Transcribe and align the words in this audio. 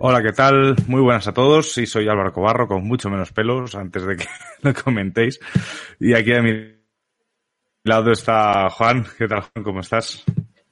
Hola, 0.00 0.22
¿qué 0.22 0.30
tal? 0.32 0.76
Muy 0.86 1.00
buenas 1.00 1.26
a 1.26 1.34
todos. 1.34 1.72
Sí, 1.72 1.84
soy 1.84 2.08
Álvaro 2.08 2.32
Cobarro, 2.32 2.68
con 2.68 2.84
mucho 2.84 3.10
menos 3.10 3.32
pelos, 3.32 3.74
antes 3.74 4.06
de 4.06 4.16
que 4.16 4.26
lo 4.62 4.72
comentéis. 4.72 5.40
Y 5.98 6.14
aquí 6.14 6.32
a 6.32 6.40
mi 6.40 6.52
lado 7.82 8.12
está 8.12 8.70
Juan. 8.70 9.04
¿Qué 9.18 9.26
tal, 9.26 9.40
Juan? 9.40 9.64
¿Cómo 9.64 9.80
estás? 9.80 10.24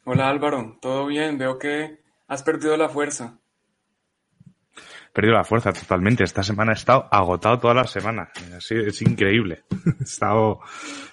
Hola, 0.04 0.28
Álvaro. 0.28 0.78
¿Todo 0.80 1.06
bien? 1.06 1.38
Veo 1.38 1.58
que 1.58 1.98
has 2.28 2.44
perdido 2.44 2.76
la 2.76 2.88
fuerza. 2.88 3.40
Perdido 5.12 5.34
la 5.34 5.44
fuerza 5.44 5.72
totalmente. 5.72 6.22
Esta 6.22 6.44
semana 6.44 6.70
he 6.70 6.76
estado 6.76 7.08
agotado 7.10 7.58
toda 7.58 7.74
la 7.74 7.84
semana. 7.84 8.30
Así, 8.56 8.76
es 8.76 9.02
increíble. 9.02 9.64
he 10.00 10.04
estado 10.04 10.60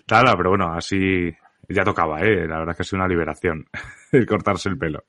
tal, 0.06 0.26
pero 0.38 0.52
bueno, 0.52 0.72
así 0.72 1.32
ya 1.68 1.84
tocaba, 1.84 2.22
¿eh? 2.22 2.48
La 2.48 2.60
verdad 2.60 2.72
es 2.72 2.78
que 2.78 2.82
ha 2.84 2.86
sido 2.86 3.00
una 3.00 3.08
liberación 3.08 3.66
el 4.12 4.28
cortarse 4.28 4.70
el 4.70 4.78
pelo. 4.78 5.04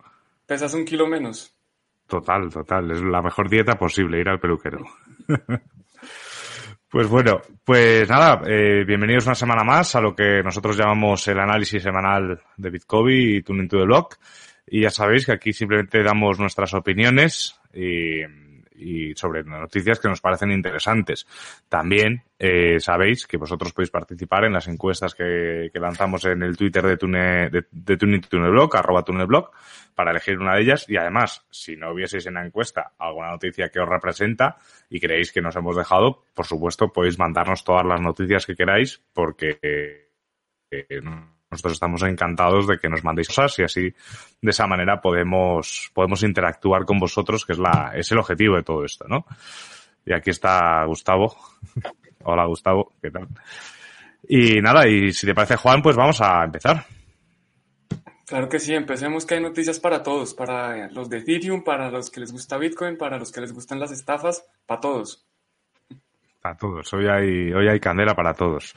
¿Pesas 0.47 0.73
un 0.73 0.87
kilo 0.87 1.07
menos? 1.07 1.54
Total, 2.15 2.49
total. 2.49 2.93
Es 2.93 3.03
la 3.03 3.21
mejor 3.21 3.51
dieta 3.51 3.75
posible, 3.75 4.21
ir 4.21 4.29
al 4.29 4.39
peluquero. 4.39 4.79
pues 6.89 7.09
bueno, 7.09 7.41
pues 7.65 8.09
nada, 8.09 8.41
eh, 8.47 8.85
bienvenidos 8.87 9.27
una 9.27 9.35
semana 9.35 9.65
más 9.65 9.97
a 9.97 10.01
lo 10.01 10.15
que 10.15 10.41
nosotros 10.45 10.77
llamamos 10.77 11.27
el 11.27 11.41
análisis 11.41 11.83
semanal 11.83 12.41
de 12.57 12.71
Bitcoin 12.71 13.39
y 13.39 13.43
Tuning 13.43 13.67
to 13.67 13.79
the 13.79 13.85
Block. 13.85 14.19
Y 14.69 14.83
ya 14.83 14.91
sabéis 14.91 15.27
que 15.27 15.33
aquí 15.33 15.53
simplemente 15.53 16.05
damos 16.05 16.39
nuestras 16.39 16.73
opiniones 16.75 17.61
y 17.73 19.15
sobre 19.15 19.43
noticias 19.45 19.99
que 19.99 20.09
nos 20.09 20.21
parecen 20.21 20.53
interesantes. 20.53 21.27
También 21.69 22.23
eh, 22.39 22.79
sabéis 22.79 23.27
que 23.27 23.39
vosotros 23.39 23.73
podéis 23.73 23.91
participar 23.91 24.45
en 24.45 24.53
las 24.53 24.69
encuestas 24.69 25.15
que, 25.15 25.71
que 25.73 25.81
lanzamos 25.81 26.25
en 26.27 26.43
el 26.43 26.57
Twitter 26.57 26.85
de, 26.85 26.97
Tune, 26.97 27.51
de, 27.51 27.65
de 27.71 27.97
Tuneblog, 27.97 28.77
arroba 28.77 29.03
Tuneblog, 29.03 29.51
para 29.95 30.11
elegir 30.11 30.39
una 30.39 30.55
de 30.55 30.63
ellas. 30.63 30.87
Y 30.89 30.97
además, 30.97 31.47
si 31.51 31.77
no 31.77 31.93
hubieseis 31.93 32.27
en 32.27 32.35
la 32.35 32.45
encuesta 32.45 32.93
alguna 32.99 33.31
noticia 33.31 33.69
que 33.69 33.81
os 33.81 33.89
representa 33.89 34.57
y 34.91 35.01
creéis 35.01 35.33
que 35.33 35.41
nos 35.41 35.57
hemos 35.57 35.77
dejado, 35.77 36.25
por 36.35 36.47
supuesto 36.47 36.93
podéis 36.93 37.19
mandarnos 37.19 37.65
todas 37.65 37.87
las 37.87 38.01
noticias 38.01 38.47
que 38.47 38.57
queráis 38.57 39.03
porque 39.13 39.59
eh, 39.63 41.01
nosotros 41.51 41.75
estamos 41.75 42.03
encantados 42.03 42.67
de 42.67 42.79
que 42.79 42.89
nos 42.89 43.05
mandéis 43.05 43.29
cosas 43.29 43.59
y 43.61 43.63
así 43.63 43.95
de 44.41 44.51
esa 44.51 44.67
manera 44.67 45.01
podemos, 45.01 45.91
podemos 45.95 46.23
interactuar 46.23 46.85
con 46.85 46.99
vosotros, 46.99 47.47
que 47.47 47.53
es 47.53 47.59
la, 47.59 47.93
es 47.95 48.11
el 48.11 48.19
objetivo 48.19 48.57
de 48.57 48.63
todo 48.63 48.85
esto, 48.85 49.07
¿no? 49.09 49.25
Y 50.05 50.13
aquí 50.13 50.31
está 50.31 50.85
Gustavo. 50.85 51.35
Hola 52.25 52.47
Gustavo, 52.47 52.93
¿qué 53.01 53.11
tal? 53.11 53.29
Y 54.29 54.61
nada, 54.61 54.89
y 54.89 55.13
si 55.13 55.27
te 55.27 55.35
parece 55.35 55.57
Juan, 55.57 55.83
pues 55.83 55.97
vamos 55.97 56.21
a 56.21 56.45
empezar. 56.45 56.85
Claro 58.27 58.49
que 58.49 58.59
sí, 58.59 58.75
empecemos 58.75 59.27
que 59.27 59.35
hay 59.35 59.43
noticias 59.43 59.79
para 59.79 60.03
todos, 60.03 60.35
para 60.35 60.89
los 60.91 61.11
de 61.11 61.19
Ethereum, 61.19 61.63
para 61.63 61.91
los 61.91 62.11
que 62.11 62.21
les 62.21 62.33
gusta 62.33 62.57
Bitcoin, 62.57 62.97
para 62.97 63.19
los 63.19 63.31
que 63.31 63.41
les 63.41 63.53
gustan 63.53 63.81
las 63.81 63.93
estafas, 63.93 64.47
para 64.67 64.81
todos. 64.81 65.27
Para 66.41 66.57
todos, 66.57 66.93
hoy 66.95 67.07
hay, 67.07 67.53
hoy 67.53 67.69
hay 67.69 67.81
candela 67.81 68.15
para 68.15 68.35
todos. 68.35 68.75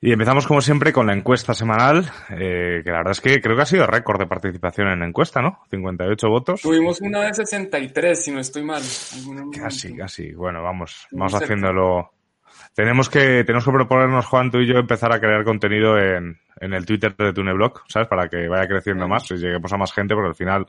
Y 0.00 0.12
empezamos 0.12 0.46
como 0.46 0.60
siempre 0.60 0.92
con 0.92 1.06
la 1.06 1.14
encuesta 1.14 1.54
semanal, 1.54 2.04
eh, 2.30 2.82
que 2.84 2.90
la 2.90 2.98
verdad 2.98 3.12
es 3.12 3.20
que 3.20 3.40
creo 3.40 3.56
que 3.56 3.62
ha 3.62 3.66
sido 3.66 3.86
récord 3.86 4.18
de 4.18 4.26
participación 4.26 4.88
en 4.88 5.00
la 5.00 5.06
encuesta, 5.06 5.40
¿no? 5.40 5.60
58 5.70 6.28
votos. 6.28 6.60
Tuvimos 6.60 7.00
una 7.00 7.22
de 7.22 7.32
63, 7.32 8.24
si 8.24 8.30
no 8.30 8.40
estoy 8.40 8.64
mal. 8.64 8.82
Casi, 9.58 9.96
casi. 9.96 10.32
Bueno, 10.34 10.62
vamos, 10.62 11.06
vamos 11.10 11.34
haciéndolo. 11.34 12.13
Tenemos 12.74 13.08
que, 13.08 13.44
tenemos 13.44 13.64
que 13.64 13.70
proponernos, 13.70 14.26
Juan, 14.26 14.50
tú 14.50 14.58
y 14.58 14.66
yo, 14.66 14.78
empezar 14.78 15.12
a 15.12 15.20
crear 15.20 15.44
contenido 15.44 15.96
en, 15.96 16.40
en 16.60 16.72
el 16.72 16.84
Twitter 16.84 17.14
de 17.16 17.32
Tuneblog, 17.32 17.82
¿sabes? 17.88 18.08
Para 18.08 18.28
que 18.28 18.48
vaya 18.48 18.66
creciendo 18.66 19.06
más 19.06 19.30
y 19.30 19.36
lleguemos 19.36 19.72
a 19.72 19.76
más 19.76 19.92
gente, 19.92 20.14
porque 20.14 20.28
al 20.28 20.34
final 20.34 20.66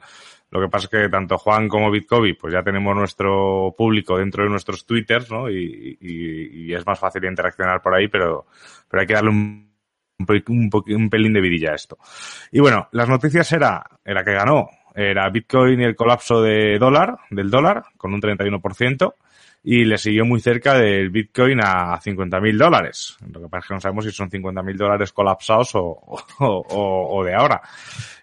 lo 0.51 0.61
que 0.61 0.67
pasa 0.67 0.85
es 0.85 0.89
que 0.91 1.09
tanto 1.09 1.39
Juan 1.39 1.67
como 1.67 1.89
Bitcovi, 1.89 2.33
pues 2.33 2.53
ya 2.53 2.61
tenemos 2.61 2.95
nuestro 2.95 3.73
público 3.75 4.19
dentro 4.19 4.43
de 4.43 4.49
nuestros 4.49 4.85
twitters, 4.85 5.31
¿no? 5.31 5.49
Y, 5.49 5.97
y, 5.99 6.67
y 6.67 6.73
es 6.73 6.85
más 6.85 6.99
fácil 6.99 7.25
interaccionar 7.25 7.81
por 7.81 7.95
ahí, 7.95 8.07
pero, 8.07 8.45
pero 8.87 9.01
hay 9.01 9.07
que 9.07 9.13
darle 9.15 9.31
un, 9.31 9.73
un, 10.47 10.69
un, 10.71 11.09
pelín 11.09 11.33
de 11.33 11.41
vidilla 11.41 11.71
a 11.71 11.75
esto. 11.75 11.97
Y 12.51 12.59
bueno, 12.59 12.87
las 12.91 13.09
noticias 13.09 13.51
era, 13.51 13.83
era 14.03 14.23
que 14.23 14.33
ganó, 14.33 14.69
era 14.93 15.27
Bitcoin 15.29 15.81
y 15.81 15.85
el 15.85 15.95
colapso 15.95 16.39
de 16.41 16.77
dólar, 16.77 17.17
del 17.31 17.49
dólar, 17.49 17.83
con 17.97 18.13
un 18.13 18.21
31% 18.21 19.15
y 19.67 19.83
le 19.83 19.97
siguió 19.97 20.25
muy 20.25 20.39
cerca 20.41 20.75
del 20.75 21.09
Bitcoin 21.09 21.59
a 21.59 21.99
50.000 21.99 22.55
dólares. 22.55 23.17
Lo 23.31 23.41
que 23.41 23.47
pasa 23.47 23.59
es 23.59 23.67
que 23.67 23.73
no 23.73 23.81
sabemos 23.81 24.05
si 24.05 24.11
son 24.11 24.29
50.000 24.29 24.77
dólares 24.77 25.11
colapsados 25.11 25.73
o, 25.73 25.81
o, 26.39 26.65
o, 26.69 27.23
de 27.23 27.33
ahora. 27.33 27.59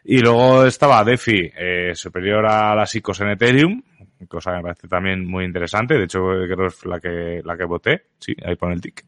Y 0.05 0.21
luego 0.21 0.65
estaba 0.65 1.03
DeFi 1.03 1.53
eh, 1.59 1.91
superior 1.97 2.47
a 2.47 2.77
las 2.77 2.95
ICOs 2.95 3.23
en 3.23 3.31
Ethereum, 3.31 3.83
cosa 4.29 4.53
que 4.53 4.57
me 4.59 4.63
parece 4.63 4.87
también 4.87 5.27
muy 5.27 5.45
interesante. 5.45 5.99
De 5.99 6.05
hecho, 6.05 6.21
creo 6.21 6.57
que 6.57 6.67
es 6.67 6.87
la 6.87 7.01
que, 7.01 7.43
la 7.45 7.57
que 7.57 7.65
voté. 7.65 8.05
Sí, 8.21 8.37
ahí 8.45 8.55
pone 8.55 8.75
el 8.75 8.81
tick. 8.81 9.05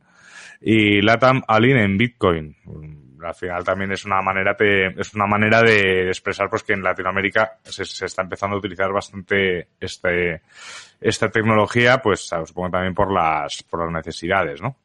Y 0.61 1.03
Latam 1.03 1.41
Alin 1.47 1.77
en 1.77 1.97
Bitcoin 1.97 2.57
al 3.25 3.35
final 3.35 3.65
también 3.65 3.93
es 3.93 4.05
una 4.05 4.21
manera 4.23 4.55
de, 4.55 4.95
es 4.99 5.15
una 5.15 5.27
manera 5.27 5.63
de 5.63 6.09
expresar 6.09 6.49
pues 6.49 6.63
que 6.63 6.75
en 6.75 6.83
Latinoamérica 6.83 7.59
se, 7.63 7.85
se 7.85 8.07
está 8.07 8.23
empezando 8.23 8.57
a 8.57 8.59
utilizar 8.59 8.93
bastante 8.93 9.69
este, 9.81 10.43
esta 11.01 11.31
tecnología, 11.31 12.01
pues 12.01 12.31
supongo 12.47 12.71
también 12.71 12.95
por 12.95 13.13
las, 13.13 13.63
por 13.63 13.85
las 13.85 13.93
necesidades, 13.93 14.61
¿no? 14.61 14.77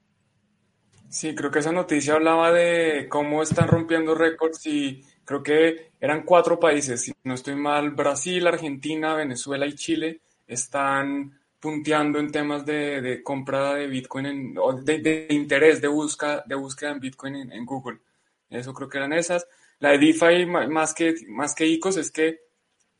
Sí, 1.09 1.33
creo 1.33 1.49
que 1.49 1.59
esa 1.59 1.71
noticia 1.71 2.13
hablaba 2.13 2.51
de 2.51 3.07
cómo 3.09 3.41
están 3.41 3.67
rompiendo 3.67 4.13
récords 4.13 4.65
y 4.67 5.03
creo 5.25 5.41
que 5.41 5.91
eran 5.99 6.23
cuatro 6.23 6.59
países, 6.59 7.01
si 7.01 7.13
no 7.23 7.33
estoy 7.33 7.55
mal, 7.55 7.91
Brasil, 7.91 8.45
Argentina, 8.45 9.15
Venezuela 9.15 9.65
y 9.65 9.73
Chile 9.73 10.21
están 10.45 11.39
punteando 11.59 12.19
en 12.19 12.31
temas 12.31 12.65
de, 12.65 13.01
de 13.01 13.23
compra 13.23 13.73
de 13.73 13.87
Bitcoin, 13.87 14.25
en, 14.25 14.57
o 14.57 14.73
de, 14.73 15.27
interés 15.29 15.81
de, 15.81 15.87
busca, 15.87 16.43
de 16.45 16.55
búsqueda 16.55 16.91
en 16.91 16.99
Bitcoin 16.99 17.51
en 17.51 17.65
Google. 17.65 17.99
Eso 18.49 18.73
creo 18.73 18.89
que 18.89 18.97
eran 18.97 19.13
esas. 19.13 19.47
La 19.79 19.91
de 19.91 19.99
DeFi, 19.99 20.45
más 20.45 20.93
que, 20.93 21.15
más 21.27 21.55
que 21.55 21.65
ICOs, 21.65 21.97
es 21.97 22.11
que 22.11 22.39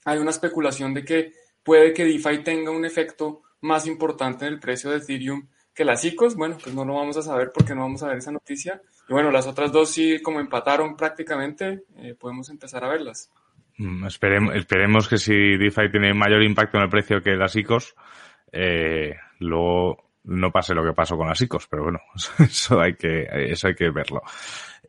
hay 0.06 0.18
una 0.18 0.32
especulación 0.32 0.94
de 0.94 1.04
que 1.04 1.34
puede 1.64 1.94
que 1.94 2.06
DeFi 2.06 2.44
tenga 2.44 2.72
un 2.72 2.86
efecto 2.86 3.42
más 3.62 3.86
importante 3.86 4.46
en 4.46 4.54
el 4.54 4.60
precio 4.60 4.90
de 4.90 4.98
Ethereum 4.98 5.48
que 5.74 5.86
las 5.86 6.04
ICOs. 6.06 6.36
Bueno, 6.36 6.58
pues 6.62 6.74
no 6.74 6.86
lo 6.86 6.96
vamos 6.96 7.18
a 7.18 7.22
saber 7.22 7.52
porque 7.54 7.76
no 7.76 7.82
vamos 7.82 8.04
a 8.04 8.08
ver 8.08 8.18
esa 8.18 8.32
noticia. 8.32 8.82
Y 9.08 9.14
bueno, 9.14 9.32
las 9.32 9.48
otras 9.48 9.72
dos 9.72 9.90
sí, 9.90 10.22
como 10.22 10.40
empataron 10.40 10.96
prácticamente, 10.96 11.84
eh, 11.98 12.16
podemos 12.18 12.50
empezar 12.50 12.84
a 12.84 12.90
verlas. 12.90 13.32
Mm, 13.78 14.06
esperemos, 14.06 14.56
esperemos 14.56 15.08
que 15.08 15.18
si 15.18 15.58
DeFi 15.58 15.90
tiene 15.92 16.14
mayor 16.14 16.44
impacto 16.44 16.78
en 16.78 16.84
el 16.84 16.90
precio 16.90 17.22
que 17.22 17.36
las 17.36 17.56
ICOs, 17.56 17.96
eh, 18.52 19.16
luego 19.40 20.12
no 20.26 20.52
pase 20.52 20.76
lo 20.76 20.84
que 20.84 20.94
pasó 20.94 21.18
con 21.18 21.28
las 21.28 21.42
ICOs, 21.42 21.68
pero 21.68 21.84
bueno, 21.84 22.00
eso 22.40 22.80
hay 22.80 22.96
que, 22.96 23.28
eso 23.32 23.68
hay 23.68 23.76
que 23.76 23.90
verlo. 23.90 24.22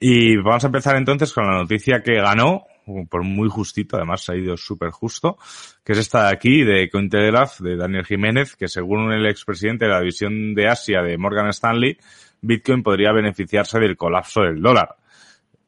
Y 0.02 0.38
vamos 0.38 0.64
a 0.64 0.68
empezar 0.68 0.96
entonces 0.96 1.30
con 1.30 1.46
la 1.46 1.58
noticia 1.58 2.02
que 2.02 2.14
ganó, 2.14 2.64
por 3.10 3.22
muy 3.22 3.50
justito, 3.50 3.96
además 3.96 4.26
ha 4.30 4.34
ido 4.34 4.56
súper 4.56 4.90
justo, 4.90 5.36
que 5.84 5.92
es 5.92 5.98
esta 5.98 6.26
de 6.28 6.32
aquí, 6.32 6.64
de 6.64 6.88
Cointelegraph, 6.88 7.60
de 7.60 7.76
Daniel 7.76 8.06
Jiménez, 8.06 8.56
que 8.56 8.66
según 8.66 9.12
el 9.12 9.26
expresidente 9.26 9.84
de 9.84 9.90
la 9.90 10.00
división 10.00 10.54
de 10.54 10.68
Asia 10.68 11.02
de 11.02 11.18
Morgan 11.18 11.48
Stanley, 11.48 11.98
Bitcoin 12.40 12.82
podría 12.82 13.12
beneficiarse 13.12 13.78
del 13.78 13.98
colapso 13.98 14.40
del 14.40 14.62
dólar. 14.62 14.96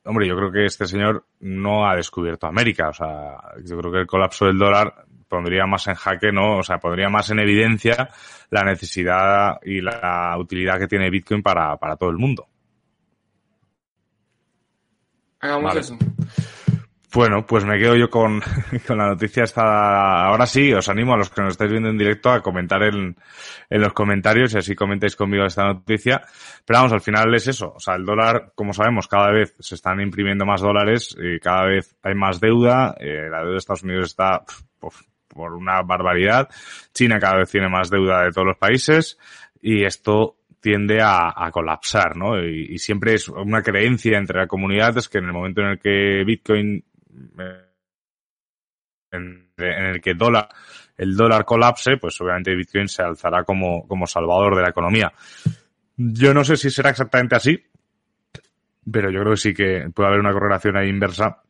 Hombre, 0.04 0.26
yo 0.26 0.34
creo 0.34 0.50
que 0.50 0.64
este 0.64 0.86
señor 0.86 1.26
no 1.40 1.86
ha 1.86 1.94
descubierto 1.94 2.46
América, 2.46 2.88
o 2.88 2.94
sea, 2.94 3.36
yo 3.62 3.76
creo 3.76 3.92
que 3.92 3.98
el 3.98 4.06
colapso 4.06 4.46
del 4.46 4.58
dólar 4.58 5.04
pondría 5.28 5.66
más 5.66 5.86
en 5.88 5.94
jaque, 5.94 6.32
¿no? 6.32 6.56
O 6.56 6.62
sea, 6.62 6.78
pondría 6.78 7.10
más 7.10 7.30
en 7.30 7.38
evidencia 7.38 8.08
la 8.48 8.64
necesidad 8.64 9.60
y 9.62 9.82
la 9.82 10.34
utilidad 10.38 10.78
que 10.78 10.88
tiene 10.88 11.10
Bitcoin 11.10 11.42
para, 11.42 11.76
para 11.76 11.96
todo 11.96 12.08
el 12.08 12.16
mundo. 12.16 12.46
Hagamos 15.42 15.64
vale. 15.64 15.80
eso. 15.80 15.98
Bueno, 17.14 17.44
pues 17.44 17.62
me 17.66 17.78
quedo 17.78 17.94
yo 17.94 18.08
con, 18.08 18.40
con 18.86 18.96
la 18.96 19.08
noticia 19.08 19.44
esta. 19.44 20.24
Ahora 20.24 20.46
sí, 20.46 20.72
os 20.72 20.88
animo 20.88 21.12
a 21.12 21.18
los 21.18 21.28
que 21.28 21.42
nos 21.42 21.52
estáis 21.52 21.70
viendo 21.70 21.90
en 21.90 21.98
directo 21.98 22.30
a 22.30 22.40
comentar 22.40 22.82
en, 22.84 23.16
en 23.68 23.80
los 23.80 23.92
comentarios 23.92 24.54
y 24.54 24.58
así 24.58 24.74
comentáis 24.74 25.14
conmigo 25.14 25.44
esta 25.44 25.64
noticia. 25.64 26.22
Pero 26.64 26.78
vamos, 26.78 26.92
al 26.92 27.02
final 27.02 27.34
es 27.34 27.48
eso. 27.48 27.74
O 27.76 27.80
sea, 27.80 27.96
el 27.96 28.06
dólar, 28.06 28.52
como 28.54 28.72
sabemos, 28.72 29.08
cada 29.08 29.30
vez 29.30 29.54
se 29.58 29.74
están 29.74 30.00
imprimiendo 30.00 30.46
más 30.46 30.62
dólares 30.62 31.14
y 31.20 31.38
cada 31.38 31.66
vez 31.66 31.94
hay 32.02 32.14
más 32.14 32.40
deuda. 32.40 32.94
Eh, 32.98 33.28
la 33.30 33.40
deuda 33.40 33.52
de 33.52 33.58
Estados 33.58 33.82
Unidos 33.82 34.06
está, 34.06 34.42
por 34.78 35.52
una 35.52 35.82
barbaridad. 35.82 36.48
China 36.94 37.18
cada 37.18 37.38
vez 37.38 37.50
tiene 37.50 37.68
más 37.68 37.90
deuda 37.90 38.22
de 38.22 38.30
todos 38.30 38.46
los 38.46 38.58
países 38.58 39.18
y 39.60 39.84
esto 39.84 40.36
tiende 40.62 41.00
a, 41.02 41.50
colapsar, 41.50 42.16
¿no? 42.16 42.40
Y, 42.42 42.78
siempre 42.78 43.14
es 43.14 43.28
una 43.28 43.62
creencia 43.62 44.16
entre 44.16 44.38
la 44.38 44.46
comunidad 44.46 44.96
es 44.96 45.08
que 45.08 45.18
en 45.18 45.24
el 45.24 45.32
momento 45.32 45.60
en 45.60 45.66
el 45.66 45.78
que 45.80 46.22
Bitcoin, 46.24 46.84
eh, 47.38 47.66
en, 49.10 49.50
el 49.58 50.00
que 50.00 50.14
dólar, 50.14 50.48
el 50.96 51.16
dólar 51.16 51.44
colapse, 51.44 51.96
pues 51.96 52.18
obviamente 52.20 52.54
Bitcoin 52.54 52.88
se 52.88 53.02
alzará 53.02 53.42
como, 53.42 53.86
como 53.88 54.06
salvador 54.06 54.54
de 54.54 54.62
la 54.62 54.70
economía. 54.70 55.12
Yo 55.96 56.32
no 56.32 56.44
sé 56.44 56.56
si 56.56 56.70
será 56.70 56.90
exactamente 56.90 57.34
así, 57.34 57.60
pero 58.90 59.10
yo 59.10 59.20
creo 59.20 59.32
que 59.32 59.40
sí 59.40 59.52
que 59.52 59.90
puede 59.92 60.08
haber 60.08 60.20
una 60.20 60.32
correlación 60.32 60.76
ahí 60.76 60.88
inversa 60.88 61.42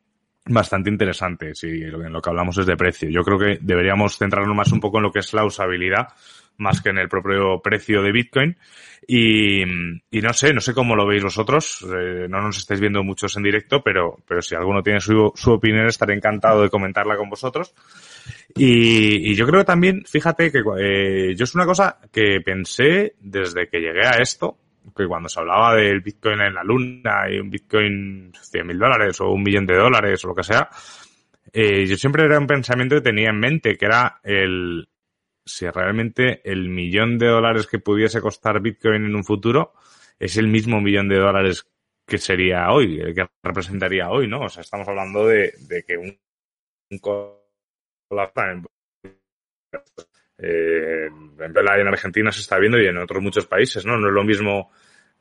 bastante 0.46 0.90
interesante 0.90 1.54
si 1.54 1.68
en 1.68 2.12
lo 2.12 2.20
que 2.22 2.30
hablamos 2.30 2.56
es 2.56 2.66
de 2.66 2.76
precio. 2.76 3.10
Yo 3.10 3.22
creo 3.22 3.38
que 3.38 3.58
deberíamos 3.60 4.16
centrarnos 4.16 4.56
más 4.56 4.72
un 4.72 4.80
poco 4.80 4.96
en 4.96 5.04
lo 5.04 5.12
que 5.12 5.20
es 5.20 5.32
la 5.34 5.44
usabilidad 5.44 6.08
más 6.58 6.80
que 6.80 6.90
en 6.90 6.98
el 6.98 7.08
propio 7.08 7.60
precio 7.62 8.02
de 8.02 8.12
Bitcoin. 8.12 8.56
Y, 9.06 9.62
y 9.62 10.20
no 10.20 10.32
sé, 10.32 10.52
no 10.54 10.60
sé 10.60 10.74
cómo 10.74 10.94
lo 10.94 11.06
veis 11.06 11.22
vosotros. 11.22 11.84
Eh, 11.92 12.26
no 12.28 12.40
nos 12.40 12.58
estáis 12.58 12.80
viendo 12.80 13.02
muchos 13.02 13.36
en 13.36 13.42
directo, 13.42 13.82
pero, 13.82 14.18
pero 14.26 14.40
si 14.42 14.54
alguno 14.54 14.82
tiene 14.82 15.00
su, 15.00 15.32
su 15.34 15.52
opinión, 15.52 15.86
estaré 15.86 16.14
encantado 16.14 16.62
de 16.62 16.70
comentarla 16.70 17.16
con 17.16 17.28
vosotros. 17.28 17.74
Y, 18.54 19.30
y 19.30 19.34
yo 19.34 19.46
creo 19.46 19.64
también, 19.64 20.04
fíjate 20.06 20.52
que 20.52 20.62
eh, 20.78 21.34
yo 21.34 21.44
es 21.44 21.54
una 21.54 21.66
cosa 21.66 21.98
que 22.12 22.40
pensé 22.44 23.14
desde 23.20 23.68
que 23.68 23.80
llegué 23.80 24.06
a 24.06 24.18
esto, 24.20 24.56
que 24.96 25.06
cuando 25.06 25.28
se 25.28 25.40
hablaba 25.40 25.74
del 25.74 26.00
Bitcoin 26.00 26.40
en 26.40 26.54
la 26.54 26.64
luna 26.64 27.30
y 27.30 27.38
un 27.38 27.50
Bitcoin 27.50 28.32
100 28.40 28.66
mil 28.66 28.78
dólares 28.78 29.20
o 29.20 29.30
un 29.30 29.42
millón 29.42 29.66
de 29.66 29.76
dólares 29.76 30.24
o 30.24 30.28
lo 30.28 30.34
que 30.34 30.42
sea, 30.42 30.68
eh, 31.52 31.86
yo 31.86 31.96
siempre 31.96 32.24
era 32.24 32.38
un 32.38 32.46
pensamiento 32.46 32.96
que 32.96 33.02
tenía 33.02 33.30
en 33.30 33.38
mente, 33.38 33.76
que 33.76 33.84
era 33.84 34.20
el 34.22 34.88
si 35.44 35.68
realmente 35.68 36.40
el 36.50 36.68
millón 36.68 37.18
de 37.18 37.26
dólares 37.26 37.66
que 37.66 37.78
pudiese 37.78 38.20
costar 38.20 38.60
Bitcoin 38.60 39.04
en 39.04 39.14
un 39.14 39.24
futuro 39.24 39.74
es 40.18 40.36
el 40.36 40.48
mismo 40.48 40.80
millón 40.80 41.08
de 41.08 41.18
dólares 41.18 41.68
que 42.06 42.18
sería 42.18 42.70
hoy, 42.70 43.00
el 43.00 43.14
que 43.14 43.28
representaría 43.42 44.10
hoy, 44.10 44.28
¿no? 44.28 44.42
O 44.42 44.48
sea, 44.48 44.60
estamos 44.62 44.86
hablando 44.88 45.26
de, 45.26 45.52
de 45.68 45.82
que 45.84 45.96
un, 45.96 46.18
un 46.90 46.98
eh, 50.38 51.08
en 51.38 51.88
Argentina 51.88 52.32
se 52.32 52.40
está 52.40 52.58
viendo 52.58 52.80
y 52.80 52.86
en 52.86 52.98
otros 52.98 53.22
muchos 53.22 53.46
países, 53.46 53.86
¿no? 53.86 53.96
No 53.96 54.08
es 54.08 54.14
lo 54.14 54.24
mismo 54.24 54.70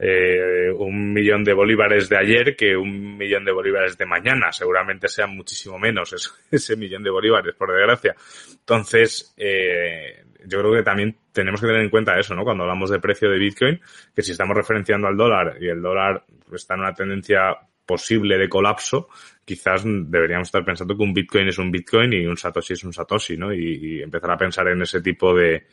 eh, 0.03 0.71
un 0.75 1.13
millón 1.13 1.44
de 1.44 1.53
bolívares 1.53 2.09
de 2.09 2.18
ayer 2.18 2.56
que 2.56 2.75
un 2.75 3.15
millón 3.15 3.45
de 3.45 3.51
bolívares 3.51 3.95
de 4.00 4.07
mañana. 4.07 4.51
Seguramente 4.51 5.07
sean 5.07 5.36
muchísimo 5.36 5.77
menos 5.77 6.12
ese, 6.51 6.75
millón 6.75 7.03
de 7.03 7.12
bolívares, 7.12 7.53
por 7.53 7.71
desgracia. 7.71 8.15
Entonces, 8.51 9.31
eh, 9.38 10.24
yo 10.48 10.59
creo 10.59 10.74
que 10.74 10.81
también 10.81 11.15
tenemos 11.31 11.62
que 11.62 11.68
tener 11.68 11.83
en 11.83 11.92
cuenta 11.92 12.18
eso, 12.18 12.33
¿no? 12.33 12.44
Cuando 12.44 12.63
hablamos 12.63 12.89
de 12.89 13.00
precio 13.00 13.30
de 13.30 13.38
Bitcoin, 13.38 13.80
que 14.15 14.24
si 14.24 14.31
estamos 14.31 14.57
referenciando 14.57 15.07
al 15.07 15.15
dólar 15.15 15.57
y 15.62 15.68
el 15.68 15.83
dólar 15.83 16.24
está 16.51 16.74
en 16.74 16.80
una 16.80 16.95
tendencia 16.95 17.56
posible 17.86 18.39
de 18.39 18.50
colapso, 18.50 19.07
quizás 19.45 19.83
deberíamos 19.86 20.47
estar 20.47 20.65
pensando 20.65 20.97
que 20.97 21.04
un 21.04 21.13
Bitcoin 21.13 21.47
es 21.50 21.59
un 21.59 21.69
Bitcoin 21.69 22.13
y 22.13 22.25
un 22.25 22.38
Satoshi 22.38 22.74
es 22.74 22.83
un 22.83 22.94
Satoshi, 22.94 23.38
¿no? 23.38 23.54
Y, 23.54 24.01
empezar 24.01 24.31
a 24.31 24.38
pensar 24.38 24.68
en 24.69 24.81
ese 24.81 25.01
tipo 25.01 25.36
de, 25.36 25.68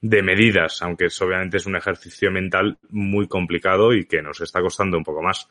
de 0.00 0.22
medidas, 0.22 0.80
aunque 0.82 1.06
es, 1.06 1.20
obviamente 1.20 1.56
es 1.56 1.66
un 1.66 1.76
ejercicio 1.76 2.30
mental 2.30 2.78
muy 2.90 3.26
complicado 3.26 3.92
y 3.92 4.06
que 4.06 4.22
nos 4.22 4.40
está 4.40 4.60
costando 4.60 4.96
un 4.96 5.04
poco 5.04 5.22
más. 5.22 5.48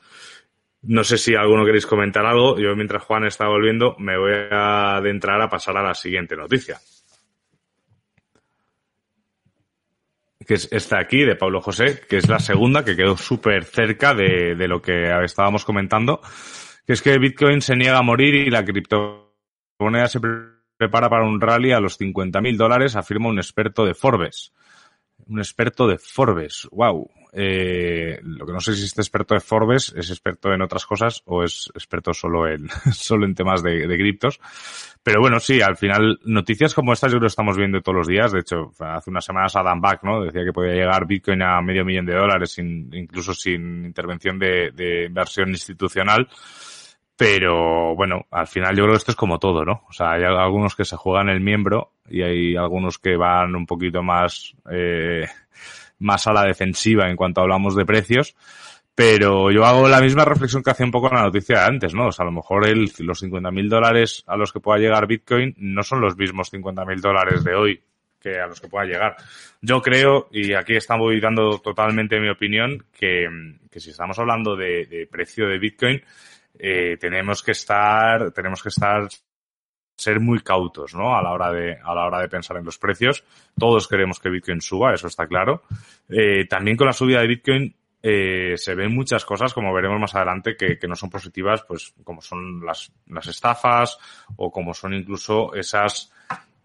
No 0.83 1.03
sé 1.03 1.17
si 1.17 1.35
alguno 1.35 1.65
queréis 1.65 1.85
comentar 1.85 2.25
algo. 2.25 2.57
Yo 2.57 2.75
mientras 2.75 3.03
Juan 3.03 3.25
está 3.25 3.47
volviendo 3.47 3.95
me 3.99 4.17
voy 4.17 4.33
a 4.51 4.97
adentrar 4.97 5.41
a 5.41 5.49
pasar 5.49 5.77
a 5.77 5.83
la 5.83 5.94
siguiente 5.94 6.35
noticia. 6.35 6.79
que 10.47 10.53
es 10.53 10.69
esta 10.71 10.97
aquí 10.97 11.25
de 11.25 11.35
Pablo 11.35 11.59
José, 11.59 11.99
que 12.07 12.17
es 12.17 12.29
la 12.29 12.39
segunda, 12.39 12.85
que 12.85 12.95
quedó 12.95 13.17
súper 13.17 13.65
cerca 13.65 14.13
de, 14.13 14.55
de, 14.55 14.67
lo 14.69 14.81
que 14.81 15.11
estábamos 15.23 15.65
comentando, 15.65 16.21
que 16.85 16.94
es 16.94 17.01
que 17.01 17.19
Bitcoin 17.19 17.61
se 17.61 17.75
niega 17.75 17.97
a 17.97 18.01
morir 18.01 18.33
y 18.33 18.49
la 18.49 18.63
criptomoneda 18.63 20.07
se 20.07 20.21
prepara 20.77 21.09
para 21.09 21.25
un 21.25 21.41
rally 21.41 21.71
a 21.71 21.79
los 21.79 22.00
50.000 22.00 22.56
dólares, 22.56 22.95
afirma 22.95 23.29
un 23.29 23.39
experto 23.39 23.85
de 23.85 23.94
Forbes. 23.94 24.53
Un 25.25 25.39
experto 25.39 25.88
de 25.88 25.97
Forbes, 25.97 26.68
wow. 26.71 27.09
Eh, 27.33 28.19
lo 28.24 28.45
que 28.45 28.53
no 28.53 28.59
sé 28.59 28.74
si 28.75 28.85
este 28.85 29.01
experto 29.01 29.33
de 29.33 29.41
Forbes 29.41 29.94
es 29.95 30.09
experto 30.09 30.53
en 30.53 30.62
otras 30.62 30.85
cosas 30.85 31.21
o 31.25 31.44
es 31.44 31.69
experto 31.75 32.13
solo 32.13 32.47
en, 32.47 32.69
solo 32.94 33.25
en 33.25 33.35
temas 33.35 33.62
de, 33.62 33.88
de 33.88 33.97
criptos. 33.97 34.39
Pero 35.03 35.19
bueno, 35.21 35.39
sí, 35.39 35.62
al 35.62 35.77
final, 35.77 36.19
noticias 36.25 36.74
como 36.74 36.94
estas 36.94 37.12
yo 37.12 37.18
creo 37.18 37.27
que 37.27 37.31
estamos 37.31 37.57
viendo 37.57 37.81
todos 37.81 37.97
los 37.97 38.07
días. 38.07 38.31
De 38.31 38.39
hecho, 38.39 38.71
hace 38.80 39.09
unas 39.09 39.25
semanas 39.25 39.56
Adam 39.56 39.81
Back, 39.81 40.03
¿no? 40.03 40.23
Decía 40.23 40.44
que 40.44 40.53
podía 40.53 40.73
llegar 40.73 41.06
Bitcoin 41.06 41.41
a 41.41 41.62
medio 41.62 41.85
millón 41.85 42.06
de 42.06 42.15
dólares, 42.15 42.51
sin, 42.51 42.94
incluso 42.94 43.33
sin 43.33 43.85
intervención 43.85 44.39
de, 44.39 44.71
de 44.71 45.06
inversión 45.06 45.50
institucional. 45.50 46.27
Pero 47.18 47.96
bueno, 47.96 48.28
al 48.30 48.46
final 48.46 48.75
yo 48.75 48.84
creo 48.84 48.94
que 48.94 49.00
esto 49.00 49.12
es 49.12 49.18
como 49.18 49.40
todo, 49.40 49.66
¿no? 49.66 49.84
O 49.90 49.92
sea, 49.92 50.12
hay 50.12 50.24
algunos 50.24 50.75
que 50.75 50.86
se 50.86 50.96
juegan 50.96 51.30
el 51.30 51.42
miembro 51.42 51.94
y 52.08 52.22
hay 52.22 52.56
algunos 52.56 53.00
que 53.00 53.18
van 53.18 53.56
un 53.56 53.66
poquito 53.66 54.04
más, 54.04 54.56
eh, 54.69 55.25
más 55.98 56.28
a 56.28 56.34
la 56.34 56.44
defensiva 56.44 57.10
en 57.10 57.16
cuanto 57.16 57.42
hablamos 57.42 57.75
de 57.75 57.86
precios. 57.86 58.36
Pero 58.94 59.52
yo 59.52 59.66
hago 59.66 59.88
la 59.88 60.00
misma 60.00 60.25
reflexión 60.25 60.62
que 60.62 60.72
hacía 60.72 60.86
un 60.86 60.92
poco 60.92 61.10
en 61.10 61.16
la 61.16 61.24
noticia 61.24 61.60
de 61.60 61.66
antes, 61.66 61.94
¿no? 61.94 62.08
O 62.08 62.12
sea, 62.12 62.24
a 62.24 62.28
lo 62.28 62.31
mejor 62.31 62.68
el, 62.68 62.92
los 63.00 63.24
50.000 63.24 63.68
dólares 63.68 64.24
a 64.28 64.38
los 64.38 64.54
que 64.54 64.60
pueda 64.60 64.80
llegar 64.80 65.08
Bitcoin 65.08 65.56
no 65.58 65.84
son 65.84 66.02
los 66.02 66.18
mismos 66.18 66.54
50.000 66.54 67.00
dólares 67.00 67.44
de 67.44 67.56
hoy 67.56 67.84
que 68.19 68.40
a 68.40 68.48
los 68.48 68.60
que 68.60 68.68
pueda 68.68 68.86
llegar. 68.86 69.16
Yo 69.62 69.81
creo, 69.81 70.28
y 70.31 70.54
aquí 70.54 70.75
estamos 70.75 71.14
dando 71.22 71.60
totalmente 71.60 72.19
mi 72.19 72.30
opinión, 72.30 72.86
que, 72.92 73.28
que 73.72 73.80
si 73.80 73.92
estamos 73.92 74.18
hablando 74.19 74.56
de, 74.56 74.86
de 74.86 75.08
precio 75.08 75.48
de 75.48 75.60
Bitcoin, 75.60 76.02
eh, 76.59 76.98
tenemos 77.00 77.44
que 77.44 77.51
estar, 77.51 78.31
tenemos 78.31 78.62
que 78.62 78.69
estar 78.69 79.07
ser 79.98 80.19
muy 80.19 80.42
cautos, 80.42 80.94
¿no? 80.94 81.18
A 81.18 81.24
la 81.24 81.31
hora 81.31 81.51
de, 81.51 81.77
a 81.83 81.95
la 81.95 82.06
hora 82.06 82.19
de 82.19 82.30
pensar 82.30 82.57
en 82.57 82.65
los 82.65 82.77
precios. 82.77 83.24
Todos 83.57 83.88
queremos 83.88 84.19
que 84.19 84.30
Bitcoin 84.30 84.62
suba, 84.62 84.94
eso 84.94 85.07
está 85.07 85.27
claro. 85.27 85.63
Eh, 86.07 86.45
también 86.48 86.77
con 86.77 86.86
la 86.86 86.94
subida 86.94 87.19
de 87.21 87.27
Bitcoin, 87.27 87.75
eh, 88.04 88.54
se 88.57 88.75
ven 88.75 88.94
muchas 88.94 89.25
cosas, 89.25 89.54
como 89.54 89.74
veremos 89.74 90.00
más 90.00 90.13
adelante, 90.13 90.56
que, 90.56 90.77
que 90.77 90.88
no 90.88 90.95
son 90.95 91.09
positivas, 91.09 91.63
pues 91.68 91.95
como 92.04 92.21
son 92.21 92.63
las, 92.63 92.92
las 93.07 93.28
estafas 93.28 93.97
o 94.35 94.52
como 94.52 94.76
son 94.76 94.94
incluso 94.94 95.56
esas, 95.56 96.14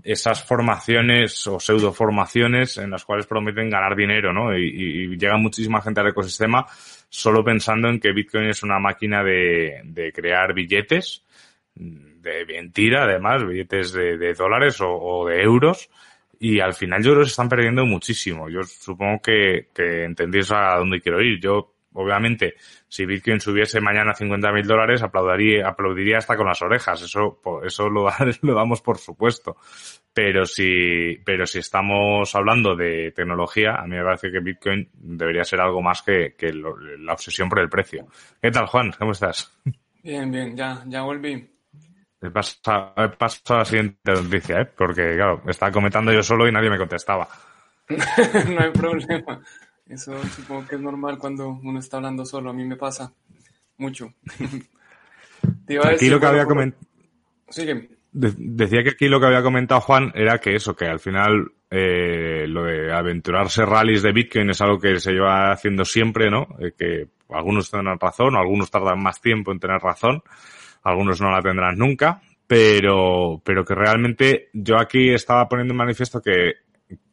esas 0.02 0.44
formaciones 0.44 1.46
o 1.46 1.58
pseudo 1.58 1.92
formaciones 1.92 2.76
en 2.76 2.90
las 2.90 3.06
cuales 3.06 3.26
prometen 3.26 3.70
ganar 3.70 3.96
dinero, 3.96 4.32
¿no? 4.34 4.56
Y, 4.56 4.66
y, 4.66 5.16
llega 5.16 5.38
muchísima 5.38 5.80
gente 5.80 6.00
al 6.00 6.08
ecosistema 6.08 6.66
solo 7.12 7.44
pensando 7.44 7.88
en 7.90 8.00
que 8.00 8.12
Bitcoin 8.12 8.46
es 8.48 8.62
una 8.62 8.78
máquina 8.78 9.22
de, 9.22 9.82
de 9.84 10.12
crear 10.12 10.54
billetes 10.54 11.22
de 11.74 12.46
mentira, 12.46 13.04
además, 13.04 13.46
billetes 13.46 13.92
de, 13.92 14.16
de 14.16 14.32
dólares 14.32 14.80
o, 14.80 14.90
o, 14.90 15.28
de 15.28 15.42
euros. 15.42 15.90
Y 16.38 16.60
al 16.60 16.72
final 16.72 17.02
yo 17.02 17.10
creo 17.10 17.22
que 17.22 17.26
se 17.26 17.32
están 17.32 17.50
perdiendo 17.50 17.84
muchísimo. 17.84 18.48
Yo 18.48 18.62
supongo 18.62 19.20
que, 19.20 19.68
que 19.74 20.04
entendéis 20.04 20.50
a 20.52 20.76
dónde 20.76 21.00
quiero 21.00 21.20
ir. 21.20 21.38
Yo, 21.38 21.71
obviamente, 21.94 22.54
si 22.88 23.06
Bitcoin 23.06 23.40
subiese 23.40 23.80
mañana 23.80 24.12
a 24.12 24.14
50 24.14 24.52
mil 24.52 24.66
dólares, 24.66 25.02
aplaudiría, 25.02 25.68
aplaudiría 25.68 26.18
hasta 26.18 26.36
con 26.36 26.46
las 26.46 26.62
orejas. 26.62 27.02
Eso, 27.02 27.40
eso 27.64 27.88
lo, 27.88 28.08
lo 28.42 28.54
damos 28.54 28.80
por 28.82 28.98
supuesto. 28.98 29.56
Pero 30.14 30.44
si, 30.44 31.18
pero 31.24 31.46
si 31.46 31.60
estamos 31.60 32.34
hablando 32.34 32.76
de 32.76 33.12
tecnología, 33.12 33.76
a 33.76 33.86
mí 33.86 33.96
me 33.96 34.04
parece 34.04 34.30
que 34.30 34.40
Bitcoin 34.40 34.88
debería 34.94 35.44
ser 35.44 35.60
algo 35.60 35.80
más 35.80 36.02
que, 36.02 36.34
que 36.36 36.52
lo, 36.52 36.76
la 36.76 37.14
obsesión 37.14 37.48
por 37.48 37.60
el 37.60 37.70
precio. 37.70 38.06
¿Qué 38.40 38.50
tal, 38.50 38.66
Juan? 38.66 38.92
¿Cómo 38.98 39.12
estás? 39.12 39.58
Bien, 40.02 40.30
bien, 40.30 40.56
ya, 40.56 40.82
ya 40.86 41.02
volví. 41.02 41.48
Paso, 42.32 42.60
paso 43.18 43.54
a 43.54 43.58
la 43.58 43.64
siguiente 43.64 44.12
noticia, 44.12 44.60
¿eh? 44.60 44.66
Porque, 44.66 45.14
claro, 45.16 45.42
estaba 45.48 45.72
comentando 45.72 46.12
yo 46.12 46.22
solo 46.22 46.46
y 46.46 46.52
nadie 46.52 46.70
me 46.70 46.78
contestaba. 46.78 47.26
no 47.88 48.60
hay 48.60 48.70
problema. 48.70 49.40
Eso 49.86 50.22
supongo 50.24 50.66
que 50.66 50.76
es 50.76 50.80
normal 50.80 51.18
cuando 51.18 51.60
uno 51.62 51.78
está 51.78 51.98
hablando 51.98 52.24
solo. 52.24 52.50
A 52.50 52.52
mí 52.52 52.64
me 52.64 52.76
pasa 52.76 53.12
mucho. 53.78 54.12
Te 55.66 55.74
iba 55.74 55.86
a 55.86 55.90
decir, 55.90 56.08
aquí 56.08 56.10
lo 56.10 56.20
que 56.20 56.26
había 56.26 56.46
comentado... 56.46 56.82
De 58.12 58.32
decía 58.36 58.82
que 58.82 58.90
aquí 58.90 59.08
lo 59.08 59.18
que 59.18 59.26
había 59.26 59.42
comentado 59.42 59.80
Juan 59.80 60.12
era 60.14 60.38
que 60.38 60.54
eso, 60.54 60.76
que 60.76 60.84
al 60.84 61.00
final 61.00 61.50
eh, 61.70 62.46
lo 62.46 62.64
de 62.64 62.92
aventurarse 62.92 63.64
rallies 63.64 64.02
de 64.02 64.12
Bitcoin 64.12 64.50
es 64.50 64.60
algo 64.60 64.78
que 64.78 65.00
se 65.00 65.12
lleva 65.12 65.50
haciendo 65.50 65.84
siempre, 65.84 66.30
¿no? 66.30 66.46
Eh, 66.58 66.72
que 66.76 67.08
algunos 67.30 67.70
tienen 67.70 67.98
razón, 67.98 68.36
algunos 68.36 68.70
tardan 68.70 69.02
más 69.02 69.20
tiempo 69.20 69.50
en 69.50 69.60
tener 69.60 69.80
razón 69.80 70.22
algunos 70.82 71.20
no 71.20 71.30
la 71.30 71.40
tendrán 71.40 71.76
nunca, 71.78 72.20
pero, 72.46 73.40
pero 73.44 73.64
que 73.64 73.74
realmente 73.74 74.48
yo 74.52 74.78
aquí 74.78 75.10
estaba 75.10 75.48
poniendo 75.48 75.72
en 75.72 75.78
manifiesto 75.78 76.20
que, 76.20 76.54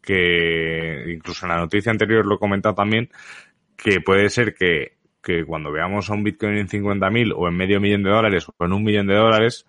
que 0.02 1.06
incluso 1.14 1.46
en 1.46 1.52
la 1.52 1.60
noticia 1.60 1.92
anterior 1.92 2.26
lo 2.26 2.36
he 2.36 2.40
comentado 2.40 2.76
también, 2.76 3.10
que 3.76 4.02
puede 4.02 4.30
ser 4.30 4.54
que, 4.54 4.98
que 5.22 5.46
cuando 5.46 5.72
veamos 5.72 6.10
a 6.10 6.14
un 6.14 6.24
Bitcoin 6.24 6.58
en 6.58 6.68
50.000 6.68 7.34
o 7.36 7.48
en 7.48 7.56
medio 7.56 7.80
millón 7.80 8.04
de 8.04 8.10
dólares 8.10 8.48
o 8.50 8.66
en 8.66 8.74
un 8.74 8.84
millón 8.84 9.08
de 9.08 9.16
dólares, 9.16 9.66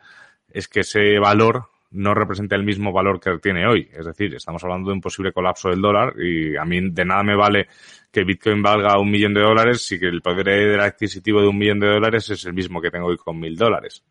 es 0.49 0.69
que 0.69 0.81
ese 0.81 1.19
valor 1.19 1.71
no 1.93 2.14
represente 2.14 2.55
el 2.55 2.64
mismo 2.64 2.93
valor 2.93 3.21
que 3.21 3.38
tiene 3.38 3.67
hoy. 3.67 3.88
Es 3.93 4.07
decir, 4.07 4.35
estamos 4.35 4.62
hablando 4.62 4.90
de 4.90 4.95
un 4.95 5.00
posible 5.00 5.33
colapso 5.33 5.69
del 5.69 5.81
dólar 5.81 6.14
y 6.21 6.57
a 6.57 6.64
mí 6.64 6.90
de 6.90 7.05
nada 7.05 7.23
me 7.23 7.37
vale 7.37 7.69
que 8.12 8.25
Bitcoin 8.25 8.62
valga 8.62 8.99
un 8.99 9.11
millón 9.11 9.35
de 9.35 9.40
dólares 9.40 9.83
si 9.83 9.99
que 9.99 10.07
el 10.07 10.23
poder 10.23 10.81
adquisitivo 10.81 11.40
de 11.40 11.49
un 11.49 11.59
millón 11.59 11.81
de 11.81 11.88
dólares 11.88 12.31
es 12.31 12.45
el 12.45 12.55
mismo 12.55 12.81
que 12.81 12.90
tengo 12.90 13.07
hoy 13.07 13.17
con 13.17 13.38
mil 13.38 13.57
dólares. 13.57 14.05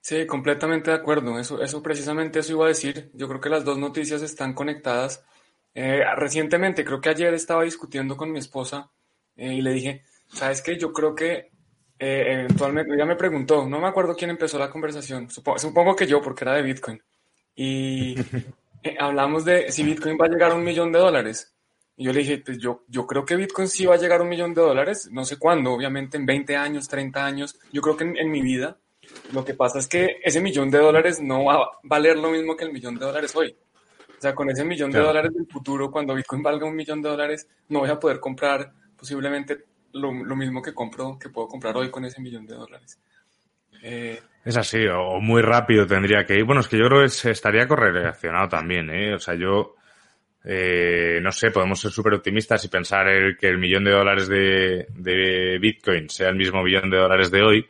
Sí, 0.00 0.26
completamente 0.26 0.90
de 0.90 0.96
acuerdo. 0.96 1.38
Eso, 1.38 1.62
eso 1.62 1.82
precisamente 1.82 2.38
eso 2.38 2.52
iba 2.52 2.64
a 2.64 2.68
decir. 2.68 3.10
Yo 3.14 3.28
creo 3.28 3.40
que 3.40 3.50
las 3.50 3.64
dos 3.64 3.78
noticias 3.78 4.22
están 4.22 4.54
conectadas. 4.54 5.24
Eh, 5.74 6.02
recientemente, 6.16 6.84
creo 6.84 7.00
que 7.00 7.10
ayer 7.10 7.34
estaba 7.34 7.64
discutiendo 7.64 8.16
con 8.16 8.32
mi 8.32 8.38
esposa 8.38 8.90
eh, 9.36 9.54
y 9.54 9.62
le 9.62 9.72
dije, 9.72 10.04
¿sabes 10.28 10.62
qué? 10.62 10.78
Yo 10.78 10.92
creo 10.92 11.14
que 11.14 11.50
eh, 11.98 12.24
eventualmente, 12.32 12.94
ella 12.94 13.04
me 13.04 13.16
preguntó, 13.16 13.66
no 13.66 13.80
me 13.80 13.88
acuerdo 13.88 14.14
quién 14.16 14.30
empezó 14.30 14.58
la 14.58 14.70
conversación, 14.70 15.28
supongo, 15.30 15.96
que 15.96 16.06
yo, 16.06 16.22
porque 16.22 16.44
era 16.44 16.54
de 16.54 16.62
Bitcoin. 16.62 17.02
Y 17.54 18.14
hablamos 18.98 19.44
de 19.44 19.70
si 19.70 19.82
Bitcoin 19.82 20.16
va 20.20 20.26
a 20.26 20.28
llegar 20.28 20.52
a 20.52 20.54
un 20.54 20.64
millón 20.64 20.92
de 20.92 21.00
dólares. 21.00 21.54
Y 21.96 22.04
yo 22.04 22.12
le 22.12 22.20
dije, 22.20 22.38
pues 22.38 22.58
yo, 22.58 22.84
yo 22.86 23.06
creo 23.06 23.24
que 23.24 23.36
Bitcoin 23.36 23.68
sí 23.68 23.84
va 23.84 23.96
a 23.96 23.98
llegar 23.98 24.20
a 24.20 24.22
un 24.22 24.28
millón 24.28 24.54
de 24.54 24.62
dólares, 24.62 25.08
no 25.10 25.24
sé 25.24 25.36
cuándo, 25.36 25.72
obviamente 25.72 26.16
en 26.16 26.26
20 26.26 26.56
años, 26.56 26.88
30 26.88 27.26
años, 27.26 27.58
yo 27.72 27.82
creo 27.82 27.96
que 27.96 28.04
en 28.04 28.30
mi 28.30 28.40
vida 28.40 28.78
lo 29.32 29.44
que 29.44 29.54
pasa 29.54 29.78
es 29.78 29.88
que 29.88 30.20
ese 30.22 30.40
millón 30.40 30.70
de 30.70 30.78
dólares 30.78 31.20
no 31.20 31.44
va 31.44 31.54
a 31.54 31.68
valer 31.82 32.16
lo 32.16 32.30
mismo 32.30 32.56
que 32.56 32.64
el 32.64 32.72
millón 32.72 32.98
de 32.98 33.06
dólares 33.06 33.34
hoy. 33.36 33.54
O 34.18 34.20
sea, 34.20 34.34
con 34.34 34.50
ese 34.50 34.64
millón 34.64 34.90
de 34.90 34.98
dólares 34.98 35.32
del 35.32 35.46
futuro, 35.46 35.90
cuando 35.90 36.14
Bitcoin 36.14 36.42
valga 36.42 36.66
un 36.66 36.74
millón 36.74 37.00
de 37.00 37.08
dólares, 37.08 37.48
no 37.68 37.80
voy 37.80 37.90
a 37.90 38.00
poder 38.00 38.18
comprar 38.18 38.72
posiblemente 38.96 39.64
lo, 39.92 40.12
mismo 40.12 40.60
que 40.60 40.74
compro, 40.74 41.16
que 41.18 41.28
puedo 41.28 41.46
comprar 41.46 41.76
hoy 41.76 41.90
con 41.90 42.04
ese 42.04 42.20
millón 42.20 42.44
de 42.44 42.54
dólares. 42.54 42.98
Eh, 43.80 44.20
es 44.44 44.56
así, 44.56 44.86
o 44.88 45.20
muy 45.20 45.40
rápido 45.40 45.86
tendría 45.86 46.24
que 46.24 46.34
ir. 46.34 46.44
Bueno, 46.44 46.62
es 46.62 46.68
que 46.68 46.78
yo 46.78 46.86
creo 46.86 47.00
que 47.00 47.30
estaría 47.30 47.68
correlacionado 47.68 48.48
también, 48.48 48.90
¿eh? 48.90 49.14
O 49.14 49.20
sea, 49.20 49.34
yo, 49.34 49.76
eh, 50.42 51.20
no 51.22 51.30
sé, 51.30 51.52
podemos 51.52 51.80
ser 51.80 51.92
súper 51.92 52.14
optimistas 52.14 52.64
y 52.64 52.68
pensar 52.68 53.06
que 53.38 53.46
el 53.46 53.58
millón 53.58 53.84
de 53.84 53.92
dólares 53.92 54.26
de, 54.26 54.86
de 54.96 55.58
Bitcoin 55.60 56.08
sea 56.10 56.30
el 56.30 56.36
mismo 56.36 56.62
millón 56.62 56.90
de 56.90 56.96
dólares 56.96 57.30
de 57.30 57.42
hoy, 57.42 57.68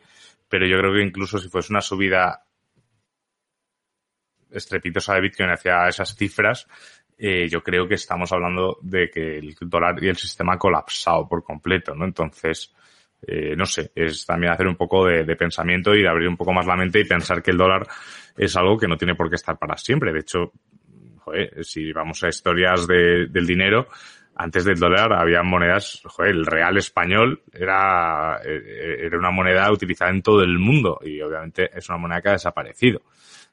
pero 0.49 0.67
yo 0.67 0.77
creo 0.77 0.93
que 0.93 1.03
incluso 1.03 1.37
si 1.37 1.47
fuese 1.47 1.71
una 1.71 1.81
subida 1.81 2.43
estrepitosa 4.51 5.13
de 5.13 5.21
Bitcoin 5.21 5.51
hacia 5.51 5.87
esas 5.87 6.15
cifras, 6.15 6.67
eh, 7.17 7.47
yo 7.47 7.61
creo 7.61 7.87
que 7.87 7.95
estamos 7.95 8.31
hablando 8.31 8.79
de 8.81 9.09
que 9.09 9.37
el 9.37 9.55
dólar 9.61 10.03
y 10.03 10.07
el 10.07 10.15
sistema 10.15 10.53
ha 10.53 10.57
colapsado 10.57 11.27
por 11.27 11.43
completo, 11.43 11.93
¿no? 11.93 12.05
Entonces, 12.05 12.73
eh, 13.21 13.55
no 13.55 13.65
sé, 13.65 13.91
es 13.93 14.25
también 14.25 14.53
hacer 14.53 14.67
un 14.67 14.75
poco 14.75 15.05
de, 15.05 15.35
pensamiento 15.35 15.93
y 15.93 16.01
de 16.01 16.07
abrir 16.07 16.29
un 16.29 16.37
poco 16.37 16.53
más 16.53 16.65
la 16.65 16.77
mente 16.77 16.99
y 17.01 17.03
pensar 17.03 17.43
que 17.43 17.51
el 17.51 17.57
dólar 17.57 17.85
es 18.37 18.55
algo 18.55 18.77
que 18.77 18.87
no 18.87 18.97
tiene 18.97 19.15
por 19.15 19.29
qué 19.29 19.35
estar 19.35 19.57
para 19.57 19.77
siempre. 19.77 20.13
De 20.13 20.19
hecho, 20.21 20.53
joder, 21.17 21.63
si 21.63 21.91
vamos 21.91 22.23
a 22.23 22.29
historias 22.29 22.87
del 22.87 23.45
dinero, 23.45 23.89
antes 24.41 24.63
del 24.63 24.79
dólar 24.79 25.11
había 25.11 25.43
monedas, 25.43 26.01
joder, 26.05 26.31
el 26.31 26.45
real 26.45 26.77
español 26.77 27.43
era, 27.51 28.39
eh, 28.41 28.99
era 29.01 29.17
una 29.17 29.31
moneda 29.31 29.69
utilizada 29.69 30.11
en 30.11 30.21
todo 30.21 30.43
el 30.43 30.57
mundo 30.57 30.97
y 31.03 31.19
obviamente 31.19 31.69
es 31.77 31.89
una 31.89 31.97
moneda 31.97 32.21
que 32.21 32.29
ha 32.29 32.33
desaparecido, 32.33 33.01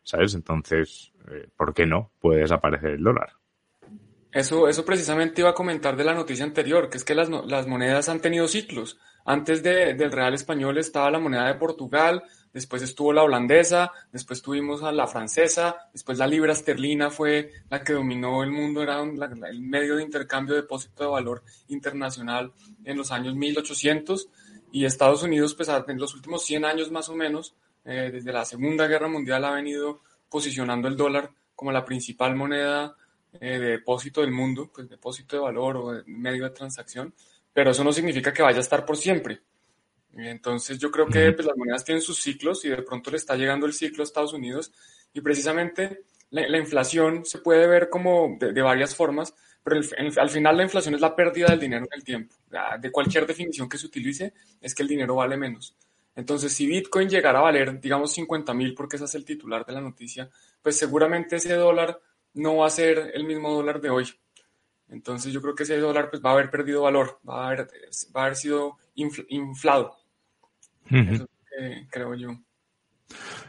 ¿sabes? 0.05 0.35
Entonces, 0.35 1.12
eh, 1.28 1.49
¿por 1.57 1.75
qué 1.75 1.87
no 1.87 2.12
puede 2.21 2.43
desaparecer 2.43 2.90
el 2.90 3.02
dólar? 3.02 3.31
Eso, 4.31 4.69
eso 4.69 4.85
precisamente 4.85 5.40
iba 5.40 5.50
a 5.50 5.55
comentar 5.55 5.97
de 5.97 6.05
la 6.05 6.14
noticia 6.14 6.45
anterior, 6.45 6.88
que 6.88 6.99
es 6.99 7.05
que 7.05 7.16
las, 7.16 7.31
las 7.31 7.66
monedas 7.66 8.09
han 8.09 8.21
tenido 8.21 8.47
ciclos. 8.47 8.97
Antes 9.25 9.64
de, 9.64 9.95
del 9.95 10.12
real 10.12 10.35
español 10.35 10.78
estaba 10.78 11.11
la 11.11 11.19
moneda 11.19 11.49
de 11.49 11.55
Portugal, 11.55 12.23
después 12.57 12.81
estuvo 12.81 13.13
la 13.13 13.23
holandesa, 13.23 13.93
después 14.11 14.41
tuvimos 14.41 14.83
a 14.83 14.91
la 14.91 15.07
francesa, 15.07 15.91
después 15.93 16.17
la 16.17 16.27
libra 16.27 16.55
esterlina 16.55 17.11
fue 17.11 17.51
la 17.69 17.85
que 17.85 17.93
dominó 17.93 18.43
el 18.43 18.51
mundo, 18.51 18.83
era 18.83 19.03
el 19.03 19.61
medio 19.61 19.97
de 19.97 20.03
intercambio 20.03 20.55
de 20.55 20.63
depósito 20.63 21.05
de 21.05 21.11
valor 21.11 21.43
internacional 21.69 22.55
en 22.83 22.97
los 22.97 23.13
años 23.13 23.35
1800 23.35 24.31
y 24.73 24.87
Estados 24.87 25.23
Unidos, 25.23 25.55
pues 25.55 25.69
en 25.69 25.99
los 25.99 26.15
últimos 26.15 26.47
100 26.47 26.65
años 26.65 26.91
más 26.91 27.11
o 27.11 27.15
menos, 27.15 27.55
eh, 27.85 28.09
desde 28.11 28.33
la 28.33 28.47
Segunda 28.47 28.87
Guerra 28.87 29.09
Mundial 29.09 29.45
ha 29.45 29.51
venido 29.51 30.01
posicionando 30.31 30.89
el 30.89 30.97
dólar 30.97 31.31
como 31.55 31.73
la 31.73 31.85
principal 31.85 32.35
moneda 32.35 32.97
eh, 33.39 33.59
de 33.59 33.69
depósito 33.73 34.23
del 34.23 34.33
mundo, 34.33 34.71
pues 34.75 34.89
depósito 34.89 35.37
de 35.37 35.43
valor 35.43 35.77
o 35.77 36.03
medio 36.07 36.45
de 36.45 36.51
transacción, 36.51 37.13
pero 37.53 37.73
eso 37.73 37.85
no 37.85 37.93
significa 37.93 38.33
que 38.33 38.43
vaya 38.43 38.57
a 38.57 38.63
estar 38.63 38.87
por 38.87 38.97
siempre. 38.97 39.43
Entonces 40.17 40.79
yo 40.79 40.91
creo 40.91 41.07
que 41.07 41.33
pues, 41.33 41.47
las 41.47 41.57
monedas 41.57 41.85
tienen 41.85 42.03
sus 42.03 42.19
ciclos 42.19 42.65
y 42.65 42.71
de 42.71 42.83
pronto 42.83 43.11
le 43.11 43.19
está 43.19 43.37
llegando 43.37 43.67
el 43.67 43.75
ciclo 43.75 44.03
a 44.03 44.05
Estados 44.05 44.33
Unidos 44.33 44.73
y 45.13 45.21
precisamente 45.21 46.05
la, 46.31 46.59
inflación 46.59 47.25
se 47.25 47.39
puede 47.39 47.67
ver 47.67 47.89
como 47.91 48.37
de, 48.41 48.63
varias 48.63 48.95
formas, 48.95 49.35
pero 49.63 49.81
al 50.17 50.31
final 50.31 50.57
la 50.57 50.63
inflación 50.63 50.95
es 50.95 51.01
la 51.01 51.15
pérdida 51.15 51.49
del 51.49 51.61
dinero 51.61 51.85
en 51.85 51.99
el 51.99 52.05
tiempo. 52.05 52.35
De 52.81 52.91
cualquier 52.91 53.27
definición 53.27 53.69
que 53.69 53.79
se 53.79 53.87
utilice 53.87 54.33
es 54.61 54.75
que 54.75 54.83
el 54.83 54.89
dinero 54.89 55.17
vale 55.17 55.37
menos. 55.37 55.77
Entonces 56.15 56.53
si 56.53 56.67
Bitcoin 56.67 57.11
llegara 57.11 57.41
a 57.41 57.43
valer, 57.43 57.79
digamos, 57.79 58.13
50 58.13 58.55
mil, 58.55 58.75
porque 58.75 58.97
ese 58.97 59.05
es 59.05 59.15
el 59.15 59.25
titular 59.25 59.67
de 59.67 59.75
la 59.75 59.83
noticia, 59.83 60.31
pues 60.63 60.79
seguramente 60.79 61.37
ese 61.37 61.55
dólar 61.55 62.01
no 62.33 62.57
va 62.57 62.69
a 62.69 62.71
ser 62.71 63.13
el 63.15 63.25
mismo 63.25 63.53
dólar 63.53 63.81
de 63.83 63.91
hoy. 63.91 64.07
Entonces 64.89 65.33
yo 65.33 65.43
creo 65.43 65.55
que 65.55 65.65
ese 65.65 65.79
dólar 65.79 66.09
pues, 66.11 66.23
va 66.25 66.31
a 66.31 66.33
haber 66.35 66.51
perdido 66.51 66.83
valor, 66.83 67.19
va 67.29 67.45
a 67.45 67.47
haber, 67.49 67.69
va 68.17 68.23
a 68.23 68.25
haber 68.25 68.37
sido 68.37 68.79
inflado 68.95 69.95
creo 71.90 72.14
yo. 72.14 72.28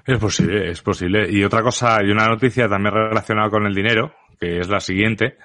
Es 0.05 0.19
posible, 0.19 0.71
es 0.71 0.81
posible. 0.81 1.27
Y 1.29 1.43
otra 1.43 1.61
cosa, 1.61 1.99
y 2.03 2.11
una 2.11 2.27
noticia 2.27 2.69
también 2.69 2.93
relacionada 2.93 3.49
con 3.49 3.65
el 3.65 3.73
dinero, 3.73 4.13
que 4.39 4.59
es 4.59 4.69
la 4.69 4.79
siguiente, 4.79 5.37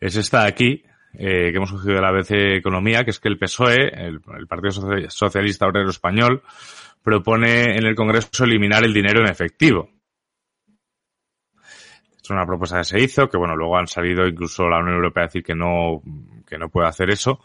es 0.00 0.16
esta 0.16 0.42
de 0.42 0.48
aquí, 0.48 0.84
eh, 1.14 1.50
que 1.50 1.56
hemos 1.56 1.70
cogido 1.70 1.94
de 1.94 2.00
la 2.00 2.10
BC 2.10 2.56
Economía, 2.56 3.04
que 3.04 3.10
es 3.10 3.20
que 3.20 3.28
el 3.28 3.38
PSOE, 3.38 3.92
el, 3.94 4.20
Partido 4.48 4.72
Socialista 5.08 5.66
Obrero 5.66 5.90
Español, 5.90 6.42
propone 7.02 7.76
en 7.76 7.84
el 7.84 7.94
Congreso 7.94 8.44
eliminar 8.44 8.84
el 8.84 8.94
dinero 8.94 9.20
en 9.20 9.28
efectivo. 9.28 9.90
Es 12.22 12.30
una 12.30 12.46
propuesta 12.46 12.78
que 12.78 12.84
se 12.84 13.00
hizo, 13.00 13.28
que 13.28 13.36
bueno, 13.36 13.56
luego 13.56 13.76
han 13.76 13.88
salido 13.88 14.26
incluso 14.26 14.68
la 14.68 14.78
Unión 14.78 14.94
Europea 14.96 15.24
a 15.24 15.26
decir 15.26 15.42
que 15.42 15.54
no, 15.54 16.02
que 16.46 16.56
no 16.56 16.68
puede 16.68 16.88
hacer 16.88 17.10
eso. 17.10 17.40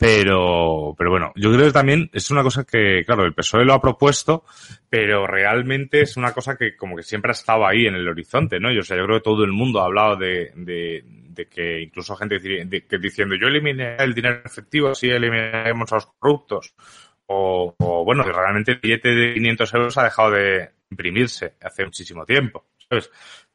Pero, 0.00 0.94
pero 0.96 1.10
bueno, 1.10 1.30
yo 1.36 1.52
creo 1.52 1.66
que 1.66 1.72
también 1.72 2.08
es 2.14 2.30
una 2.30 2.42
cosa 2.42 2.64
que, 2.64 3.04
claro, 3.04 3.26
el 3.26 3.34
PSOE 3.34 3.66
lo 3.66 3.74
ha 3.74 3.82
propuesto, 3.82 4.44
pero 4.88 5.26
realmente 5.26 6.00
es 6.00 6.16
una 6.16 6.32
cosa 6.32 6.56
que 6.56 6.74
como 6.74 6.96
que 6.96 7.02
siempre 7.02 7.32
ha 7.32 7.32
estado 7.32 7.66
ahí 7.66 7.84
en 7.84 7.96
el 7.96 8.08
horizonte, 8.08 8.58
¿no? 8.58 8.72
Yo, 8.72 8.80
o 8.80 8.82
sea, 8.82 8.96
yo 8.96 9.04
creo 9.04 9.18
que 9.18 9.24
todo 9.24 9.44
el 9.44 9.52
mundo 9.52 9.78
ha 9.82 9.84
hablado 9.84 10.16
de, 10.16 10.52
de, 10.56 11.04
de 11.04 11.46
que 11.48 11.82
incluso 11.82 12.16
gente 12.16 12.40
que 12.40 12.98
diciendo 12.98 13.34
yo 13.38 13.48
eliminé 13.48 13.96
el 13.98 14.14
dinero 14.14 14.40
efectivo, 14.42 14.88
así 14.88 15.10
eliminaremos 15.10 15.92
a 15.92 15.96
los 15.96 16.06
corruptos. 16.06 16.74
O, 17.26 17.74
o 17.78 18.02
bueno, 18.02 18.24
que 18.24 18.32
realmente 18.32 18.72
el 18.72 18.78
billete 18.78 19.10
de 19.10 19.34
500 19.34 19.74
euros 19.74 19.98
ha 19.98 20.04
dejado 20.04 20.30
de 20.30 20.70
imprimirse 20.90 21.56
hace 21.60 21.84
muchísimo 21.84 22.24
tiempo, 22.24 22.70
¿sabes? 22.88 23.10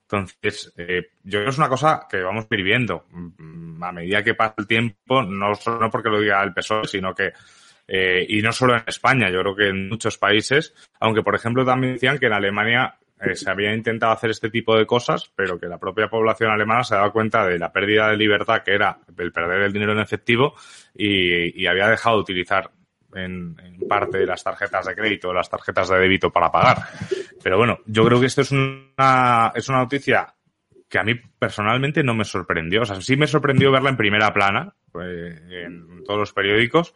Entonces, 0.05 0.71
eh, 0.77 1.07
yo 1.23 1.39
creo 1.39 1.45
que 1.45 1.49
es 1.49 1.57
una 1.57 1.69
cosa 1.69 2.05
que 2.09 2.21
vamos 2.21 2.47
viviendo. 2.47 3.05
Mm, 3.09 3.83
a 3.83 3.91
medida 3.91 4.23
que 4.23 4.35
pasa 4.35 4.55
el 4.59 4.67
tiempo, 4.67 5.23
no 5.23 5.55
solo 5.55 5.89
porque 5.89 6.09
lo 6.09 6.19
diga 6.19 6.43
el 6.43 6.53
PSOE, 6.53 6.87
sino 6.87 7.13
que, 7.13 7.33
eh, 7.87 8.25
y 8.29 8.41
no 8.41 8.51
solo 8.51 8.75
en 8.75 8.83
España, 8.85 9.29
yo 9.31 9.41
creo 9.41 9.55
que 9.55 9.69
en 9.69 9.89
muchos 9.89 10.17
países, 10.17 10.73
aunque 10.99 11.23
por 11.23 11.35
ejemplo 11.35 11.65
también 11.65 11.93
decían 11.93 12.19
que 12.19 12.27
en 12.27 12.33
Alemania 12.33 12.95
eh, 13.19 13.35
se 13.35 13.49
había 13.49 13.73
intentado 13.73 14.11
hacer 14.11 14.29
este 14.29 14.49
tipo 14.49 14.77
de 14.77 14.85
cosas, 14.85 15.31
pero 15.35 15.59
que 15.59 15.67
la 15.67 15.79
propia 15.79 16.07
población 16.07 16.51
alemana 16.51 16.83
se 16.83 16.95
daba 16.95 17.11
cuenta 17.11 17.45
de 17.45 17.57
la 17.57 17.71
pérdida 17.71 18.09
de 18.09 18.17
libertad 18.17 18.61
que 18.63 18.73
era 18.73 18.99
el 19.17 19.31
perder 19.31 19.61
el 19.61 19.73
dinero 19.73 19.93
en 19.93 19.99
efectivo 19.99 20.53
y, 20.93 21.61
y 21.61 21.65
había 21.65 21.87
dejado 21.87 22.17
de 22.17 22.21
utilizar 22.21 22.69
en, 23.15 23.55
parte 23.87 24.19
de 24.19 24.25
las 24.25 24.43
tarjetas 24.43 24.85
de 24.85 24.95
crédito, 24.95 25.33
las 25.33 25.49
tarjetas 25.49 25.89
de 25.89 25.97
débito 25.97 26.31
para 26.31 26.51
pagar. 26.51 26.77
Pero 27.43 27.57
bueno, 27.57 27.79
yo 27.85 28.05
creo 28.05 28.19
que 28.19 28.27
esto 28.27 28.41
es 28.41 28.51
una, 28.51 29.51
es 29.55 29.69
una 29.69 29.79
noticia 29.79 30.33
que 30.89 30.99
a 30.99 31.03
mí 31.03 31.15
personalmente 31.39 32.03
no 32.03 32.13
me 32.13 32.25
sorprendió. 32.25 32.81
O 32.81 32.85
sea, 32.85 33.01
sí 33.01 33.15
me 33.15 33.27
sorprendió 33.27 33.71
verla 33.71 33.89
en 33.89 33.97
primera 33.97 34.33
plana, 34.33 34.73
pues, 34.91 35.41
en 35.49 36.03
todos 36.03 36.19
los 36.19 36.33
periódicos, 36.33 36.93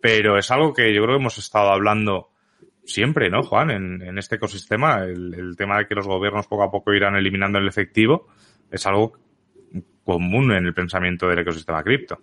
pero 0.00 0.38
es 0.38 0.50
algo 0.50 0.72
que 0.72 0.94
yo 0.94 1.02
creo 1.02 1.16
que 1.16 1.20
hemos 1.20 1.38
estado 1.38 1.70
hablando 1.70 2.30
siempre, 2.84 3.30
¿no, 3.30 3.42
Juan? 3.42 3.70
En, 3.70 4.02
en 4.02 4.18
este 4.18 4.36
ecosistema, 4.36 5.04
el, 5.04 5.34
el, 5.34 5.56
tema 5.56 5.78
de 5.78 5.86
que 5.86 5.94
los 5.94 6.06
gobiernos 6.06 6.46
poco 6.46 6.64
a 6.64 6.70
poco 6.70 6.92
irán 6.92 7.16
eliminando 7.16 7.58
el 7.58 7.66
efectivo 7.66 8.28
es 8.70 8.86
algo 8.86 9.18
común 10.04 10.52
en 10.52 10.66
el 10.66 10.74
pensamiento 10.74 11.26
del 11.28 11.40
ecosistema 11.40 11.82
cripto. 11.82 12.20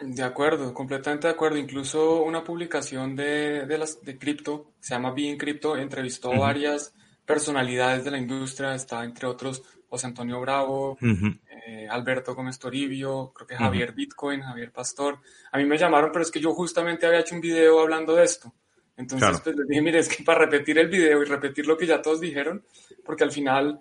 De 0.00 0.22
acuerdo, 0.22 0.72
completamente 0.72 1.26
de 1.26 1.32
acuerdo. 1.32 1.58
Incluso 1.58 2.22
una 2.22 2.44
publicación 2.44 3.16
de, 3.16 3.66
de, 3.66 3.78
las, 3.78 4.02
de 4.02 4.16
cripto, 4.16 4.72
se 4.80 4.94
llama 4.94 5.12
Bien 5.12 5.36
Crypto, 5.36 5.76
entrevistó 5.76 6.30
varias 6.30 6.94
personalidades 7.26 8.04
de 8.04 8.10
la 8.10 8.18
industria, 8.18 8.74
está 8.74 9.04
entre 9.04 9.26
otros 9.26 9.62
José 9.88 10.06
Antonio 10.06 10.40
Bravo, 10.40 10.98
eh, 11.00 11.86
Alberto 11.90 12.34
Gómez 12.34 12.58
Toribio, 12.58 13.32
creo 13.34 13.46
que 13.46 13.56
Javier 13.56 13.92
Bitcoin, 13.92 14.42
Javier 14.42 14.70
Pastor. 14.70 15.18
A 15.50 15.58
mí 15.58 15.64
me 15.64 15.78
llamaron, 15.78 16.10
pero 16.12 16.22
es 16.22 16.30
que 16.30 16.40
yo 16.40 16.52
justamente 16.52 17.06
había 17.06 17.20
hecho 17.20 17.34
un 17.34 17.40
video 17.40 17.80
hablando 17.80 18.14
de 18.14 18.24
esto. 18.24 18.52
Entonces, 18.96 19.40
pues 19.42 19.56
les 19.56 19.68
dije, 19.68 19.80
mire, 19.80 20.00
es 20.00 20.08
que 20.08 20.24
para 20.24 20.40
repetir 20.40 20.78
el 20.78 20.88
video 20.88 21.22
y 21.22 21.24
repetir 21.24 21.66
lo 21.66 21.76
que 21.76 21.86
ya 21.86 22.02
todos 22.02 22.20
dijeron, 22.20 22.64
porque 23.04 23.24
al 23.24 23.30
final 23.30 23.80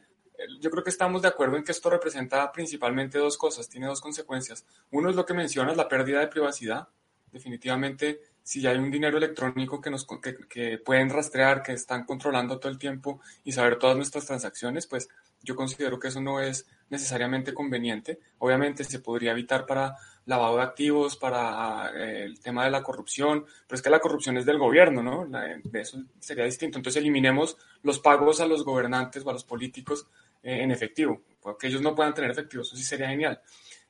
yo 0.60 0.70
creo 0.70 0.84
que 0.84 0.89
estamos 0.89 1.22
de 1.22 1.27
acuerdo 1.27 1.58
en 1.58 1.63
que 1.63 1.72
esto 1.72 1.89
representa 1.89 2.51
principalmente 2.51 3.18
dos 3.18 3.38
cosas, 3.38 3.70
tiene 3.70 3.88
dos 3.88 4.01
consecuencias. 4.01 4.66
Uno 4.92 5.10
es 5.10 5.16
lo 5.16 5.25
que 5.25 5.34
mencionas, 5.34 5.77
la 5.77 5.88
pérdida 5.88 6.20
de 6.20 6.27
privacidad. 6.27 6.88
Definitivamente, 7.32 8.22
si 8.42 8.66
hay 8.66 8.77
un 8.77 8.89
dinero 8.89 9.18
electrónico 9.18 9.82
que, 9.82 9.89
nos, 9.89 10.08
que, 10.50 10.77
pueden 10.77 11.10
rastrear, 11.10 11.62
que 11.62 11.74
están 11.74 12.06
controlando 12.06 12.60
todo 12.60 12.72
el 12.72 12.77
tiempo 12.77 13.20
y 13.44 13.51
saber 13.51 13.77
todas 13.77 13.98
nuestras 13.98 14.25
transacciones, 14.25 14.88
pues 14.88 15.10
yo 15.44 15.56
considero 15.56 16.00
que 16.00 16.08
eso 16.08 16.22
no 16.22 16.39
es 16.39 16.66
necesariamente 16.89 17.54
conveniente. 17.54 18.20
Obviamente 18.39 18.84
se 18.84 19.00
podría 19.00 19.32
evitar 19.32 19.66
para 19.66 19.96
lavado 20.25 20.58
de 20.58 20.63
activos, 20.63 21.18
para 21.18 21.92
eh, 21.96 22.24
el 22.24 22.39
tema 22.39 22.66
de 22.66 22.72
la 22.72 22.84
corrupción, 22.84 23.46
pero 23.68 23.75
es 23.75 23.82
que 23.82 23.89
la 23.89 24.00
corrupción 24.00 24.38
es 24.38 24.46
del 24.46 24.58
gobierno, 24.58 25.01
¿no? 25.04 25.25
de 25.27 25.82
eso 25.82 26.01
sería 26.20 26.46
distinto. 26.46 26.77
Entonces 26.77 27.01
eliminemos 27.01 27.58
los 27.84 28.00
pagos 28.00 28.39
a 28.42 28.48
los 28.48 28.63
gobernantes 28.63 29.25
o 29.25 29.30
a 29.30 29.34
los 29.34 29.44
políticos 29.44 30.08
en 30.44 30.72
efectivo, 30.72 31.22
porque 31.41 31.67
ellos 31.67 31.82
no 31.82 31.96
puedan 31.96 32.13
tener 32.13 32.32
efectivo, 32.32 32.63
eso 32.63 32.75
sí 32.75 32.84
sería 32.84 33.10
genial. 33.10 33.41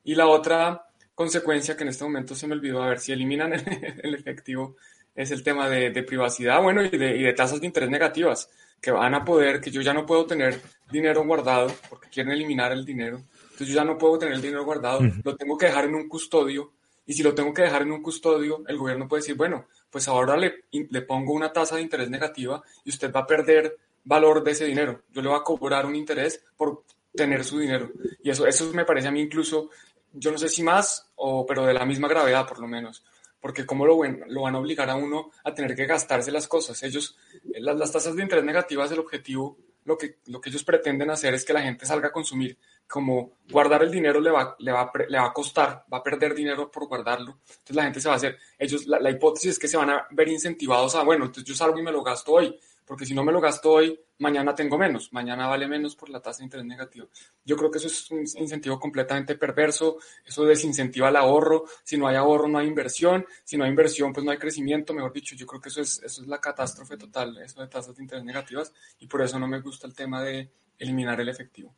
Y 0.03 0.15
la 0.15 0.27
otra 0.27 0.87
consecuencia 1.13 1.75
que 1.75 1.83
en 1.83 1.89
este 1.89 2.03
momento 2.03 2.35
se 2.35 2.47
me 2.47 2.53
olvidó, 2.53 2.81
a 2.83 2.89
ver 2.89 2.99
si 2.99 3.11
eliminan 3.11 3.53
el, 3.53 4.13
efectivo, 4.15 4.75
es 5.15 5.31
el 5.31 5.43
tema 5.43 5.69
de, 5.69 6.03
privacidad, 6.03 6.61
bueno, 6.61 6.83
y 6.83 6.89
de, 6.89 7.17
y 7.17 7.23
de 7.23 7.33
tasas 7.33 7.59
de 7.59 7.67
interés 7.67 7.89
negativas, 7.89 8.49
que 8.79 8.91
van 8.91 9.15
a 9.15 9.25
poder, 9.25 9.59
que 9.59 9.71
yo 9.71 9.81
ya 9.81 9.93
no 9.93 10.05
puedo 10.05 10.25
tener 10.25 10.61
dinero 10.91 11.25
guardado, 11.25 11.73
porque 11.89 12.09
quieren 12.09 12.31
eliminar 12.31 12.71
el 12.71 12.85
dinero, 12.85 13.21
entonces 13.57 13.73
yo 13.73 13.81
ya 13.81 13.83
no 13.83 13.97
puedo 13.97 14.19
tener 14.19 14.35
el 14.35 14.41
dinero 14.41 14.63
guardado, 14.63 14.99
lo 15.23 15.35
tengo 15.35 15.57
que 15.57 15.65
dejar 15.65 15.85
en 15.85 15.95
un 15.95 16.07
custodio. 16.07 16.73
Y 17.07 17.13
si 17.13 17.23
lo 17.23 17.33
tengo 17.33 17.51
que 17.51 17.63
dejar 17.63 17.81
en 17.81 17.91
un 17.91 18.03
custodio, 18.03 18.63
el 18.67 18.77
gobierno 18.77 19.07
puede 19.07 19.21
decir, 19.21 19.35
bueno, 19.35 19.65
pues 19.89 20.07
ahora 20.07 20.37
le, 20.37 20.65
le 20.71 21.01
pongo 21.01 21.33
una 21.33 21.51
tasa 21.51 21.77
de 21.77 21.81
interés 21.81 22.07
negativa 22.11 22.61
y 22.85 22.91
usted 22.91 23.11
va 23.11 23.21
a 23.21 23.25
perder 23.25 23.75
valor 24.07 24.43
de 24.43 24.51
ese 24.51 24.65
dinero. 24.65 25.03
Yo 25.11 25.21
le 25.21 25.27
voy 25.27 25.37
a 25.37 25.43
cobrar 25.43 25.85
un 25.85 25.95
interés 25.95 26.43
por 26.55 26.83
tener 27.13 27.43
su 27.43 27.59
dinero. 27.59 27.91
Y 28.23 28.29
eso, 28.29 28.47
eso 28.47 28.71
me 28.73 28.85
parece 28.85 29.09
a 29.09 29.11
mí 29.11 29.21
incluso, 29.21 29.69
yo 30.13 30.31
no 30.31 30.37
sé 30.37 30.49
si 30.49 30.63
más, 30.63 31.11
o, 31.15 31.45
pero 31.45 31.65
de 31.65 31.73
la 31.73 31.85
misma 31.85 32.07
gravedad 32.07 32.47
por 32.47 32.59
lo 32.59 32.67
menos. 32.67 33.03
Porque 33.39 33.65
cómo 33.65 33.85
lo, 33.85 34.01
lo 34.03 34.41
van 34.41 34.55
a 34.55 34.59
obligar 34.59 34.89
a 34.89 34.95
uno 34.95 35.31
a 35.43 35.53
tener 35.53 35.75
que 35.75 35.85
gastarse 35.85 36.31
las 36.31 36.47
cosas. 36.47 36.81
Ellos, 36.83 37.17
las, 37.59 37.77
las 37.77 37.91
tasas 37.91 38.15
de 38.15 38.23
interés 38.23 38.45
negativas, 38.45 38.91
el 38.91 38.99
objetivo, 38.99 39.57
lo 39.83 39.97
que, 39.97 40.17
lo 40.27 40.41
que 40.41 40.49
ellos 40.49 40.63
pretenden 40.63 41.09
hacer 41.09 41.33
es 41.33 41.45
que 41.45 41.53
la 41.53 41.61
gente 41.61 41.85
salga 41.85 42.09
a 42.09 42.11
consumir 42.11 42.57
como 42.87 43.37
guardar 43.49 43.83
el 43.83 43.91
dinero 43.91 44.19
le 44.19 44.31
va, 44.31 44.55
le, 44.59 44.71
va, 44.71 44.91
le 45.07 45.17
va 45.17 45.27
a 45.27 45.33
costar, 45.33 45.85
va 45.91 45.97
a 45.97 46.03
perder 46.03 46.33
dinero 46.33 46.71
por 46.71 46.87
guardarlo. 46.87 47.39
Entonces 47.47 47.75
la 47.75 47.83
gente 47.83 48.01
se 48.01 48.07
va 48.07 48.15
a 48.15 48.17
hacer, 48.17 48.37
ellos, 48.57 48.85
la, 48.85 49.09
hipótesis 49.09 49.51
es 49.51 49.59
que 49.59 49.67
se 49.67 49.77
van 49.77 49.89
a 49.89 50.07
ver 50.11 50.27
incentivados 50.29 50.95
a, 50.95 51.03
bueno, 51.03 51.25
entonces 51.25 51.45
yo 51.45 51.55
salgo 51.55 51.79
y 51.79 51.83
me 51.83 51.91
lo 51.91 52.03
gasto 52.03 52.33
hoy, 52.33 52.57
porque 52.87 53.05
si 53.05 53.13
no 53.13 53.23
me 53.23 53.33
lo 53.33 53.41
gasto 53.41 53.71
hoy, 53.71 53.99
mañana 54.19 54.55
tengo 54.55 54.77
menos, 54.77 55.11
mañana 55.11 55.45
vale 55.47 55.67
menos 55.67 55.95
por 55.95 56.09
la 56.09 56.21
tasa 56.21 56.39
de 56.39 56.45
interés 56.45 56.65
negativo. 56.65 57.09
Yo 57.43 57.57
creo 57.57 57.69
que 57.69 57.79
eso 57.79 57.87
es 57.87 58.09
un 58.09 58.19
incentivo 58.19 58.79
completamente 58.79 59.35
perverso, 59.35 59.97
eso 60.25 60.45
desincentiva 60.45 61.09
el 61.09 61.17
ahorro, 61.17 61.65
si 61.83 61.97
no 61.97 62.07
hay 62.07 62.15
ahorro 62.15 62.47
no 62.47 62.59
hay 62.59 62.67
inversión, 62.67 63.25
si 63.43 63.57
no 63.57 63.65
hay 63.65 63.69
inversión 63.69 64.13
pues 64.13 64.25
no 64.25 64.31
hay 64.31 64.37
crecimiento, 64.37 64.93
mejor 64.93 65.11
dicho, 65.11 65.35
yo 65.35 65.45
creo 65.45 65.59
que 65.61 65.69
eso 65.69 65.81
es, 65.81 66.01
eso 66.01 66.21
es 66.21 66.27
la 66.27 66.39
catástrofe 66.39 66.97
total, 66.97 67.37
eso 67.39 67.61
de 67.61 67.67
tasas 67.67 67.95
de 67.95 68.03
interés 68.03 68.23
negativas, 68.23 68.73
y 68.99 69.07
por 69.07 69.21
eso 69.21 69.37
no 69.37 69.47
me 69.47 69.59
gusta 69.59 69.85
el 69.85 69.93
tema 69.93 70.23
de 70.23 70.49
eliminar 70.79 71.19
el 71.19 71.27
efectivo. 71.27 71.75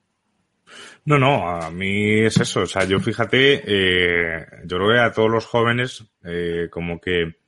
No, 1.06 1.18
no, 1.18 1.50
a 1.50 1.72
mí 1.72 2.20
es 2.20 2.40
eso. 2.40 2.62
O 2.62 2.66
sea, 2.68 2.84
yo 2.84 3.00
fíjate, 3.00 3.64
eh, 3.66 4.46
yo 4.66 4.78
creo 4.78 4.92
que 4.92 5.00
a 5.00 5.12
todos 5.12 5.30
los 5.30 5.48
jóvenes, 5.48 6.06
eh, 6.24 6.68
como 6.70 7.02
que 7.02 7.39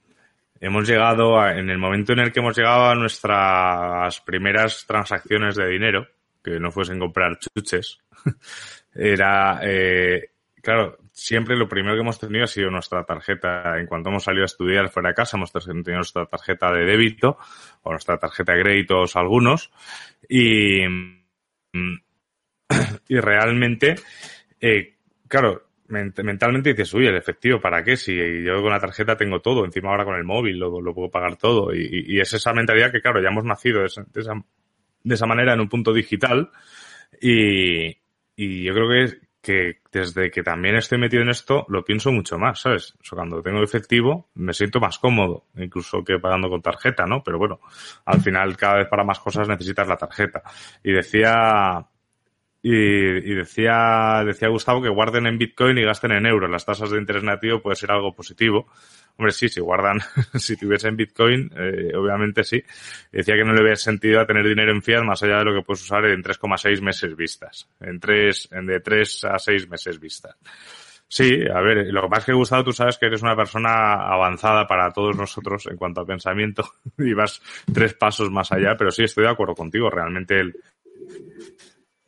hemos 0.62 0.88
llegado 0.88 1.40
a, 1.40 1.58
en 1.58 1.70
el 1.70 1.78
momento 1.78 2.14
en 2.14 2.20
el 2.20 2.32
que 2.32 2.40
hemos 2.40 2.56
llegado 2.56 2.86
a 2.86 2.96
nuestras 2.96 4.22
primeras 4.22 4.86
transacciones 4.86 5.56
de 5.56 5.68
dinero, 5.68 6.08
que 6.44 6.60
no 6.60 6.72
fuesen 6.72 7.00
comprar 7.00 7.38
chuches, 7.40 8.00
era, 8.94 9.60
eh, 9.64 10.30
claro, 10.62 10.98
siempre 11.12 11.58
lo 11.58 11.68
primero 11.68 11.96
que 11.96 12.02
hemos 12.02 12.20
tenido 12.20 12.46
ha 12.46 12.48
sido 12.48 12.70
nuestra 12.70 13.04
tarjeta. 13.04 13.80
En 13.80 13.88
cuanto 13.88 14.10
hemos 14.10 14.24
salido 14.24 14.44
a 14.44 14.46
estudiar 14.46 14.90
fuera 14.90 15.10
de 15.10 15.16
casa, 15.16 15.38
hemos 15.38 15.52
tenido 15.52 15.96
nuestra 15.96 16.26
tarjeta 16.28 16.72
de 16.72 16.86
débito 16.86 17.38
o 17.82 17.92
nuestra 17.92 18.18
tarjeta 18.18 18.54
de 18.54 18.62
créditos 18.62 19.16
algunos 19.16 19.72
y 20.30 20.88
mm, 20.88 21.22
y 23.08 23.20
realmente, 23.20 23.96
eh, 24.60 24.96
claro, 25.28 25.71
mentalmente 25.92 26.72
dices, 26.72 26.94
uy, 26.94 27.08
el 27.08 27.18
efectivo, 27.18 27.60
¿para 27.60 27.84
qué? 27.84 27.98
Si 27.98 28.16
yo 28.44 28.62
con 28.62 28.72
la 28.72 28.80
tarjeta 28.80 29.16
tengo 29.16 29.40
todo, 29.42 29.66
encima 29.66 29.90
ahora 29.90 30.06
con 30.06 30.16
el 30.16 30.24
móvil 30.24 30.58
lo, 30.58 30.94
puedo 30.94 31.10
pagar 31.10 31.36
todo. 31.36 31.74
Y, 31.74 32.20
es 32.20 32.34
esa 32.34 32.54
mentalidad 32.54 32.92
que, 32.92 33.02
claro, 33.02 33.22
ya 33.22 33.30
hemos 33.30 33.44
nacido 33.44 33.82
de 33.82 33.88
esa, 33.88 34.04
de 34.04 35.14
esa, 35.14 35.26
manera 35.26 35.54
en 35.54 35.60
un 35.60 35.70
punto 35.70 35.94
digital. 35.94 36.50
Y, 37.22 37.98
yo 38.38 38.74
creo 38.74 38.88
que, 39.42 39.80
desde 39.92 40.32
que 40.32 40.44
también 40.44 40.76
estoy 40.76 40.98
metido 40.98 41.22
en 41.22 41.30
esto, 41.30 41.66
lo 41.68 41.84
pienso 41.84 42.12
mucho 42.12 42.38
más, 42.38 42.62
¿sabes? 42.62 42.96
O 43.12 43.16
cuando 43.16 43.42
tengo 43.42 43.62
efectivo, 43.62 44.30
me 44.36 44.54
siento 44.54 44.80
más 44.80 44.98
cómodo, 44.98 45.46
incluso 45.58 46.04
que 46.04 46.20
pagando 46.20 46.50
con 46.50 46.62
tarjeta, 46.62 47.06
¿no? 47.06 47.22
Pero 47.24 47.38
bueno, 47.38 47.60
al 48.06 48.22
final, 48.22 48.56
cada 48.56 48.78
vez 48.78 48.88
para 48.88 49.04
más 49.04 49.20
cosas 49.20 49.48
necesitas 49.48 49.88
la 49.88 49.98
tarjeta. 49.98 50.42
Y 50.84 50.94
decía, 50.94 51.86
y, 52.64 53.34
decía, 53.34 54.24
decía 54.24 54.50
Gustavo 54.50 54.82
que 54.82 54.90
guarden 54.90 55.26
en 55.26 55.38
Bitcoin 55.38 55.78
y 55.80 55.84
gasten 55.84 56.12
en 56.12 56.28
euros. 56.28 56.50
Las 56.50 56.66
tasas 56.66 56.92
de 56.92 57.00
interés 57.00 57.24
nativo 57.24 57.60
puede 57.60 57.76
ser 57.76 57.92
algo 57.92 58.14
positivo. 58.14 58.68
Hombre, 59.18 59.32
sí, 59.32 59.50
si 59.50 59.60
guardan, 59.60 60.00
si 60.36 60.56
tuviesen 60.58 60.96
Bitcoin, 60.96 61.52
eh, 61.58 61.92
obviamente 61.96 62.44
sí. 62.44 62.64
Decía 63.12 63.36
que 63.36 63.44
no 63.44 63.54
le 63.54 63.64
veía 63.64 63.76
sentido 63.76 64.20
a 64.20 64.28
tener 64.28 64.48
dinero 64.48 64.72
en 64.72 64.84
fiat 64.84 65.04
más 65.04 65.24
allá 65.24 65.40
de 65.40 65.46
lo 65.46 65.56
que 65.56 65.66
puedes 65.66 65.82
usar 65.82 66.06
en 66.06 66.24
3,6 66.24 66.82
meses 66.82 67.16
vistas. 67.16 67.68
En 67.80 68.00
tres, 68.00 68.48
en 68.52 68.68
de 68.68 68.80
3 68.80 69.24
a 69.26 69.40
6 69.40 69.68
meses 69.68 70.00
vistas. 70.00 70.36
Sí, 71.08 71.42
a 71.54 71.60
ver, 71.60 71.88
lo 71.88 72.04
que 72.04 72.08
más 72.08 72.24
que 72.24 72.32
Gustavo, 72.32 72.64
tú 72.64 72.72
sabes 72.72 72.98
que 72.98 73.08
eres 73.08 73.22
una 73.22 73.36
persona 73.36 73.96
avanzada 73.96 74.66
para 74.66 74.92
todos 74.92 75.18
nosotros 75.18 75.68
en 75.70 75.76
cuanto 75.76 76.00
a 76.02 76.06
pensamiento 76.06 76.64
y 76.98 77.14
vas 77.14 77.42
tres 77.74 77.96
pasos 77.96 78.32
más 78.32 78.52
allá, 78.54 78.78
pero 78.78 78.92
sí 78.92 79.04
estoy 79.04 79.26
de 79.26 79.32
acuerdo 79.32 79.54
contigo. 79.54 79.90
Realmente 79.90 80.40
el, 80.40 80.56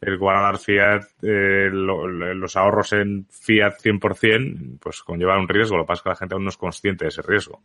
el 0.06 0.18
guardar 0.18 0.58
fiat, 0.58 1.04
eh, 1.22 1.70
los 1.72 2.56
ahorros 2.56 2.94
en 2.94 3.26
fiat 3.30 3.80
100%, 3.80 4.80
pues 4.80 5.02
conlleva 5.02 5.40
un 5.40 5.48
riesgo. 5.48 5.78
Lo 5.78 5.84
que 5.84 5.88
pasa 5.88 6.00
es 6.00 6.04
que 6.04 6.10
la 6.10 6.16
gente 6.16 6.36
aún 6.36 6.44
no 6.44 6.50
es 6.50 6.58
consciente 6.58 7.06
de 7.06 7.10
ese 7.10 7.22
riesgo. 7.22 7.62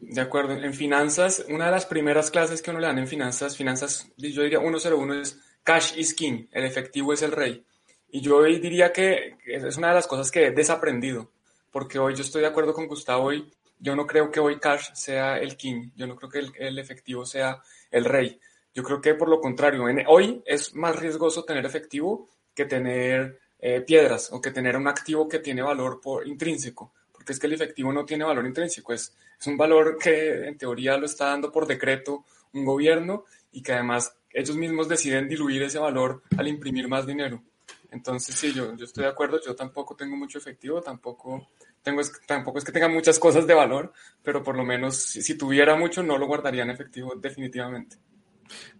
De 0.00 0.20
acuerdo. 0.20 0.54
En 0.54 0.74
finanzas, 0.74 1.44
una 1.48 1.66
de 1.66 1.70
las 1.72 1.86
primeras 1.86 2.30
clases 2.30 2.62
que 2.62 2.70
uno 2.70 2.80
le 2.80 2.86
dan 2.86 2.98
en 2.98 3.06
finanzas, 3.06 3.56
finanzas, 3.56 4.10
yo 4.16 4.42
diría 4.42 4.58
101 4.58 5.14
es 5.14 5.40
cash 5.62 5.96
is 5.96 6.14
king, 6.14 6.46
el 6.52 6.64
efectivo 6.64 7.12
es 7.12 7.22
el 7.22 7.32
rey. 7.32 7.64
Y 8.10 8.20
yo 8.20 8.38
hoy 8.38 8.58
diría 8.58 8.92
que 8.92 9.36
es 9.46 9.76
una 9.76 9.88
de 9.88 9.94
las 9.94 10.06
cosas 10.06 10.30
que 10.30 10.46
he 10.46 10.50
desaprendido, 10.50 11.30
porque 11.70 11.98
hoy 11.98 12.14
yo 12.14 12.22
estoy 12.22 12.40
de 12.40 12.48
acuerdo 12.48 12.74
con 12.74 12.88
Gustavo 12.88 13.32
y 13.32 13.48
yo 13.78 13.94
no 13.94 14.06
creo 14.06 14.30
que 14.30 14.40
hoy 14.40 14.58
cash 14.58 14.90
sea 14.94 15.38
el 15.38 15.56
king, 15.56 15.90
yo 15.94 16.06
no 16.06 16.16
creo 16.16 16.30
que 16.30 16.66
el 16.66 16.78
efectivo 16.78 17.24
sea 17.24 17.62
el 17.90 18.04
rey. 18.04 18.40
Yo 18.72 18.82
creo 18.82 19.00
que 19.00 19.14
por 19.14 19.28
lo 19.28 19.40
contrario, 19.40 19.84
hoy 20.08 20.42
es 20.46 20.74
más 20.74 20.96
riesgoso 20.96 21.44
tener 21.44 21.66
efectivo 21.66 22.28
que 22.54 22.64
tener 22.64 23.40
eh, 23.58 23.80
piedras 23.80 24.30
o 24.32 24.40
que 24.40 24.50
tener 24.50 24.76
un 24.76 24.88
activo 24.88 25.28
que 25.28 25.40
tiene 25.40 25.62
valor 25.62 26.00
por, 26.00 26.26
intrínseco, 26.26 26.92
porque 27.12 27.32
es 27.32 27.38
que 27.38 27.46
el 27.46 27.54
efectivo 27.54 27.92
no 27.92 28.04
tiene 28.04 28.24
valor 28.24 28.46
intrínseco, 28.46 28.92
es, 28.92 29.14
es 29.38 29.46
un 29.46 29.56
valor 29.56 29.98
que 29.98 30.46
en 30.46 30.56
teoría 30.56 30.96
lo 30.96 31.06
está 31.06 31.26
dando 31.26 31.50
por 31.50 31.66
decreto 31.66 32.24
un 32.52 32.64
gobierno 32.64 33.24
y 33.52 33.62
que 33.62 33.72
además 33.72 34.14
ellos 34.32 34.56
mismos 34.56 34.88
deciden 34.88 35.28
diluir 35.28 35.62
ese 35.62 35.78
valor 35.78 36.22
al 36.36 36.48
imprimir 36.48 36.88
más 36.88 37.06
dinero. 37.06 37.42
Entonces, 37.90 38.36
sí, 38.36 38.52
yo, 38.52 38.72
estoy 38.72 39.04
de 39.04 39.10
acuerdo, 39.10 39.40
yo 39.44 39.56
tampoco 39.56 39.96
tengo 39.96 40.16
mucho 40.16 40.38
efectivo, 40.38 40.80
tampoco, 40.80 41.48
tengo, 41.82 42.00
tampoco 42.26 42.58
es 42.58 42.64
que 42.64 42.70
tenga 42.70 42.88
muchas 42.88 43.18
cosas 43.18 43.46
de 43.46 43.54
valor, 43.54 43.92
pero 44.22 44.42
por 44.42 44.56
lo 44.56 44.64
menos 44.64 44.96
si 44.96 45.36
tuviera 45.36 45.74
mucho 45.74 46.02
no 46.02 46.16
lo 46.16 46.26
guardaría 46.26 46.62
en 46.62 46.70
efectivo 46.70 47.12
definitivamente. 47.16 47.96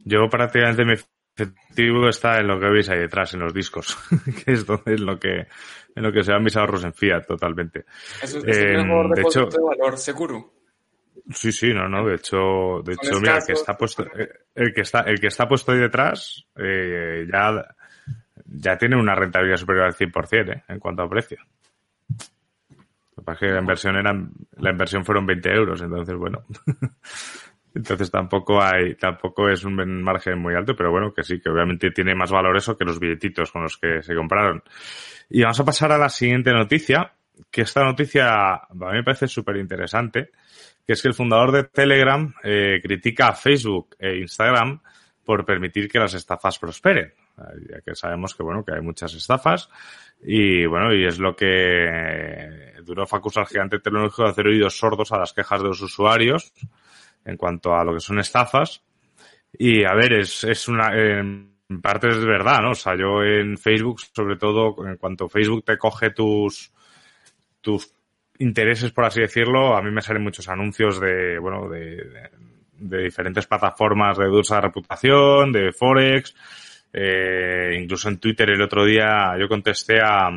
Yo 0.05 0.29
prácticamente 0.29 0.85
mi 0.85 0.95
efectivo 0.95 2.09
está 2.09 2.39
en 2.39 2.49
lo 2.49 2.59
que 2.59 2.69
veis 2.69 2.89
ahí 2.89 2.99
detrás, 2.99 3.35
en 3.35 3.41
los 3.41 3.55
discos, 3.55 3.97
que 4.45 4.53
es 4.53 4.67
donde 4.67 4.95
es 4.95 5.01
lo 5.01 5.19
que, 5.19 5.47
en 5.95 6.03
lo 6.03 6.13
que 6.13 6.23
se 6.23 6.33
dan 6.33 6.43
mis 6.43 6.57
ahorros 6.57 6.85
en 6.85 6.93
fiat 6.93 7.27
totalmente. 7.27 7.85
Eso 8.23 8.39
es, 8.39 8.59
el 8.59 8.81
em, 8.81 8.87
mejor 8.87 9.15
de 9.15 9.23
hecho, 9.23 9.47
de 9.47 9.61
valor 9.61 9.99
seguro. 9.99 10.53
Sí, 11.33 11.53
sí, 11.53 11.73
no, 11.73 11.89
no, 11.89 12.07
de 12.07 12.17
hecho, 12.17 12.83
de 12.85 12.95
hecho, 12.95 13.21
mira, 13.21 13.39
el 13.39 13.45
que 13.45 13.53
está 13.53 13.77
puesto, 13.77 14.03
eh, 14.03 14.29
el 14.55 14.75
que 14.75 14.81
está, 14.81 15.01
el 15.03 15.21
que 15.21 15.29
está 15.29 15.47
puesto 15.47 15.73
ahí 15.73 15.79
detrás, 15.79 16.45
eh, 16.57 17.27
ya, 17.31 17.65
ya 18.47 18.77
tiene 18.77 18.97
una 18.97 19.15
rentabilidad 19.15 19.59
superior 19.59 19.87
al 19.87 19.95
100%, 19.95 20.53
eh, 20.53 20.65
en 20.69 20.79
cuanto 20.79 21.03
a 21.03 21.09
precio. 21.09 21.39
Lo 22.09 23.17
que 23.17 23.23
pasa 23.23 23.33
es 23.33 23.39
que 23.39 23.55
la 23.55 23.61
inversión 23.61 23.97
eran, 23.97 24.33
la 24.57 24.71
inversión 24.71 25.05
fueron 25.05 25.27
20 25.27 25.51
euros, 25.51 25.81
entonces 25.83 26.17
bueno. 26.17 26.45
Entonces 27.75 28.11
tampoco 28.11 28.61
hay, 28.61 28.97
tampoco 28.97 29.49
es 29.49 29.65
un 29.65 30.03
margen 30.03 30.39
muy 30.39 30.55
alto, 30.55 30.75
pero 30.75 30.91
bueno, 30.91 31.13
que 31.15 31.23
sí, 31.23 31.41
que 31.41 31.51
obviamente 31.51 31.91
tiene 31.91 32.15
más 32.15 32.31
valor 32.31 32.57
eso 32.57 32.77
que 32.77 32.85
los 32.85 32.99
billetitos 32.99 33.53
con 33.53 33.63
los 33.63 33.77
que 33.79 34.03
se 34.03 34.15
compraron. 34.15 34.63
Y 35.29 35.43
vamos 35.43 35.61
a 35.61 35.65
pasar 35.65 35.93
a 35.93 35.99
la 35.99 36.09
siguiente 36.09 36.53
noticia, 36.53 37.13
que 37.51 37.63
esta 37.63 37.85
noticia 37.85 38.55
a 38.55 38.69
mí 38.71 38.93
me 38.93 39.05
parece 39.05 39.29
súper 39.29 39.57
interesante, 39.57 40.31
que 40.85 40.95
es 40.95 41.03
que 41.03 41.09
el 41.09 41.15
fundador 41.15 41.53
de 41.53 41.65
Telegram 41.65 42.35
eh, 42.43 42.81
critica 42.83 43.29
a 43.29 43.35
Facebook 43.35 43.95
e 43.99 44.17
Instagram 44.17 44.81
por 45.25 45.45
permitir 45.45 45.89
que 45.89 46.01
las 46.01 46.15
estafas 46.15 46.59
prosperen. 46.59 47.13
ya 47.69 47.81
que 47.83 47.95
sabemos 47.95 48.35
que, 48.35 48.43
bueno, 48.43 48.65
que 48.65 48.75
hay 48.75 48.81
muchas 48.81 49.15
estafas 49.15 49.69
y, 50.23 50.67
bueno, 50.67 50.93
y 50.93 51.07
es 51.07 51.21
lo 51.21 51.37
que 51.37 52.75
Durov 52.85 53.15
acusa 53.15 53.41
al 53.41 53.47
gigante 53.47 53.79
tecnológico 53.79 54.25
de 54.25 54.31
hacer 54.31 54.47
oídos 54.49 54.77
sordos 54.77 55.13
a 55.13 55.19
las 55.19 55.33
quejas 55.33 55.63
de 55.63 55.69
los 55.69 55.81
usuarios 55.81 56.53
en 57.25 57.37
cuanto 57.37 57.75
a 57.75 57.85
lo 57.85 57.95
que 57.95 58.01
son 58.01 58.19
estafas. 58.19 58.83
Y, 59.53 59.85
a 59.85 59.95
ver, 59.95 60.13
es, 60.15 60.45
es 60.45 60.69
una, 60.69 60.95
en 60.95 61.51
parte 61.83 62.09
es 62.09 62.25
verdad, 62.25 62.61
¿no? 62.63 62.71
O 62.71 62.75
sea, 62.75 62.97
yo 62.97 63.23
en 63.23 63.57
Facebook, 63.59 64.01
sobre 64.01 64.37
todo, 64.37 64.75
en 64.87 64.97
cuanto 64.97 65.29
Facebook 65.29 65.65
te 65.65 65.79
coge 65.79 66.11
tus, 66.11 66.73
tus 67.61 67.93
intereses, 68.39 68.91
por 68.91 69.05
así 69.05 69.21
decirlo, 69.21 69.77
a 69.77 69.83
mí 69.83 69.91
me 69.91 70.03
salen 70.03 70.23
muchos 70.23 70.49
anuncios 70.49 71.01
de, 71.01 71.39
bueno, 71.39 71.69
de, 71.69 72.31
de, 72.79 73.03
diferentes 73.03 73.47
plataformas 73.47 74.19
de 74.19 74.27
dulce 74.27 74.61
reputación, 74.61 75.53
de 75.53 75.73
Forex, 75.73 76.35
eh, 76.93 77.79
incluso 77.81 78.09
en 78.09 78.19
Twitter 78.19 78.51
el 78.51 78.63
otro 78.63 78.85
día 78.85 79.37
yo 79.39 79.47
contesté 79.47 80.01
a, 80.01 80.31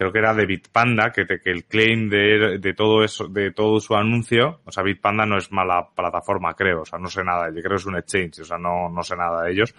creo 0.00 0.12
que 0.12 0.18
era 0.18 0.32
de 0.32 0.46
Bitpanda, 0.46 1.12
que, 1.12 1.26
el 1.44 1.64
claim 1.66 2.08
de, 2.08 2.56
de 2.58 2.72
todo 2.72 3.04
eso, 3.04 3.28
de 3.28 3.52
todo 3.52 3.80
su 3.80 3.94
anuncio, 3.94 4.62
o 4.64 4.72
sea, 4.72 4.82
Bitpanda 4.82 5.26
no 5.26 5.36
es 5.36 5.52
mala 5.52 5.90
plataforma, 5.94 6.54
creo, 6.54 6.80
o 6.80 6.84
sea, 6.86 6.98
no 6.98 7.08
sé 7.08 7.22
nada, 7.22 7.48
yo 7.48 7.60
creo 7.60 7.72
que 7.72 7.82
es 7.82 7.84
un 7.84 7.98
exchange, 7.98 8.40
o 8.40 8.44
sea, 8.44 8.56
no, 8.56 8.88
no 8.88 9.02
sé 9.02 9.14
nada 9.14 9.42
de 9.42 9.52
ellos, 9.52 9.74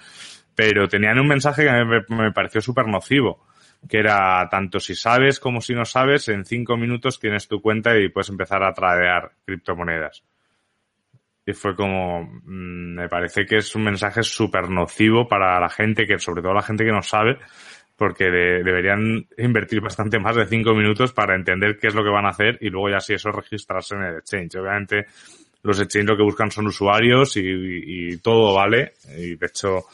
pero 0.54 0.88
tenían 0.88 1.18
un 1.18 1.28
mensaje 1.28 1.64
que 1.64 1.72
me, 1.72 2.24
me 2.24 2.32
pareció 2.32 2.62
súper 2.62 2.86
nocivo, 2.86 3.48
que 3.90 3.98
era 3.98 4.48
tanto 4.48 4.80
si 4.80 4.94
sabes 4.94 5.40
como 5.40 5.60
si 5.60 5.74
no 5.74 5.86
sabes, 5.86 6.30
en 6.30 6.46
cinco 6.46 6.78
minutos 6.78 7.20
tienes 7.20 7.48
tu 7.48 7.60
cuenta 7.60 7.98
y 7.98 8.10
puedes 8.10 8.30
empezar 8.30 8.62
a 8.62 8.74
tradear 8.74 9.32
criptomonedas. 9.44 10.24
Y 11.44 11.54
fue 11.54 11.76
como, 11.76 12.22
mm, 12.22 12.94
me 12.94 13.10
parece 13.10 13.48
que 13.48 13.58
es 13.58 13.76
un 13.76 13.86
mensaje 13.86 14.22
súper 14.22 14.70
nocivo 14.70 15.28
para 15.28 15.60
la 15.60 15.70
gente, 15.70 16.06
que 16.06 16.20
sobre 16.20 16.44
todo 16.44 16.54
la 16.54 16.62
gente 16.62 16.86
que 16.86 16.92
no 16.92 17.02
sabe, 17.02 17.40
porque 18.02 18.32
deberían 18.32 19.28
invertir 19.38 19.80
bastante 19.80 20.18
más 20.18 20.36
de 20.36 20.48
cinco 20.48 20.74
minutos 20.74 21.14
para 21.14 21.36
entender 21.36 21.78
qué 21.78 21.86
es 21.86 21.94
lo 21.94 22.04
que 22.04 22.10
van 22.10 22.26
a 22.26 22.30
hacer 22.30 22.58
y 22.60 22.72
luego 22.72 22.90
ya 22.90 23.00
si 23.00 23.14
eso 23.14 23.32
registrarse 23.32 23.94
en 23.94 24.02
el 24.02 24.18
exchange. 24.18 24.56
Obviamente 24.56 25.06
los 25.62 25.80
exchange 25.80 26.08
lo 26.08 26.18
que 26.18 26.24
buscan 26.24 26.50
son 26.50 26.66
usuarios 26.66 27.38
y, 27.38 27.44
y 27.46 28.18
todo 28.18 28.56
vale. 28.56 28.94
Y 29.16 29.36
de 29.36 29.46
hecho, 29.46 29.86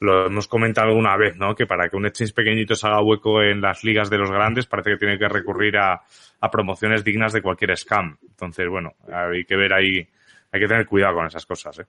lo 0.00 0.26
hemos 0.26 0.46
comentado 0.46 0.88
alguna 0.88 1.16
vez, 1.16 1.34
¿no? 1.34 1.54
Que 1.54 1.64
para 1.64 1.88
que 1.88 1.96
un 1.96 2.04
exchange 2.04 2.34
pequeñito 2.34 2.74
se 2.74 2.88
haga 2.88 3.00
hueco 3.00 3.40
en 3.40 3.62
las 3.62 3.82
ligas 3.82 4.10
de 4.10 4.18
los 4.18 4.30
grandes, 4.30 4.66
parece 4.66 4.90
que 4.90 4.98
tiene 4.98 5.18
que 5.18 5.30
recurrir 5.30 5.78
a, 5.78 6.02
a 6.40 6.50
promociones 6.50 7.02
dignas 7.04 7.32
de 7.32 7.40
cualquier 7.40 7.74
scam. 7.74 8.18
Entonces, 8.20 8.68
bueno, 8.68 8.92
hay 9.10 9.46
que 9.46 9.56
ver 9.56 9.72
ahí, 9.72 10.06
hay 10.52 10.60
que 10.60 10.68
tener 10.68 10.84
cuidado 10.84 11.14
con 11.14 11.26
esas 11.26 11.46
cosas, 11.46 11.78
¿eh? 11.78 11.86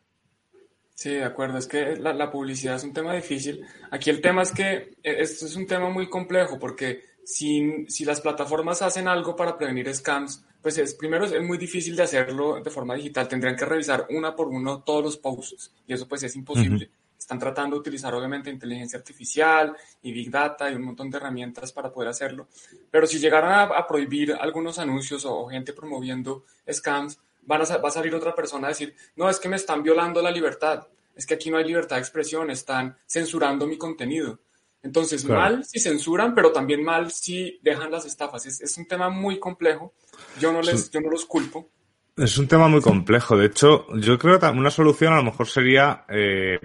Sí, 0.96 1.10
de 1.10 1.26
acuerdo. 1.26 1.58
Es 1.58 1.68
que 1.68 1.98
la, 1.98 2.14
la, 2.14 2.32
publicidad 2.32 2.78
es 2.78 2.84
un 2.86 2.94
tema 2.94 3.14
difícil. 3.14 3.66
Aquí 3.92 4.10
el 4.10 4.22
tema 4.22 4.44
es 4.44 4.52
que 4.52 4.96
eh, 5.04 5.18
esto 5.20 5.46
es 5.46 5.56
un 5.58 5.68
tema 5.68 5.90
muy 5.90 6.10
complejo 6.10 6.58
porque 6.58 7.04
si, 7.26 7.86
si 7.90 8.06
las 8.06 8.22
plataformas 8.22 8.82
hacen 8.82 9.10
algo 9.10 9.36
para 9.36 9.58
prevenir 9.58 9.94
scams, 9.94 10.46
pues 10.62 10.78
es, 10.78 10.94
primero 10.96 11.26
es 11.26 11.44
muy 11.44 11.58
difícil 11.58 11.98
de 11.98 12.04
hacerlo 12.04 12.62
de 12.64 12.70
forma 12.70 12.96
digital. 12.96 13.28
Tendrían 13.28 13.58
que 13.58 13.66
revisar 13.66 14.08
una 14.10 14.34
por 14.34 14.48
uno 14.48 14.84
todos 14.84 15.04
los 15.04 15.18
posts 15.18 15.74
y 15.86 15.94
eso 15.94 16.08
pues 16.08 16.24
es 16.24 16.36
imposible. 16.38 16.86
Uh 16.86 16.90
-huh. 16.90 17.20
Están 17.20 17.40
tratando 17.40 17.76
de 17.76 17.80
utilizar 17.82 18.14
obviamente 18.14 18.50
inteligencia 18.50 19.00
artificial 19.00 19.76
y 20.02 20.12
big 20.12 20.30
data 20.30 20.70
y 20.72 20.76
un 20.76 20.84
montón 20.84 21.10
de 21.10 21.18
herramientas 21.18 21.72
para 21.72 21.92
poder 21.92 22.10
hacerlo. 22.10 22.48
Pero 22.90 23.06
si 23.06 23.20
llegaran 23.20 23.52
a, 23.52 23.64
a 23.64 23.88
prohibir 23.88 24.34
algunos 24.34 24.80
anuncios 24.80 25.26
o, 25.26 25.36
o, 25.36 25.50
gente 25.50 25.74
promoviendo 25.74 26.46
scams, 26.72 27.20
van 27.46 27.62
a, 27.62 27.78
va 27.78 27.90
a 27.90 27.92
salir 27.92 28.14
otra 28.16 28.36
persona 28.36 28.68
a 28.68 28.70
decir, 28.70 28.96
no, 29.16 29.30
es 29.30 29.40
que 29.40 29.50
me 29.50 29.56
están 29.56 29.84
violando 29.84 30.22
la 30.22 30.32
libertad. 30.32 30.88
Es 31.16 31.26
que 31.26 31.36
aquí 31.36 31.50
no 31.50 31.58
hay 31.58 31.66
libertad 31.66 31.96
de 31.96 32.02
expresión, 32.02 32.50
están 32.52 32.98
censurando 33.08 33.66
mi 33.66 33.78
contenido. 33.78 34.40
Entonces, 34.84 35.24
claro. 35.24 35.42
mal 35.42 35.66
si 35.66 35.80
censuran, 35.80 36.36
pero 36.36 36.52
también 36.52 36.84
mal 36.84 37.12
si 37.12 37.60
dejan 37.64 37.90
las 37.92 38.06
estafas. 38.06 38.46
Es, 38.46 38.62
es 38.62 38.78
un 38.78 38.86
tema 38.86 39.10
muy 39.10 39.40
complejo. 39.40 39.94
Yo 40.40 40.54
no, 40.54 40.62
les, 40.62 40.86
sí. 40.86 40.90
yo 40.94 41.02
no 41.02 41.10
los 41.10 41.26
culpo. 41.26 41.72
Es 42.16 42.38
un 42.38 42.48
tema 42.48 42.68
muy 42.68 42.82
complejo. 42.82 43.36
De 43.36 43.48
hecho, 43.48 43.88
yo 43.96 44.18
creo 44.20 44.40
que 44.40 44.46
una 44.46 44.70
solución 44.70 45.14
a 45.14 45.18
lo 45.18 45.24
mejor 45.24 45.48
sería 45.48 46.06
eh, 46.08 46.60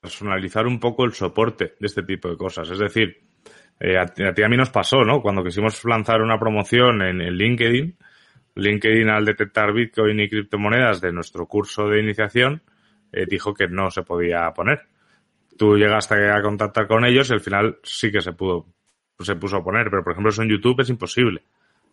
personalizar 0.00 0.66
un 0.66 0.78
poco 0.78 1.04
el 1.04 1.14
soporte 1.14 1.74
de 1.80 1.86
este 1.86 2.02
tipo 2.02 2.28
de 2.28 2.36
cosas. 2.36 2.68
Es 2.70 2.78
decir, 2.78 3.16
eh, 3.80 3.96
a, 3.96 4.02
a, 4.02 4.34
ti 4.34 4.42
a 4.42 4.48
mí 4.48 4.56
nos 4.56 4.70
pasó, 4.70 5.02
¿no? 5.02 5.22
Cuando 5.22 5.42
quisimos 5.42 5.82
lanzar 5.84 6.20
una 6.20 6.38
promoción 6.38 7.00
en, 7.00 7.22
en 7.22 7.34
LinkedIn, 7.34 7.96
LinkedIn 8.54 9.08
al 9.08 9.24
detectar 9.24 9.72
Bitcoin 9.72 10.20
y 10.20 10.28
criptomonedas 10.28 11.00
de 11.00 11.12
nuestro 11.12 11.46
curso 11.46 11.88
de 11.88 12.00
iniciación, 12.00 12.62
eh, 13.12 13.26
dijo 13.28 13.54
que 13.54 13.68
no 13.68 13.90
se 13.90 14.02
podía 14.02 14.50
poner. 14.52 14.86
Tú 15.56 15.76
llegaste 15.76 16.30
a 16.30 16.42
contactar 16.42 16.86
con 16.86 17.04
ellos 17.04 17.30
y 17.30 17.32
al 17.32 17.40
final 17.40 17.78
sí 17.82 18.10
que 18.10 18.20
se 18.20 18.32
pudo, 18.32 18.66
se 19.20 19.36
puso 19.36 19.56
a 19.56 19.64
poner, 19.64 19.90
pero 19.90 20.02
por 20.02 20.12
ejemplo 20.12 20.30
eso 20.30 20.42
en 20.42 20.50
YouTube 20.50 20.80
es 20.80 20.90
imposible. 20.90 21.42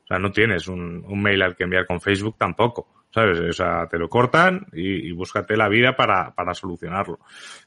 O 0.04 0.08
sea, 0.08 0.20
no 0.20 0.32
tienes 0.32 0.68
un, 0.68 1.04
un 1.08 1.22
mail 1.22 1.42
al 1.42 1.56
que 1.56 1.64
enviar 1.64 1.86
con 1.86 2.02
Facebook 2.02 2.36
tampoco. 2.38 3.02
¿sabes? 3.14 3.40
O 3.40 3.54
sea, 3.54 3.88
te 3.88 3.98
lo 3.98 4.10
cortan 4.10 4.66
y, 4.74 5.12
búscate 5.12 5.58
la 5.58 5.68
vida 5.68 5.96
para, 5.96 6.34
para 6.34 6.54
solucionarlo. 6.54 7.20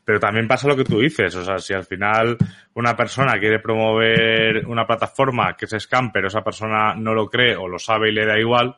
Pero 0.04 0.18
también 0.18 0.48
pasa 0.48 0.68
lo 0.68 0.76
que 0.76 0.84
tú 0.84 1.00
dices, 1.00 1.34
o 1.36 1.44
sea, 1.44 1.58
si 1.58 1.74
al 1.74 1.84
final 1.84 2.36
una 2.74 2.96
persona 2.96 3.38
quiere 3.38 3.60
promover 3.60 4.66
una 4.66 4.86
plataforma 4.86 5.56
que 5.56 5.66
es 5.66 5.76
scam, 5.78 6.10
pero 6.12 6.28
esa 6.28 6.42
persona 6.42 6.94
no 6.94 7.14
lo 7.14 7.28
cree 7.28 7.56
o 7.56 7.68
lo 7.68 7.78
sabe 7.78 8.08
y 8.08 8.12
le 8.12 8.26
da 8.26 8.38
igual, 8.38 8.76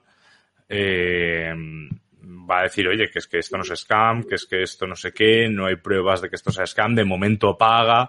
eh, 0.68 1.52
va 2.48 2.60
a 2.60 2.62
decir, 2.62 2.86
oye, 2.88 3.08
que 3.10 3.18
es 3.18 3.26
que 3.26 3.38
esto 3.38 3.56
no 3.56 3.62
es 3.62 3.80
scam, 3.80 4.22
que 4.24 4.36
es 4.36 4.46
que 4.46 4.62
esto 4.62 4.86
no 4.86 4.94
sé 4.94 5.12
qué, 5.12 5.48
no 5.48 5.66
hay 5.66 5.76
pruebas 5.76 6.22
de 6.22 6.28
que 6.28 6.36
esto 6.36 6.50
sea 6.50 6.66
scam, 6.66 6.94
de 6.94 7.04
momento 7.04 7.56
paga, 7.56 8.08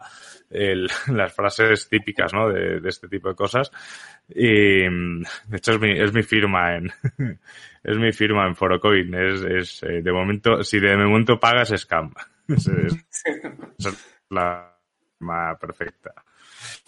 las 0.49 1.33
frases 1.33 1.89
típicas, 1.89 2.33
¿no? 2.33 2.49
De, 2.49 2.81
este 2.87 3.07
tipo 3.07 3.29
de 3.29 3.35
cosas. 3.35 3.71
Y, 4.29 4.81
de 4.83 5.57
hecho, 5.57 5.73
es 5.73 5.79
mi, 5.79 5.91
es 5.99 6.13
mi 6.13 6.23
firma 6.23 6.75
en, 6.75 6.91
es 7.83 7.97
mi 7.97 8.11
firma 8.11 8.47
en 8.47 8.55
Forocoin. 8.55 9.13
Es, 9.13 9.43
es, 9.43 9.83
eh, 9.83 10.01
de 10.01 10.11
momento, 10.11 10.63
si 10.63 10.79
de 10.79 10.95
momento 10.97 11.39
pagas, 11.39 11.73
scam. 11.75 12.13
Es, 12.47 12.65
es, 12.65 14.23
la 14.29 14.73
más 15.19 15.59
perfecta. 15.59 16.13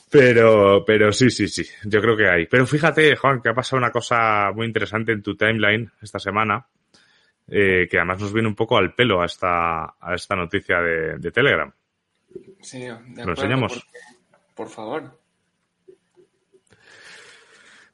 Pero, 0.10 0.84
pero 0.86 1.12
sí, 1.12 1.30
sí, 1.30 1.48
sí, 1.48 1.64
yo 1.86 2.02
creo 2.02 2.18
que 2.18 2.28
hay. 2.28 2.48
Pero 2.48 2.66
fíjate, 2.66 3.16
Juan, 3.16 3.42
que 3.42 3.50
ha 3.50 3.54
pasado 3.54 3.78
una 3.78 3.92
cosa 3.92 4.52
muy 4.54 4.66
interesante 4.66 5.12
en 5.12 5.22
tu 5.22 5.36
timeline 5.36 5.92
esta 6.02 6.18
semana, 6.18 6.66
eh, 7.48 7.88
que 7.90 7.98
además 7.98 8.20
nos 8.20 8.34
viene 8.34 8.48
un 8.48 8.56
poco 8.56 8.78
al 8.78 8.96
pelo 8.96 9.22
a 9.22 9.26
esta, 9.26 9.84
a 10.00 10.16
esta 10.16 10.36
noticia 10.36 10.82
de, 10.82 11.18
de 11.20 11.32
Telegram. 11.32 11.72
Sí, 12.62 12.80
de 12.80 12.92
acuerdo, 12.92 13.26
¿Lo 13.26 13.32
enseñamos? 13.32 13.74
Porque, 13.74 14.00
por 14.56 14.70
favor. 14.70 15.20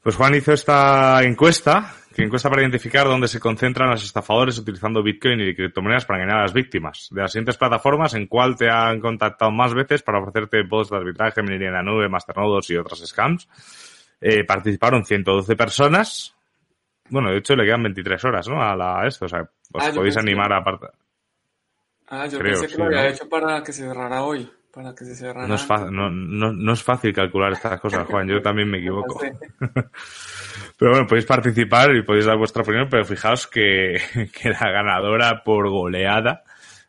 Pues 0.02 0.16
Juan 0.16 0.36
hizo 0.36 0.54
esta 0.54 1.24
encuesta, 1.24 1.96
que 2.16 2.24
encuesta 2.24 2.50
para 2.50 2.62
identificar 2.62 3.08
dónde 3.08 3.28
se 3.28 3.42
concentran 3.42 3.90
los 3.90 4.02
estafadores 4.02 4.58
utilizando 4.58 5.04
Bitcoin 5.04 5.42
y 5.42 5.54
criptomonedas 5.54 6.06
para 6.06 6.20
engañar 6.20 6.40
a 6.40 6.44
las 6.44 6.54
víctimas. 6.54 7.10
De 7.12 7.22
las 7.22 7.34
siguientes 7.34 7.58
plataformas, 7.58 8.14
¿en 8.14 8.28
cuál 8.28 8.56
te 8.56 8.70
han 8.70 9.02
contactado 9.02 9.52
más 9.52 9.74
veces 9.74 10.02
para 10.02 10.20
ofrecerte 10.20 10.64
bots 10.64 10.92
de 10.92 10.96
arbitraje, 10.96 11.44
minería 11.44 11.68
en 11.68 11.74
la 11.74 11.84
nube, 11.84 12.08
masternodos 12.08 12.70
y 12.70 12.78
otras 12.78 13.00
scams? 13.00 13.50
Eh, 14.22 14.46
participaron 14.46 15.04
112 15.04 15.58
personas. 15.58 16.34
Bueno, 17.10 17.32
de 17.32 17.40
hecho 17.40 17.54
le 17.54 17.66
quedan 17.66 17.84
23 17.84 18.24
horas, 18.24 18.48
¿no? 18.48 18.64
A, 18.64 18.78
la, 18.78 19.02
a 19.02 19.08
esto, 19.08 19.26
o 19.26 19.28
sea, 19.28 19.42
os 19.74 19.84
ah, 19.84 19.92
podéis 19.94 20.16
animar 20.16 20.54
a 20.54 20.60
apartar. 20.60 20.94
Ah, 22.08 22.28
yo 22.28 22.40
Creo, 22.40 22.54
pensé 22.54 22.68
que 22.68 22.74
sí, 22.76 22.80
lo 22.80 22.86
había 22.86 23.04
¿no? 23.04 23.10
hecho 23.10 23.28
para 23.28 23.62
que 23.62 23.74
se 23.74 23.86
cerrara 23.86 24.24
hoy. 24.24 24.50
Para 24.76 24.94
que 24.94 25.06
se 25.06 25.16
cerrara. 25.16 25.48
No 25.48 25.56
es, 25.56 25.70
no, 25.70 26.10
no, 26.10 26.52
no 26.52 26.74
es 26.74 26.84
fácil 26.84 27.14
calcular 27.14 27.54
estas 27.54 27.80
cosas, 27.80 28.06
Juan. 28.08 28.28
Yo 28.28 28.42
también 28.42 28.70
me 28.70 28.80
equivoco. 28.80 29.22
pero 30.78 30.92
bueno, 30.92 31.08
podéis 31.08 31.26
participar 31.26 31.96
y 31.96 32.04
podéis 32.04 32.26
dar 32.26 32.38
vuestra 32.38 32.62
opinión, 32.62 32.90
pero 32.92 33.06
fijaos 33.06 33.48
que, 33.48 33.96
que 34.34 34.50
la 34.50 34.70
ganadora 34.72 35.44
por 35.46 35.70
goleada, 35.70 36.44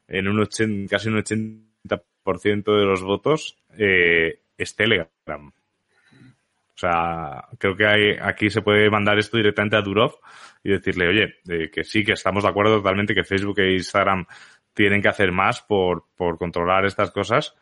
en 0.09 0.27
un 0.27 0.41
80, 0.41 0.91
casi 0.91 1.09
un 1.09 1.23
80% 1.23 2.65
de 2.65 2.85
los 2.85 3.05
votos, 3.05 3.57
eh, 3.79 4.41
es 4.59 4.75
Telegram. 4.75 5.09
O 5.39 6.79
sea, 6.79 7.45
creo 7.59 7.77
que 7.77 7.87
hay, 7.87 8.17
aquí 8.21 8.51
se 8.51 8.63
puede 8.63 8.91
mandar 8.91 9.17
esto 9.17 9.37
directamente 9.37 9.77
a 9.77 9.81
Durov 9.81 10.17
y 10.65 10.73
decirle, 10.73 11.07
oye, 11.07 11.37
eh, 11.49 11.71
que 11.71 11.85
sí, 11.85 12.03
que 12.03 12.13
estamos 12.13 12.43
de 12.43 12.51
acuerdo 12.51 12.79
totalmente 12.79 13.15
que 13.15 13.23
Facebook 13.23 13.61
e 13.61 13.75
Instagram 13.75 14.27
tienen 14.75 15.01
que 15.01 15.09
hacer 15.09 15.33
más 15.33 15.63
por, 15.63 16.05
por 16.17 16.37
controlar 16.37 16.85
estas 16.85 17.11
cosas, 17.11 17.55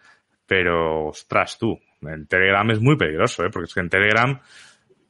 pero 0.46 1.06
ostras 1.06 1.58
tú, 1.58 1.78
en 2.02 2.26
Telegram 2.26 2.70
es 2.70 2.80
muy 2.80 2.96
peligroso, 2.96 3.44
¿eh? 3.44 3.50
porque 3.50 3.66
es 3.66 3.74
que 3.74 3.80
en 3.80 3.88
Telegram, 3.88 4.40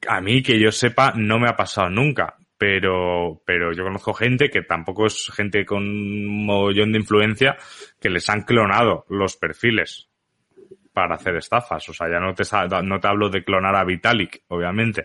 a 0.08 0.20
mí 0.20 0.42
que 0.42 0.58
yo 0.58 0.70
sepa, 0.70 1.12
no 1.16 1.38
me 1.38 1.48
ha 1.48 1.56
pasado 1.56 1.90
nunca, 1.90 2.36
pero, 2.56 3.42
pero 3.44 3.72
yo 3.72 3.84
conozco 3.84 4.14
gente 4.14 4.48
que 4.48 4.62
tampoco 4.62 5.06
es 5.06 5.30
gente 5.34 5.64
con 5.64 5.82
un 5.82 6.46
mogollón 6.46 6.92
de 6.92 6.98
influencia 6.98 7.56
que 8.00 8.10
les 8.10 8.28
han 8.30 8.42
clonado 8.42 9.04
los 9.08 9.36
perfiles 9.36 10.08
para 10.94 11.16
hacer 11.16 11.36
estafas. 11.36 11.86
O 11.88 11.92
sea, 11.92 12.08
ya 12.08 12.20
no 12.20 12.32
te, 12.32 12.44
no 12.84 13.00
te 13.00 13.08
hablo 13.08 13.28
de 13.28 13.44
clonar 13.44 13.74
a 13.74 13.84
Vitalik, 13.84 14.44
obviamente, 14.48 15.02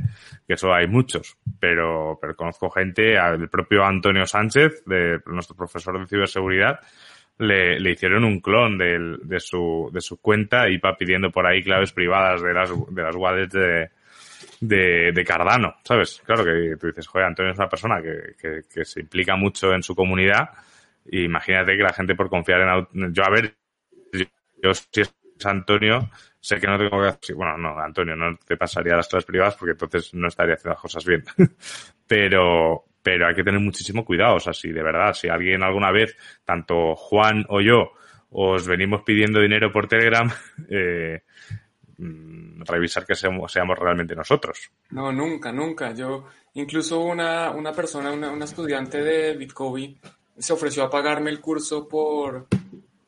que 0.47 0.53
eso 0.53 0.71
hay 0.71 0.87
muchos, 0.87 1.37
pero, 1.59 2.17
pero 2.21 2.35
conozco 2.35 2.69
gente, 2.69 3.15
el 3.15 3.49
propio 3.49 3.83
Antonio 3.83 4.25
Sánchez, 4.25 4.83
de 4.85 5.19
nuestro 5.25 5.57
profesor 5.57 5.99
de 5.99 6.07
ciberseguridad, 6.07 6.79
le, 7.39 7.79
le 7.79 7.91
hicieron 7.91 8.23
un 8.23 8.39
clon 8.39 8.77
de, 8.77 9.17
de, 9.23 9.39
su, 9.39 9.89
de 9.91 10.01
su 10.01 10.21
cuenta 10.21 10.69
y 10.69 10.77
va 10.77 10.95
pidiendo 10.95 11.31
por 11.31 11.47
ahí 11.47 11.63
claves 11.63 11.91
privadas 11.91 12.41
de 12.41 12.53
las, 12.53 12.69
de 12.69 13.01
las 13.01 13.15
wallets 13.15 13.53
de, 13.53 15.11
de, 15.11 15.23
Cardano, 15.25 15.75
¿sabes? 15.83 16.21
Claro 16.25 16.43
que 16.43 16.75
tú 16.79 16.87
dices, 16.87 17.07
joder, 17.07 17.27
Antonio 17.27 17.51
es 17.51 17.57
una 17.57 17.69
persona 17.69 18.01
que, 18.01 18.63
que, 18.71 18.85
se 18.85 19.01
implica 19.01 19.35
mucho 19.35 19.73
en 19.73 19.83
su 19.83 19.95
comunidad 19.95 20.49
imagínate 21.11 21.75
que 21.75 21.83
la 21.83 21.93
gente 21.93 22.15
por 22.15 22.29
confiar 22.29 22.61
en... 22.61 23.13
Yo, 23.13 23.23
a 23.23 23.29
ver, 23.29 23.55
yo, 24.11 24.25
yo 24.61 24.73
si 24.73 25.01
es 25.01 25.13
Antonio, 25.43 26.09
sé 26.39 26.59
que 26.59 26.67
no 26.67 26.77
tengo 26.77 27.01
que 27.01 27.07
hacer... 27.07 27.35
Bueno, 27.35 27.57
no, 27.57 27.79
Antonio, 27.79 28.15
no 28.15 28.37
te 28.37 28.57
pasaría 28.57 28.95
las 28.95 29.07
claves 29.07 29.25
privadas 29.25 29.55
porque 29.55 29.71
entonces 29.71 30.13
no 30.13 30.27
estaría 30.27 30.55
haciendo 30.55 30.73
las 30.73 30.81
cosas 30.81 31.05
bien. 31.05 31.23
pero, 32.07 32.85
pero 33.09 33.25
hay 33.25 33.33
que 33.33 33.43
tener 33.43 33.59
muchísimo 33.59 34.05
cuidado. 34.05 34.35
O 34.35 34.39
sea, 34.39 34.53
si 34.53 34.71
de 34.71 34.83
verdad, 34.83 35.15
si 35.15 35.27
alguien 35.29 35.63
alguna 35.63 35.91
vez, 35.91 36.15
tanto 36.45 36.95
Juan 36.95 37.43
o 37.49 37.59
yo, 37.59 37.93
os 38.29 38.67
venimos 38.67 39.01
pidiendo 39.01 39.41
dinero 39.41 39.71
por 39.71 39.87
Telegram, 39.87 40.29
eh, 40.69 41.23
revisar 41.97 43.07
que 43.07 43.15
seamos, 43.15 43.51
seamos, 43.51 43.79
realmente 43.79 44.15
nosotros. 44.15 44.69
No, 44.91 45.11
nunca, 45.11 45.51
nunca. 45.51 45.91
Yo, 45.91 46.27
incluso 46.53 46.99
una, 46.99 47.49
una 47.49 47.71
persona, 47.71 48.11
una, 48.11 48.29
una 48.29 48.45
estudiante 48.45 49.01
de 49.01 49.35
Bitcoin 49.35 49.97
se 50.37 50.53
ofreció 50.53 50.83
a 50.83 50.89
pagarme 50.91 51.31
el 51.31 51.41
curso 51.41 51.87
por, 51.87 52.45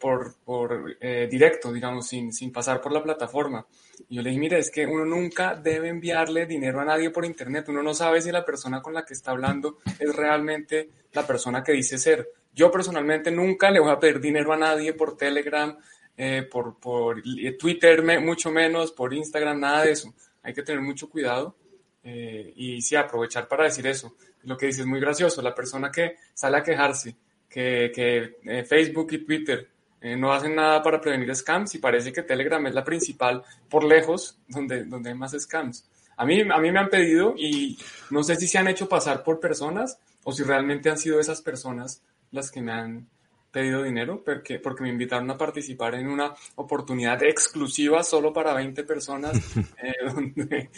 por, 0.01 0.97
eh, 0.99 1.27
directo, 1.29 1.71
digamos, 1.71 2.07
sin, 2.07 2.33
sin 2.33 2.51
pasar 2.51 2.81
por 2.81 2.91
la 2.91 3.03
plataforma. 3.03 3.65
Yo 4.09 4.21
le 4.21 4.29
dije, 4.29 4.39
mire, 4.39 4.59
es 4.59 4.71
que 4.71 4.85
uno 4.85 5.05
nunca 5.05 5.55
debe 5.55 5.89
enviarle 5.89 6.47
dinero 6.47 6.81
a 6.81 6.85
nadie 6.85 7.11
por 7.11 7.23
internet. 7.23 7.69
Uno 7.69 7.83
no 7.83 7.93
sabe 7.93 8.21
si 8.21 8.31
la 8.31 8.43
persona 8.43 8.81
con 8.81 8.93
la 8.93 9.05
que 9.05 9.13
está 9.13 9.31
hablando 9.31 9.77
es 9.99 10.15
realmente 10.15 10.89
la 11.13 11.25
persona 11.25 11.63
que 11.63 11.73
dice 11.73 11.97
ser. 11.97 12.27
Yo 12.53 12.71
personalmente 12.71 13.31
nunca 13.31 13.69
le 13.69 13.79
voy 13.79 13.91
a 13.91 13.99
pedir 13.99 14.19
dinero 14.19 14.51
a 14.51 14.57
nadie 14.57 14.93
por 14.93 15.15
Telegram, 15.15 15.77
eh, 16.17 16.47
por, 16.51 16.79
por 16.79 17.21
Twitter, 17.57 18.01
me, 18.01 18.19
mucho 18.19 18.51
menos, 18.51 18.91
por 18.91 19.13
Instagram, 19.13 19.59
nada 19.59 19.83
de 19.83 19.91
eso. 19.91 20.13
Hay 20.41 20.53
que 20.53 20.63
tener 20.63 20.81
mucho 20.81 21.09
cuidado 21.09 21.55
eh, 22.03 22.51
y 22.55 22.81
sí, 22.81 22.95
aprovechar 22.95 23.47
para 23.47 23.65
decir 23.65 23.85
eso. 23.85 24.15
Lo 24.43 24.57
que 24.57 24.65
dice 24.65 24.81
es 24.81 24.87
muy 24.87 24.99
gracioso. 24.99 25.41
La 25.41 25.53
persona 25.53 25.91
que 25.91 26.15
sale 26.33 26.57
a 26.57 26.63
quejarse 26.63 27.15
que, 27.47 27.91
que 27.93 28.37
eh, 28.43 28.63
Facebook 28.63 29.13
y 29.13 29.25
Twitter 29.25 29.70
eh, 30.01 30.15
no 30.17 30.33
hacen 30.33 30.55
nada 30.55 30.81
para 30.81 30.99
prevenir 30.99 31.33
scams 31.35 31.75
y 31.75 31.77
parece 31.77 32.11
que 32.11 32.23
Telegram 32.23 32.65
es 32.65 32.73
la 32.73 32.83
principal 32.83 33.43
por 33.69 33.83
lejos 33.83 34.39
donde, 34.47 34.83
donde 34.85 35.09
hay 35.09 35.15
más 35.15 35.31
scams. 35.39 35.87
A 36.17 36.25
mí, 36.25 36.41
a 36.41 36.57
mí 36.57 36.71
me 36.71 36.79
han 36.79 36.89
pedido 36.89 37.35
y 37.37 37.77
no 38.09 38.23
sé 38.23 38.35
si 38.35 38.47
se 38.47 38.57
han 38.57 38.67
hecho 38.67 38.89
pasar 38.89 39.23
por 39.23 39.39
personas 39.39 39.99
o 40.23 40.31
si 40.31 40.43
realmente 40.43 40.89
han 40.89 40.97
sido 40.97 41.19
esas 41.19 41.41
personas 41.41 42.03
las 42.31 42.51
que 42.51 42.61
me 42.61 42.71
han 42.71 43.07
pedido 43.51 43.83
dinero 43.83 44.23
porque, 44.23 44.59
porque 44.59 44.83
me 44.83 44.89
invitaron 44.89 45.29
a 45.29 45.37
participar 45.37 45.95
en 45.95 46.07
una 46.07 46.33
oportunidad 46.55 47.21
exclusiva 47.23 48.03
solo 48.03 48.33
para 48.33 48.53
20 48.53 48.83
personas 48.83 49.37
eh, 49.83 49.93
donde 50.13 50.69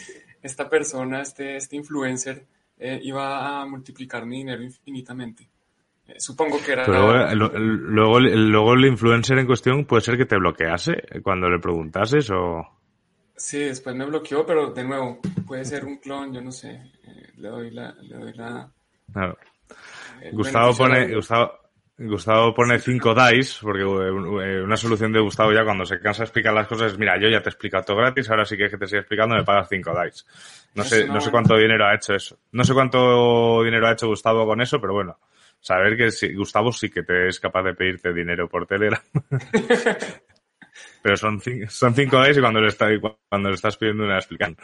esta 0.42 0.68
persona, 0.68 1.22
este, 1.22 1.56
este 1.56 1.76
influencer, 1.76 2.44
eh, 2.78 3.00
iba 3.02 3.62
a 3.62 3.66
multiplicar 3.66 4.26
mi 4.26 4.38
dinero 4.38 4.62
infinitamente. 4.62 5.48
Eh, 6.06 6.14
supongo 6.18 6.58
que 6.62 6.72
era... 6.72 6.86
Luego, 6.86 7.48
luego, 7.54 8.20
luego, 8.20 8.74
el 8.74 8.84
influencer 8.84 9.38
en 9.38 9.46
cuestión 9.46 9.84
puede 9.86 10.02
ser 10.02 10.16
que 10.16 10.26
te 10.26 10.36
bloquease 10.36 11.02
cuando 11.22 11.48
le 11.48 11.58
preguntases 11.58 12.30
o... 12.30 12.62
Sí, 13.36 13.58
después 13.58 13.96
me 13.96 14.04
bloqueó, 14.04 14.46
pero 14.46 14.72
de 14.72 14.84
nuevo, 14.84 15.18
puede 15.46 15.64
ser 15.64 15.84
un 15.84 15.96
clon, 15.96 16.32
yo 16.32 16.40
no 16.40 16.52
sé. 16.52 16.70
Eh, 17.02 17.32
le 17.36 17.48
doy 17.48 17.70
la... 17.70 17.92
Le 18.02 18.16
doy 18.16 18.32
la 18.34 18.70
claro. 19.12 19.38
Gustavo 20.32 20.76
pone... 20.76 21.14
Gustavo, 21.14 21.52
Gustavo 21.96 22.54
pone 22.54 22.78
5 22.78 23.14
dice, 23.32 23.58
porque 23.62 23.82
eh, 23.82 24.62
una 24.62 24.76
solución 24.76 25.12
de 25.12 25.20
Gustavo 25.20 25.52
ya 25.52 25.64
cuando 25.64 25.84
se 25.86 26.00
cansa 26.00 26.22
de 26.22 26.24
explicar 26.24 26.52
las 26.52 26.66
cosas 26.66 26.92
es, 26.92 26.98
mira, 26.98 27.18
yo 27.20 27.28
ya 27.28 27.40
te 27.40 27.48
he 27.48 27.52
explicado 27.52 27.84
todo 27.84 27.98
gratis, 27.98 28.28
ahora 28.30 28.44
sí 28.44 28.56
que, 28.56 28.64
es 28.64 28.70
que 28.70 28.78
te 28.78 28.86
siga 28.86 29.00
explicando, 29.00 29.36
me 29.36 29.44
pagas 29.44 29.68
5 29.68 29.92
dice. 30.04 30.24
No 30.74 30.84
sé, 30.84 31.06
no 31.06 31.20
sé 31.20 31.30
cuánto 31.30 31.56
dinero 31.56 31.86
ha 31.86 31.94
hecho 31.94 32.14
eso. 32.14 32.36
No 32.52 32.64
sé 32.64 32.74
cuánto 32.74 33.62
dinero 33.62 33.86
ha 33.86 33.92
hecho 33.92 34.08
Gustavo 34.08 34.44
con 34.44 34.60
eso, 34.60 34.80
pero 34.80 34.92
bueno 34.92 35.18
saber 35.64 35.96
que 35.96 36.10
si, 36.10 36.34
Gustavo 36.34 36.70
sí 36.72 36.90
que 36.90 37.02
te 37.02 37.26
es 37.26 37.40
capaz 37.40 37.62
de 37.62 37.74
pedirte 37.74 38.12
dinero 38.12 38.48
por 38.48 38.66
Telegram. 38.66 39.00
Pero 41.02 41.16
son, 41.16 41.40
son 41.68 41.94
cinco 41.94 42.22
días 42.22 42.36
y 42.36 42.40
cuando 42.40 42.60
le, 42.60 42.68
está, 42.68 42.88
cuando 43.28 43.48
le 43.48 43.54
estás 43.54 43.76
pidiendo 43.78 44.04
una 44.04 44.16
explicación. 44.16 44.58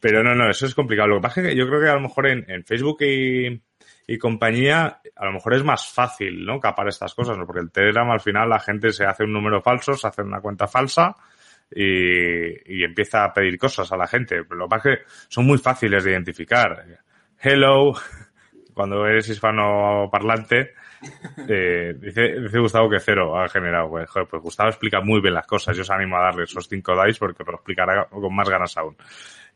Pero 0.00 0.22
no, 0.22 0.34
no, 0.34 0.48
eso 0.48 0.64
es 0.64 0.74
complicado. 0.74 1.08
Lo 1.08 1.16
que 1.16 1.22
pasa 1.22 1.40
es 1.42 1.48
que 1.48 1.56
yo 1.56 1.66
creo 1.66 1.80
que 1.82 1.88
a 1.88 1.94
lo 1.94 2.00
mejor 2.00 2.28
en, 2.28 2.44
en 2.48 2.64
Facebook 2.64 3.02
y, 3.02 3.60
y, 4.06 4.18
compañía, 4.18 5.00
a 5.16 5.26
lo 5.26 5.32
mejor 5.32 5.54
es 5.54 5.64
más 5.64 5.86
fácil, 5.92 6.46
¿no? 6.46 6.60
Capar 6.60 6.88
estas 6.88 7.14
cosas, 7.14 7.36
¿no? 7.36 7.44
Porque 7.44 7.60
el 7.60 7.70
Telegram 7.70 8.10
al 8.10 8.20
final 8.20 8.48
la 8.48 8.60
gente 8.60 8.90
se 8.92 9.04
hace 9.04 9.24
un 9.24 9.32
número 9.32 9.60
falso, 9.60 9.94
se 9.94 10.06
hace 10.06 10.22
una 10.22 10.40
cuenta 10.40 10.66
falsa 10.66 11.14
y, 11.70 12.78
y 12.78 12.84
empieza 12.84 13.24
a 13.24 13.34
pedir 13.34 13.58
cosas 13.58 13.90
a 13.92 13.96
la 13.98 14.06
gente. 14.06 14.44
Pero 14.44 14.56
lo 14.56 14.64
que 14.66 14.70
pasa 14.70 14.90
es 14.90 14.98
que 14.98 15.04
son 15.28 15.44
muy 15.44 15.58
fáciles 15.58 16.04
de 16.04 16.12
identificar. 16.12 16.86
Hello, 17.40 17.94
cuando 18.78 19.04
eres 19.08 19.28
hispano 19.28 20.08
parlante, 20.08 20.74
eh, 21.48 21.96
dice, 21.98 22.40
dice, 22.42 22.60
Gustavo 22.60 22.88
que 22.88 23.00
cero 23.00 23.36
ha 23.36 23.48
generado. 23.48 23.90
Pues, 23.90 24.08
pues 24.30 24.40
Gustavo 24.40 24.68
explica 24.68 25.00
muy 25.00 25.20
bien 25.20 25.34
las 25.34 25.48
cosas. 25.48 25.76
Yo 25.76 25.82
os 25.82 25.90
animo 25.90 26.16
a 26.16 26.22
darle 26.22 26.44
esos 26.44 26.68
cinco 26.68 26.94
dice 27.04 27.18
porque 27.18 27.42
lo 27.42 27.54
explicará 27.54 28.04
con 28.04 28.32
más 28.32 28.48
ganas 28.48 28.76
aún. 28.76 28.96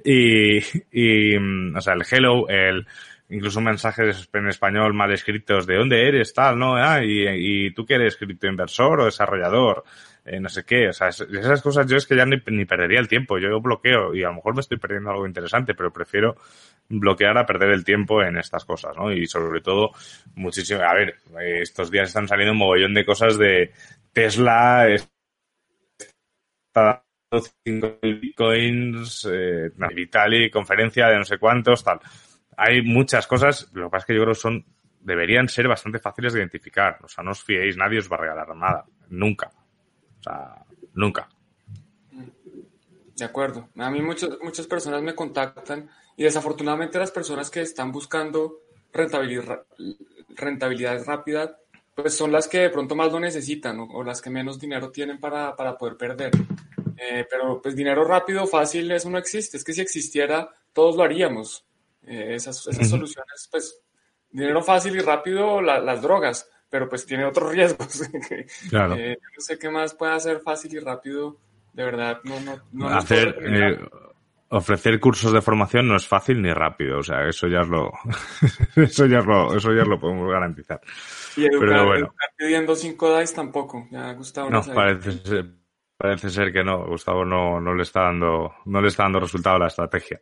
Y, 0.04 0.58
y, 0.90 1.36
o 1.36 1.80
sea, 1.80 1.94
el 1.94 2.02
hello, 2.10 2.48
el, 2.48 2.84
incluso 3.28 3.60
mensajes 3.60 4.28
en 4.32 4.48
español 4.48 4.92
mal 4.92 5.12
escritos 5.12 5.68
de 5.68 5.76
dónde 5.76 6.08
eres, 6.08 6.34
tal, 6.34 6.58
¿no? 6.58 6.74
Ah, 6.74 7.04
y, 7.04 7.22
y 7.28 7.70
tú 7.74 7.86
que 7.86 7.94
eres 7.94 8.16
criptoinversor 8.16 9.02
o 9.02 9.04
desarrollador 9.04 9.84
eh, 10.24 10.38
no 10.38 10.48
sé 10.48 10.64
qué, 10.64 10.88
o 10.88 10.92
sea, 10.92 11.08
esas 11.08 11.62
cosas 11.62 11.86
yo 11.86 11.96
es 11.96 12.06
que 12.06 12.16
ya 12.16 12.24
ni, 12.24 12.36
ni, 12.46 12.64
perdería 12.64 13.00
el 13.00 13.08
tiempo, 13.08 13.38
yo 13.38 13.60
bloqueo 13.60 14.14
y 14.14 14.22
a 14.22 14.28
lo 14.28 14.34
mejor 14.34 14.54
me 14.54 14.60
estoy 14.60 14.78
perdiendo 14.78 15.10
algo 15.10 15.26
interesante, 15.26 15.74
pero 15.74 15.92
prefiero 15.92 16.36
bloquear 16.88 17.36
a 17.38 17.46
perder 17.46 17.70
el 17.70 17.84
tiempo 17.84 18.22
en 18.22 18.36
estas 18.36 18.64
cosas, 18.64 18.96
¿no? 18.96 19.12
Y 19.12 19.26
sobre 19.26 19.60
todo, 19.60 19.90
muchísimo, 20.34 20.82
a 20.82 20.94
ver, 20.94 21.16
estos 21.60 21.90
días 21.90 22.08
están 22.08 22.28
saliendo 22.28 22.52
un 22.52 22.58
mogollón 22.58 22.94
de 22.94 23.04
cosas 23.04 23.36
de 23.36 23.72
Tesla, 24.12 24.88
está 24.88 25.10
dando 27.64 27.98
bitcoins, 28.00 29.28
eh, 29.30 29.70
Vitali, 29.94 30.50
conferencia 30.50 31.08
de 31.08 31.18
no 31.18 31.24
sé 31.24 31.38
cuántos, 31.38 31.82
tal. 31.82 31.98
Hay 32.56 32.82
muchas 32.82 33.26
cosas, 33.26 33.70
lo 33.72 33.86
que 33.86 33.90
pasa 33.90 34.02
es 34.02 34.06
que 34.06 34.14
yo 34.14 34.22
creo 34.22 34.34
que 34.34 34.40
son, 34.40 34.64
deberían 35.00 35.48
ser 35.48 35.68
bastante 35.68 35.98
fáciles 35.98 36.32
de 36.32 36.40
identificar. 36.40 36.98
O 37.02 37.08
sea, 37.08 37.24
no 37.24 37.32
os 37.32 37.42
fiéis, 37.42 37.76
nadie 37.76 37.98
os 37.98 38.10
va 38.10 38.16
a 38.16 38.20
regalar 38.20 38.54
nada. 38.54 38.84
Nunca. 39.08 39.50
O 40.22 40.30
sea, 40.30 40.64
nunca. 40.94 41.28
De 43.16 43.24
acuerdo. 43.24 43.68
A 43.76 43.90
mí 43.90 44.00
muchas, 44.00 44.30
muchas 44.42 44.66
personas 44.66 45.02
me 45.02 45.14
contactan 45.14 45.90
y 46.16 46.22
desafortunadamente 46.24 46.98
las 46.98 47.10
personas 47.10 47.50
que 47.50 47.62
están 47.62 47.92
buscando 47.92 48.60
rentabilidad, 48.92 49.64
rentabilidad 50.30 51.04
rápida, 51.04 51.58
pues 51.94 52.14
son 52.14 52.32
las 52.32 52.48
que 52.48 52.60
de 52.60 52.70
pronto 52.70 52.94
más 52.94 53.12
lo 53.12 53.20
necesitan 53.20 53.78
o 53.80 54.02
las 54.02 54.22
que 54.22 54.30
menos 54.30 54.58
dinero 54.58 54.90
tienen 54.90 55.20
para, 55.20 55.54
para 55.56 55.76
poder 55.76 55.96
perder. 55.96 56.30
Eh, 56.96 57.26
pero 57.28 57.60
pues 57.60 57.74
dinero 57.74 58.04
rápido, 58.04 58.46
fácil, 58.46 58.90
eso 58.92 59.10
no 59.10 59.18
existe. 59.18 59.56
Es 59.56 59.64
que 59.64 59.72
si 59.72 59.80
existiera, 59.80 60.48
todos 60.72 60.96
lo 60.96 61.02
haríamos. 61.02 61.66
Eh, 62.04 62.34
esas, 62.34 62.66
esas 62.66 62.88
soluciones, 62.88 63.48
pues 63.50 63.80
dinero 64.30 64.62
fácil 64.62 64.96
y 64.96 65.00
rápido, 65.00 65.60
la, 65.60 65.80
las 65.80 66.00
drogas 66.00 66.48
pero 66.72 66.88
pues 66.88 67.04
tiene 67.04 67.26
otros 67.26 67.52
riesgos. 67.52 68.02
claro. 68.70 68.94
Eh, 68.94 69.18
no 69.20 69.40
sé 69.40 69.58
qué 69.58 69.68
más 69.68 69.94
puede 69.94 70.14
hacer 70.14 70.40
fácil 70.40 70.74
y 70.74 70.78
rápido, 70.78 71.36
de 71.74 71.84
verdad, 71.84 72.20
no, 72.24 72.40
no, 72.40 72.56
no 72.72 72.88
Hacer, 72.88 73.36
eh, 73.42 73.78
ofrecer 74.48 74.98
cursos 74.98 75.34
de 75.34 75.42
formación 75.42 75.86
no 75.86 75.96
es 75.96 76.08
fácil 76.08 76.40
ni 76.40 76.50
rápido, 76.50 77.00
o 77.00 77.02
sea, 77.02 77.28
eso 77.28 77.46
ya 77.46 77.60
es 77.60 77.68
lo, 77.68 77.92
eso 78.76 79.04
ya 79.04 79.18
es 79.18 79.26
lo, 79.26 79.54
eso 79.54 79.74
ya 79.74 79.84
lo 79.84 80.00
podemos 80.00 80.30
garantizar. 80.30 80.80
Y 81.36 81.44
educar, 81.44 81.60
pero 81.60 81.86
bueno. 81.86 82.06
Educar 82.06 82.30
pidiendo 82.38 82.74
cinco 82.74 83.18
dice 83.18 83.34
tampoco, 83.34 83.86
ya 83.90 84.10
Gustavo. 84.14 84.48
No, 84.48 84.62
parece 84.62 85.44
parece 86.02 86.30
ser 86.30 86.52
que 86.52 86.64
no, 86.64 86.84
Gustavo 86.84 87.24
no, 87.24 87.60
no 87.60 87.74
le 87.76 87.84
está 87.84 88.02
dando, 88.02 88.54
no 88.64 88.80
le 88.80 88.88
está 88.88 89.04
dando 89.04 89.20
resultado 89.20 89.54
a 89.54 89.60
la 89.60 89.66
estrategia. 89.68 90.20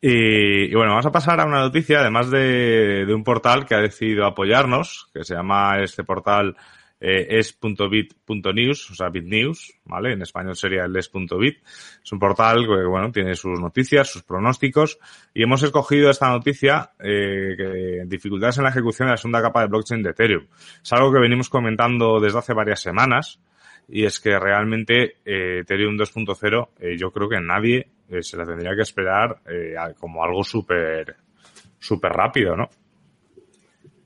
Y, 0.00 0.64
y, 0.64 0.74
bueno, 0.74 0.90
vamos 0.90 1.06
a 1.06 1.12
pasar 1.12 1.40
a 1.40 1.44
una 1.44 1.60
noticia, 1.60 2.00
además 2.00 2.32
de, 2.32 3.06
de, 3.06 3.14
un 3.14 3.22
portal 3.22 3.64
que 3.64 3.76
ha 3.76 3.78
decidido 3.78 4.26
apoyarnos, 4.26 5.08
que 5.14 5.22
se 5.22 5.36
llama 5.36 5.78
este 5.80 6.02
portal 6.02 6.56
eh, 6.98 7.38
es.bit.news, 7.38 8.90
o 8.90 8.94
sea, 8.96 9.08
BitNews, 9.08 9.74
¿vale? 9.84 10.14
En 10.14 10.22
español 10.22 10.56
sería 10.56 10.84
el 10.84 10.96
es.bit. 10.96 11.58
Es 12.02 12.12
un 12.12 12.18
portal 12.18 12.66
que, 12.66 12.84
bueno, 12.84 13.12
tiene 13.12 13.36
sus 13.36 13.60
noticias, 13.60 14.10
sus 14.10 14.24
pronósticos, 14.24 14.98
y 15.32 15.44
hemos 15.44 15.62
escogido 15.62 16.10
esta 16.10 16.28
noticia, 16.30 16.90
eh, 16.98 17.54
que 17.56 18.02
dificultades 18.06 18.58
en 18.58 18.64
la 18.64 18.70
ejecución 18.70 19.06
de 19.06 19.12
la 19.12 19.16
segunda 19.16 19.40
capa 19.40 19.60
de 19.60 19.68
blockchain 19.68 20.02
de 20.02 20.10
Ethereum. 20.10 20.48
Es 20.82 20.92
algo 20.92 21.12
que 21.12 21.20
venimos 21.20 21.48
comentando 21.48 22.18
desde 22.18 22.40
hace 22.40 22.52
varias 22.52 22.80
semanas, 22.80 23.38
y 23.88 24.04
es 24.04 24.20
que 24.20 24.38
realmente 24.38 25.16
eh, 25.24 25.60
Ethereum 25.60 25.96
2.0 25.96 26.68
eh, 26.80 26.96
yo 26.98 27.10
creo 27.10 27.28
que 27.28 27.40
nadie 27.40 27.88
eh, 28.08 28.22
se 28.22 28.36
la 28.36 28.44
tendría 28.44 28.74
que 28.74 28.82
esperar 28.82 29.40
eh, 29.46 29.74
como 29.98 30.22
algo 30.22 30.42
súper 30.42 31.16
súper 31.78 32.12
rápido, 32.12 32.56
¿no? 32.56 32.68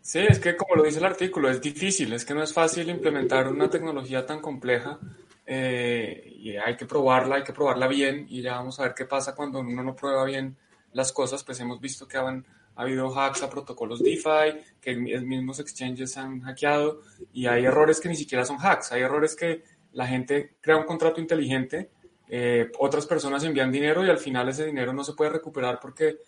Sí, 0.01 0.21
es 0.21 0.41
que 0.41 0.57
como 0.57 0.75
lo 0.75 0.83
dice 0.83 0.99
el 0.99 1.05
artículo, 1.05 1.51
es 1.51 1.61
difícil, 1.61 2.13
es 2.13 2.25
que 2.25 2.35
no 2.35 2.43
es 2.43 2.53
fácil 2.53 2.89
implementar 2.89 3.47
una 3.49 3.69
tecnología 3.69 4.25
tan 4.25 4.41
compleja 4.41 4.99
y 5.47 6.57
hay 6.57 6.77
que 6.77 6.87
probarla, 6.87 7.37
hay 7.37 7.43
que 7.43 7.53
probarla 7.53 7.87
bien 7.89 8.27
y 8.29 8.43
ya 8.43 8.57
vamos 8.57 8.81
a 8.81 8.85
ver 8.85 8.95
qué 8.95 9.05
pasa 9.05 9.35
cuando 9.35 9.61
uno 9.61 9.83
no 9.83 9.95
prueba 9.95 10.25
bien 10.25 10.57
las 10.93 11.13
cosas, 11.13 11.45
pues 11.45 11.61
hemos 11.61 11.81
visto 11.81 12.09
que 12.09 12.17
han, 12.17 12.45
ha 12.79 12.83
habido 12.83 13.13
hacks 13.13 13.43
a 13.43 13.51
protocolos 13.51 13.99
DeFi, 13.99 14.57
que 14.81 14.95
mismos 14.95 15.59
exchanges 15.59 16.17
han 16.17 16.41
hackeado 16.43 17.01
y 17.33 17.47
hay 17.47 17.65
errores 17.65 17.99
que 17.99 18.09
ni 18.09 18.15
siquiera 18.15 18.45
son 18.45 18.57
hacks, 18.61 18.93
hay 18.93 19.03
errores 19.03 19.35
que 19.35 19.65
la 19.95 20.07
gente 20.07 20.55
crea 20.61 20.77
un 20.77 20.85
contrato 20.85 21.21
inteligente, 21.21 21.91
eh, 22.29 22.71
otras 22.79 23.05
personas 23.05 23.43
envían 23.43 23.73
dinero 23.73 24.07
y 24.07 24.11
al 24.11 24.19
final 24.19 24.49
ese 24.49 24.65
dinero 24.65 24.93
no 24.93 25.03
se 25.03 25.15
puede 25.15 25.31
recuperar 25.31 25.81
porque 25.81 26.19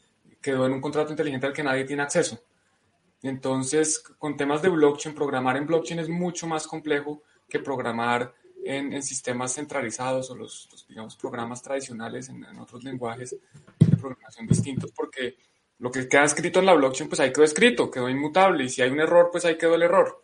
quedó 0.43 0.67
en 0.67 0.73
un 0.73 0.81
contrato 0.81 1.13
inteligente 1.13 1.47
al 1.47 1.53
que 1.53 1.63
nadie 1.63 1.85
tiene 1.85 2.03
acceso. 2.03 2.43
Entonces, 3.23 4.01
con 4.19 4.37
temas 4.37 4.61
de 4.61 4.71
blockchain, 4.71 5.15
programar 5.15 5.57
en 5.57 5.67
blockchain 5.67 6.01
es 6.01 6.09
mucho 6.09 6.49
más 6.49 6.67
complejo 6.67 7.23
que 7.49 7.61
programar 7.61 8.35
en, 8.65 9.01
sistemas 9.05 9.55
centralizados 9.55 10.29
o 10.31 10.35
los, 10.35 10.69
digamos, 10.89 11.15
programas 11.15 11.63
tradicionales 11.63 12.29
en, 12.29 12.45
otros 12.59 12.83
lenguajes 12.83 13.37
de 13.79 13.97
programación 13.97 14.49
distintos, 14.49 14.91
porque 14.91 15.37
lo 15.81 15.91
que 15.91 16.09
queda 16.09 16.25
escrito 16.25 16.61
en 16.61 16.67
la 16.67 16.75
blockchain, 16.75 17.09
pues 17.09 17.21
ahí 17.21 17.33
quedó 17.33 17.45
escrito, 17.45 17.91
quedó 17.91 18.09
inmutable, 18.09 18.65
y 18.65 18.69
si 18.69 18.83
hay 18.83 18.91
un 18.91 19.01
error, 19.01 19.31
pues 19.33 19.45
ahí 19.45 19.59
quedó 19.59 19.75
el 19.75 19.83
error. 19.83 20.23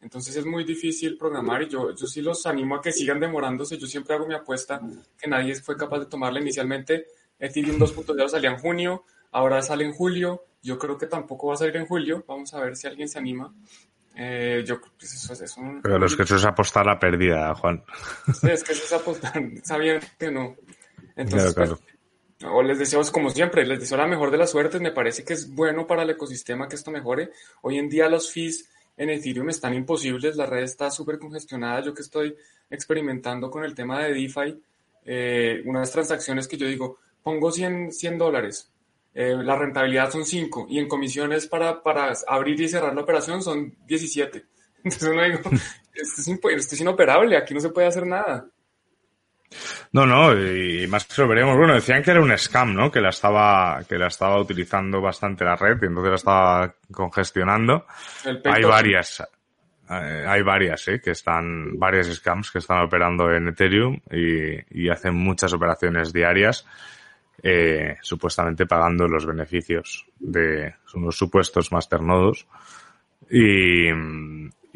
Entonces 0.00 0.36
es 0.36 0.44
muy 0.44 0.64
difícil 0.64 1.16
programar 1.16 1.62
y 1.62 1.68
yo, 1.68 1.94
yo 1.94 2.06
sí 2.06 2.20
los 2.20 2.44
animo 2.46 2.76
a 2.76 2.82
que 2.82 2.92
sigan 2.92 3.18
demorándose. 3.18 3.78
Yo 3.78 3.86
siempre 3.86 4.14
hago 4.14 4.26
mi 4.26 4.34
apuesta 4.34 4.80
que 5.18 5.28
nadie 5.28 5.54
fue 5.56 5.76
capaz 5.76 6.00
de 6.00 6.06
tomarla 6.06 6.38
inicialmente. 6.38 7.06
Ethereum 7.38 7.78
2.0 7.78 8.28
salía 8.28 8.50
en 8.50 8.58
junio, 8.58 9.04
ahora 9.32 9.62
sale 9.62 9.84
en 9.84 9.92
julio 9.92 10.44
yo 10.66 10.78
creo 10.78 10.98
que 10.98 11.06
tampoco 11.06 11.46
va 11.46 11.54
a 11.54 11.56
salir 11.56 11.76
en 11.76 11.86
julio. 11.86 12.24
Vamos 12.26 12.52
a 12.52 12.60
ver 12.60 12.76
si 12.76 12.88
alguien 12.88 13.08
se 13.08 13.20
anima. 13.20 13.54
Eh, 14.16 14.64
yo 14.66 14.80
pues 14.80 15.14
eso, 15.14 15.32
es 15.32 15.56
un, 15.56 15.80
Pero 15.80 15.98
los 15.98 16.16
que 16.16 16.24
eso 16.24 16.36
es 16.36 16.44
apostar 16.44 16.84
la 16.84 16.98
pérdida, 16.98 17.54
Juan. 17.54 17.84
Sí, 18.40 18.48
es 18.50 18.64
que 18.64 18.72
eso 18.72 18.84
es 18.84 18.92
apostar, 18.92 19.40
sabiendo 19.62 20.04
que 20.18 20.30
no. 20.30 20.56
Entonces, 21.14 21.54
claro, 21.54 21.76
pues, 21.76 21.95
o 22.44 22.62
les 22.62 22.78
deseo, 22.78 23.02
como 23.12 23.30
siempre, 23.30 23.64
les 23.64 23.80
deseo 23.80 23.96
la 23.96 24.06
mejor 24.06 24.30
de 24.30 24.38
las 24.38 24.50
suertes. 24.50 24.80
Me 24.80 24.92
parece 24.92 25.24
que 25.24 25.32
es 25.32 25.54
bueno 25.54 25.86
para 25.86 26.02
el 26.02 26.10
ecosistema 26.10 26.68
que 26.68 26.76
esto 26.76 26.90
mejore. 26.90 27.30
Hoy 27.62 27.78
en 27.78 27.88
día 27.88 28.08
los 28.08 28.30
fees 28.30 28.68
en 28.96 29.10
Ethereum 29.10 29.48
están 29.50 29.74
imposibles, 29.74 30.36
la 30.36 30.46
red 30.46 30.62
está 30.62 30.90
súper 30.90 31.18
congestionada. 31.18 31.82
Yo 31.82 31.94
que 31.94 32.02
estoy 32.02 32.36
experimentando 32.70 33.50
con 33.50 33.64
el 33.64 33.74
tema 33.74 34.02
de 34.02 34.14
DeFi, 34.14 34.60
eh, 35.04 35.62
unas 35.64 35.90
transacciones 35.90 36.48
que 36.48 36.56
yo 36.56 36.66
digo, 36.66 36.98
pongo 37.22 37.50
100, 37.50 37.92
100 37.92 38.18
dólares, 38.18 38.70
eh, 39.14 39.34
la 39.34 39.56
rentabilidad 39.56 40.10
son 40.10 40.24
5 40.24 40.66
y 40.68 40.78
en 40.78 40.88
comisiones 40.88 41.46
para, 41.46 41.82
para 41.82 42.12
abrir 42.26 42.60
y 42.60 42.68
cerrar 42.68 42.94
la 42.94 43.02
operación 43.02 43.42
son 43.42 43.74
17. 43.86 44.44
Entonces 44.84 45.08
uno 45.08 45.22
digo, 45.22 45.38
esto 45.94 46.20
es, 46.20 46.28
esto 46.28 46.74
es 46.74 46.80
inoperable, 46.80 47.36
aquí 47.36 47.54
no 47.54 47.60
se 47.60 47.70
puede 47.70 47.86
hacer 47.86 48.06
nada. 48.06 48.46
No, 49.92 50.06
no, 50.06 50.32
y 50.34 50.86
más 50.86 51.06
que 51.06 51.22
lo 51.22 51.28
veremos. 51.28 51.56
Bueno, 51.56 51.74
decían 51.74 52.02
que 52.02 52.10
era 52.10 52.20
un 52.20 52.36
scam, 52.36 52.74
¿no? 52.74 52.90
Que 52.90 53.00
la 53.00 53.10
estaba, 53.10 53.82
que 53.88 53.98
la 53.98 54.08
estaba 54.08 54.38
utilizando 54.38 55.00
bastante 55.00 55.44
la 55.44 55.56
red 55.56 55.78
y 55.82 55.86
entonces 55.86 56.10
la 56.10 56.16
estaba 56.16 56.74
congestionando. 56.92 57.86
Hay 58.44 58.64
varias, 58.64 59.20
eh, 59.90 60.24
hay 60.26 60.42
varias, 60.42 60.88
¿eh? 60.88 61.00
Que 61.00 61.12
están, 61.12 61.78
varias 61.78 62.08
scams 62.08 62.50
que 62.50 62.58
están 62.58 62.82
operando 62.82 63.32
en 63.32 63.48
Ethereum 63.48 64.00
y, 64.10 64.84
y 64.84 64.88
hacen 64.88 65.14
muchas 65.14 65.52
operaciones 65.52 66.12
diarias 66.12 66.66
eh, 67.42 67.96
supuestamente 68.00 68.66
pagando 68.66 69.06
los 69.06 69.26
beneficios 69.26 70.06
de 70.18 70.74
unos 70.94 71.16
supuestos 71.16 71.70
masternodos. 71.70 72.46
Y, 73.30 73.90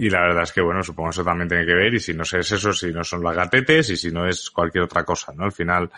y 0.00 0.08
la 0.08 0.20
verdad 0.20 0.44
es 0.44 0.52
que, 0.52 0.62
bueno, 0.62 0.82
supongo 0.82 1.10
eso 1.10 1.22
también 1.22 1.48
tiene 1.48 1.66
que 1.66 1.74
ver, 1.74 1.92
y 1.92 2.00
si 2.00 2.14
no 2.14 2.22
es 2.22 2.32
eso, 2.32 2.72
si 2.72 2.90
no 2.90 3.04
son 3.04 3.22
las 3.22 3.36
gatetes, 3.36 3.90
y 3.90 3.96
si 3.96 4.10
no 4.10 4.26
es 4.26 4.50
cualquier 4.50 4.84
otra 4.84 5.04
cosa, 5.04 5.32
¿no? 5.36 5.44
Al 5.44 5.52
final, 5.52 5.90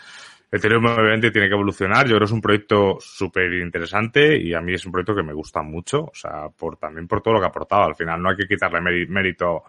Ethereum 0.51 0.85
obviamente 0.85 1.31
tiene 1.31 1.47
que 1.47 1.55
evolucionar. 1.55 2.05
Yo 2.05 2.09
creo 2.09 2.19
que 2.19 2.25
es 2.25 2.31
un 2.31 2.41
proyecto 2.41 2.97
súper 2.99 3.51
interesante 3.53 4.37
y 4.37 4.53
a 4.53 4.61
mí 4.61 4.73
es 4.73 4.85
un 4.85 4.91
proyecto 4.91 5.15
que 5.15 5.23
me 5.23 5.33
gusta 5.33 5.63
mucho. 5.63 6.03
O 6.03 6.13
sea, 6.13 6.49
por, 6.49 6.77
también 6.77 7.07
por 7.07 7.21
todo 7.21 7.33
lo 7.33 7.39
que 7.39 7.47
ha 7.47 7.49
aportado. 7.49 7.85
Al 7.85 7.95
final 7.95 8.21
no 8.21 8.29
hay 8.29 8.35
que 8.35 8.45
quitarle 8.45 8.79
mérito 9.07 9.63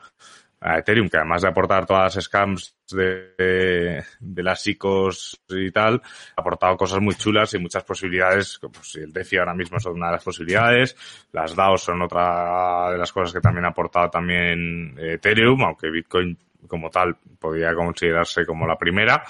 a 0.65 0.79
Ethereum, 0.79 1.11
que 1.11 1.19
además 1.19 1.43
de 1.43 1.49
aportar 1.49 1.85
todas 1.85 2.15
las 2.15 2.25
scams 2.25 2.79
de, 2.91 4.03
de, 4.19 4.43
las 4.43 4.67
ICOs 4.67 5.43
y 5.51 5.71
tal, 5.71 6.01
ha 6.37 6.41
aportado 6.41 6.75
cosas 6.79 7.01
muy 7.01 7.15
chulas 7.17 7.53
y 7.53 7.59
muchas 7.59 7.85
posibilidades. 7.85 8.59
Pues 8.73 8.97
el 8.97 9.13
DeFi 9.13 9.37
ahora 9.37 9.53
mismo 9.53 9.77
es 9.77 9.85
una 9.85 10.07
de 10.07 10.13
las 10.13 10.25
posibilidades. 10.25 10.97
Las 11.33 11.55
DAOs 11.55 11.83
son 11.83 12.01
otra 12.01 12.91
de 12.91 12.97
las 12.97 13.13
cosas 13.13 13.35
que 13.35 13.41
también 13.41 13.67
ha 13.67 13.69
aportado 13.69 14.09
también 14.09 14.97
Ethereum, 14.99 15.63
aunque 15.63 15.91
Bitcoin 15.91 16.39
como 16.67 16.89
tal 16.89 17.15
podría 17.39 17.75
considerarse 17.75 18.47
como 18.47 18.67
la 18.67 18.79
primera. 18.79 19.23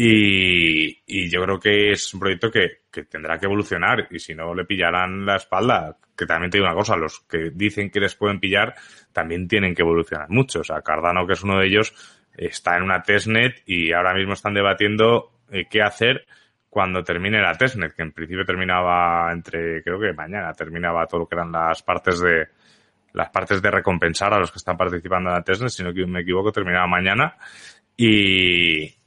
Y, 0.00 1.28
yo 1.28 1.42
creo 1.42 1.58
que 1.58 1.90
es 1.90 2.14
un 2.14 2.20
proyecto 2.20 2.52
que, 2.52 2.82
que, 2.88 3.02
tendrá 3.02 3.36
que 3.36 3.46
evolucionar 3.46 4.06
y 4.12 4.20
si 4.20 4.32
no 4.32 4.54
le 4.54 4.64
pillarán 4.64 5.26
la 5.26 5.34
espalda, 5.34 5.96
que 6.16 6.24
también 6.24 6.52
te 6.52 6.58
digo 6.58 6.68
una 6.68 6.76
cosa, 6.76 6.96
los 6.96 7.18
que 7.28 7.50
dicen 7.52 7.90
que 7.90 7.98
les 7.98 8.14
pueden 8.14 8.38
pillar 8.38 8.76
también 9.12 9.48
tienen 9.48 9.74
que 9.74 9.82
evolucionar 9.82 10.30
mucho. 10.30 10.60
O 10.60 10.64
sea, 10.64 10.82
Cardano, 10.82 11.26
que 11.26 11.32
es 11.32 11.42
uno 11.42 11.58
de 11.58 11.66
ellos, 11.66 11.92
está 12.36 12.76
en 12.76 12.84
una 12.84 13.02
testnet 13.02 13.60
y 13.66 13.92
ahora 13.92 14.14
mismo 14.14 14.34
están 14.34 14.54
debatiendo 14.54 15.32
eh, 15.50 15.64
qué 15.68 15.82
hacer 15.82 16.26
cuando 16.70 17.02
termine 17.02 17.42
la 17.42 17.58
testnet, 17.58 17.92
que 17.92 18.02
en 18.02 18.12
principio 18.12 18.44
terminaba 18.44 19.32
entre, 19.32 19.82
creo 19.82 19.98
que 19.98 20.12
mañana 20.12 20.52
terminaba 20.52 21.06
todo 21.06 21.22
lo 21.22 21.28
que 21.28 21.34
eran 21.34 21.50
las 21.50 21.82
partes 21.82 22.20
de, 22.20 22.46
las 23.14 23.30
partes 23.30 23.60
de 23.60 23.70
recompensar 23.72 24.32
a 24.32 24.38
los 24.38 24.52
que 24.52 24.58
están 24.58 24.76
participando 24.76 25.30
en 25.30 25.34
la 25.34 25.42
testnet, 25.42 25.70
si 25.70 25.82
no 25.82 25.92
me 26.06 26.20
equivoco, 26.20 26.52
terminaba 26.52 26.86
mañana. 26.86 27.36
Y, 27.96 28.97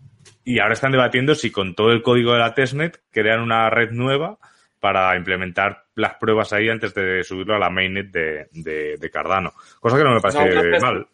y 0.43 0.59
ahora 0.59 0.73
están 0.73 0.91
debatiendo 0.91 1.35
si 1.35 1.51
con 1.51 1.75
todo 1.75 1.91
el 1.91 2.01
código 2.01 2.33
de 2.33 2.39
la 2.39 2.53
testnet 2.53 3.01
crean 3.11 3.41
una 3.41 3.69
red 3.69 3.91
nueva 3.91 4.37
para 4.79 5.15
implementar 5.15 5.85
las 5.95 6.15
pruebas 6.15 6.53
ahí 6.53 6.69
antes 6.69 6.93
de 6.93 7.23
subirlo 7.23 7.55
a 7.55 7.59
la 7.59 7.69
mainnet 7.69 8.11
de, 8.11 8.49
de, 8.97 9.09
Cardano. 9.11 9.53
Cosa 9.79 9.97
que 9.97 10.03
no 10.03 10.15
me 10.15 10.21
parece 10.21 10.79
mal. 10.79 11.07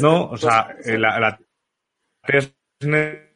no, 0.00 0.30
o 0.30 0.36
sea, 0.36 0.74
la, 0.84 1.20
la 1.20 1.38
testnet 2.22 3.26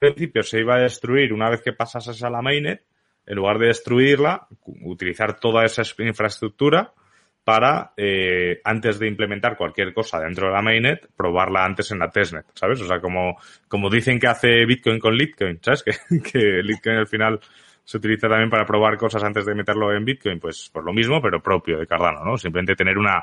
en 0.00 0.14
principio 0.14 0.42
se 0.42 0.60
iba 0.60 0.76
a 0.76 0.80
destruir 0.80 1.32
una 1.32 1.50
vez 1.50 1.62
que 1.62 1.72
pasases 1.72 2.22
a 2.22 2.30
la 2.30 2.42
mainnet, 2.42 2.84
en 3.24 3.34
lugar 3.34 3.58
de 3.58 3.68
destruirla, 3.68 4.46
utilizar 4.82 5.40
toda 5.40 5.64
esa 5.64 5.82
infraestructura 5.98 6.92
para, 7.46 7.92
eh, 7.96 8.60
antes 8.64 8.98
de 8.98 9.06
implementar 9.06 9.56
cualquier 9.56 9.94
cosa 9.94 10.18
dentro 10.18 10.48
de 10.48 10.52
la 10.52 10.62
mainnet, 10.62 11.06
probarla 11.16 11.64
antes 11.64 11.92
en 11.92 12.00
la 12.00 12.10
testnet, 12.10 12.44
¿sabes? 12.54 12.80
O 12.80 12.88
sea, 12.88 12.98
como, 12.98 13.36
como 13.68 13.88
dicen 13.88 14.18
que 14.18 14.26
hace 14.26 14.66
Bitcoin 14.66 14.98
con 14.98 15.16
Litecoin, 15.16 15.60
¿sabes? 15.62 15.84
Que, 16.10 16.20
que 16.20 16.38
Litecoin 16.64 16.96
al 16.96 17.06
final 17.06 17.38
se 17.84 17.98
utiliza 17.98 18.28
también 18.28 18.50
para 18.50 18.66
probar 18.66 18.96
cosas 18.96 19.22
antes 19.22 19.46
de 19.46 19.54
meterlo 19.54 19.94
en 19.94 20.04
Bitcoin, 20.04 20.40
pues 20.40 20.68
por 20.72 20.84
lo 20.84 20.92
mismo, 20.92 21.22
pero 21.22 21.40
propio 21.40 21.78
de 21.78 21.86
Cardano, 21.86 22.24
¿no? 22.24 22.36
Simplemente 22.36 22.74
tener 22.74 22.98
una, 22.98 23.22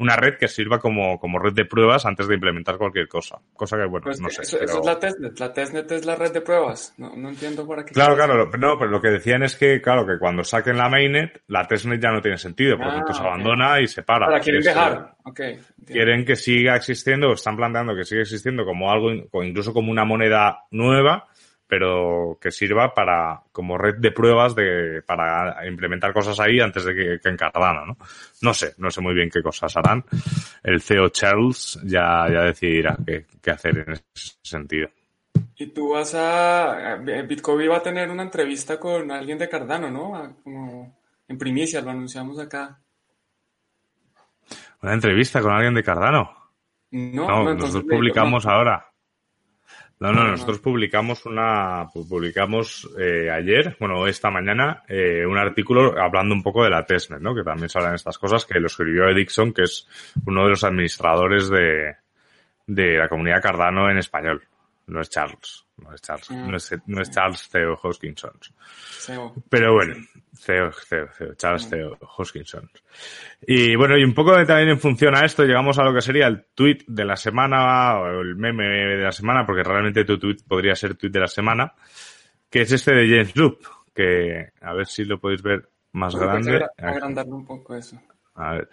una 0.00 0.16
red 0.16 0.38
que 0.38 0.48
sirva 0.48 0.78
como, 0.78 1.20
como 1.20 1.38
red 1.38 1.52
de 1.52 1.66
pruebas 1.66 2.06
antes 2.06 2.26
de 2.26 2.34
implementar 2.34 2.78
cualquier 2.78 3.06
cosa. 3.06 3.38
Cosa 3.54 3.76
que, 3.76 3.84
bueno, 3.84 4.04
pues 4.04 4.18
no 4.18 4.30
sé. 4.30 4.42
Eso, 4.42 4.58
es 4.58 4.84
la 4.84 4.98
testnet. 4.98 5.38
La 5.38 5.52
testnet 5.52 5.92
es 5.92 6.06
la 6.06 6.16
red 6.16 6.32
de 6.32 6.40
pruebas. 6.40 6.94
No, 6.96 7.14
no 7.14 7.28
entiendo 7.28 7.68
para 7.68 7.84
qué. 7.84 7.92
Claro, 7.92 8.16
claro. 8.16 8.46
no, 8.46 8.78
pero 8.78 8.90
lo 8.90 9.00
que 9.00 9.10
decían 9.10 9.42
es 9.42 9.56
que, 9.56 9.82
claro, 9.82 10.06
que 10.06 10.18
cuando 10.18 10.42
saquen 10.42 10.78
la 10.78 10.88
mainnet, 10.88 11.42
la 11.48 11.68
testnet 11.68 12.00
ya 12.00 12.10
no 12.10 12.22
tiene 12.22 12.38
sentido, 12.38 12.78
porque 12.78 13.00
ah, 13.10 13.12
se 13.12 13.22
abandona 13.22 13.80
y 13.80 13.86
se 13.86 14.02
para. 14.02 14.30
La 14.30 14.40
quieren 14.40 14.62
dejar. 14.62 15.16
Okay, 15.22 15.60
quieren 15.86 16.24
que 16.24 16.34
siga 16.34 16.76
existiendo, 16.76 17.32
están 17.34 17.56
planteando 17.56 17.94
que 17.94 18.04
siga 18.04 18.22
existiendo 18.22 18.64
como 18.64 18.90
algo, 18.90 19.12
incluso 19.44 19.74
como 19.74 19.92
una 19.92 20.06
moneda 20.06 20.64
nueva, 20.70 21.28
pero 21.70 22.36
que 22.40 22.50
sirva 22.50 22.92
para 22.92 23.42
como 23.52 23.78
red 23.78 23.94
de 23.98 24.10
pruebas 24.10 24.54
de 24.56 25.02
para 25.06 25.66
implementar 25.66 26.12
cosas 26.12 26.38
ahí 26.40 26.60
antes 26.60 26.84
de 26.84 26.94
que, 26.94 27.28
en 27.28 27.36
Cardano, 27.36 27.86
¿no? 27.86 27.96
No 28.42 28.52
sé, 28.52 28.74
no 28.78 28.90
sé 28.90 29.00
muy 29.00 29.14
bien 29.14 29.30
qué 29.30 29.40
cosas 29.40 29.74
harán. 29.76 30.04
El 30.62 30.82
CEO 30.82 31.08
Charles 31.10 31.78
ya, 31.84 32.26
ya 32.28 32.42
decidirá 32.42 32.96
qué, 33.06 33.26
qué 33.40 33.50
hacer 33.52 33.78
en 33.78 33.92
ese 33.92 34.04
sentido. 34.42 34.88
Y 35.56 35.68
tú 35.68 35.90
vas 35.90 36.14
a... 36.14 36.96
Bitcoin 37.28 37.70
va 37.70 37.76
a 37.76 37.82
tener 37.82 38.10
una 38.10 38.24
entrevista 38.24 38.80
con 38.80 39.10
alguien 39.10 39.38
de 39.38 39.48
Cardano, 39.48 39.90
¿no? 39.90 40.36
Como 40.42 40.98
en 41.28 41.38
primicia, 41.38 41.80
lo 41.80 41.90
anunciamos 41.90 42.38
acá. 42.40 42.80
¿Una 44.82 44.94
entrevista 44.94 45.40
con 45.40 45.52
alguien 45.52 45.74
de 45.74 45.84
Cardano? 45.84 46.34
No, 46.90 47.44
no 47.44 47.54
nosotros 47.54 47.84
publicamos 47.84 48.46
ahora. 48.46 48.89
No, 50.00 50.14
no, 50.14 50.28
nosotros 50.28 50.60
publicamos 50.60 51.26
una, 51.26 51.86
publicamos 51.92 52.88
eh, 52.98 53.30
ayer, 53.30 53.76
bueno, 53.78 54.06
esta 54.06 54.30
mañana, 54.30 54.82
eh, 54.88 55.26
un 55.26 55.36
artículo 55.36 56.00
hablando 56.00 56.34
un 56.34 56.42
poco 56.42 56.64
de 56.64 56.70
la 56.70 56.86
testnet, 56.86 57.20
¿no? 57.20 57.34
Que 57.34 57.42
también 57.42 57.68
se 57.68 57.78
hablan 57.78 57.96
estas 57.96 58.16
cosas, 58.16 58.46
que 58.46 58.58
lo 58.58 58.68
escribió 58.68 59.10
Edixon, 59.10 59.52
que 59.52 59.64
es 59.64 59.86
uno 60.24 60.44
de 60.44 60.50
los 60.50 60.64
administradores 60.64 61.50
de, 61.50 61.96
de 62.66 62.96
la 62.96 63.10
comunidad 63.10 63.42
Cardano 63.42 63.90
en 63.90 63.98
español. 63.98 64.42
No 64.86 65.02
es 65.02 65.10
Charles, 65.10 65.66
no 65.82 65.94
es 65.94 66.00
Charles, 66.02 66.30
no 66.30 66.56
es, 66.56 66.74
no 66.86 67.02
es 67.02 67.10
Charles 67.10 67.48
Theo 67.48 67.78
Hoskinson. 67.82 68.32
Pero 69.48 69.74
bueno, 69.74 69.94
Theo, 70.44 70.70
Theo, 70.88 71.08
Theo, 71.16 71.34
Charles 71.34 71.68
Theo 71.68 71.98
Hoskinson. 72.16 72.70
Y 73.46 73.74
bueno, 73.76 73.96
y 73.98 74.04
un 74.04 74.14
poco 74.14 74.32
también 74.44 74.70
en 74.70 74.80
función 74.80 75.16
a 75.16 75.24
esto, 75.24 75.44
llegamos 75.44 75.78
a 75.78 75.84
lo 75.84 75.92
que 75.94 76.00
sería 76.00 76.26
el 76.26 76.46
tweet 76.54 76.78
de 76.86 77.04
la 77.04 77.16
semana, 77.16 77.98
o 77.98 78.20
el 78.20 78.36
meme 78.36 78.64
de 78.64 79.04
la 79.04 79.12
semana, 79.12 79.44
porque 79.44 79.62
realmente 79.62 80.04
tu 80.04 80.18
tweet 80.18 80.38
podría 80.46 80.74
ser 80.74 80.94
tweet 80.94 81.10
de 81.10 81.20
la 81.20 81.28
semana, 81.28 81.72
que 82.48 82.62
es 82.62 82.72
este 82.72 82.94
de 82.94 83.08
James 83.08 83.36
Loop, 83.36 83.58
que 83.94 84.50
a 84.60 84.74
ver 84.74 84.86
si 84.86 85.04
lo 85.04 85.18
podéis 85.18 85.42
ver 85.42 85.68
más 85.92 86.14
grande. 86.14 86.66
Agrandarlo 86.78 87.36
un 87.36 87.46
poco 87.46 87.74
eso. 87.74 88.00
A 88.34 88.52
ver. 88.52 88.68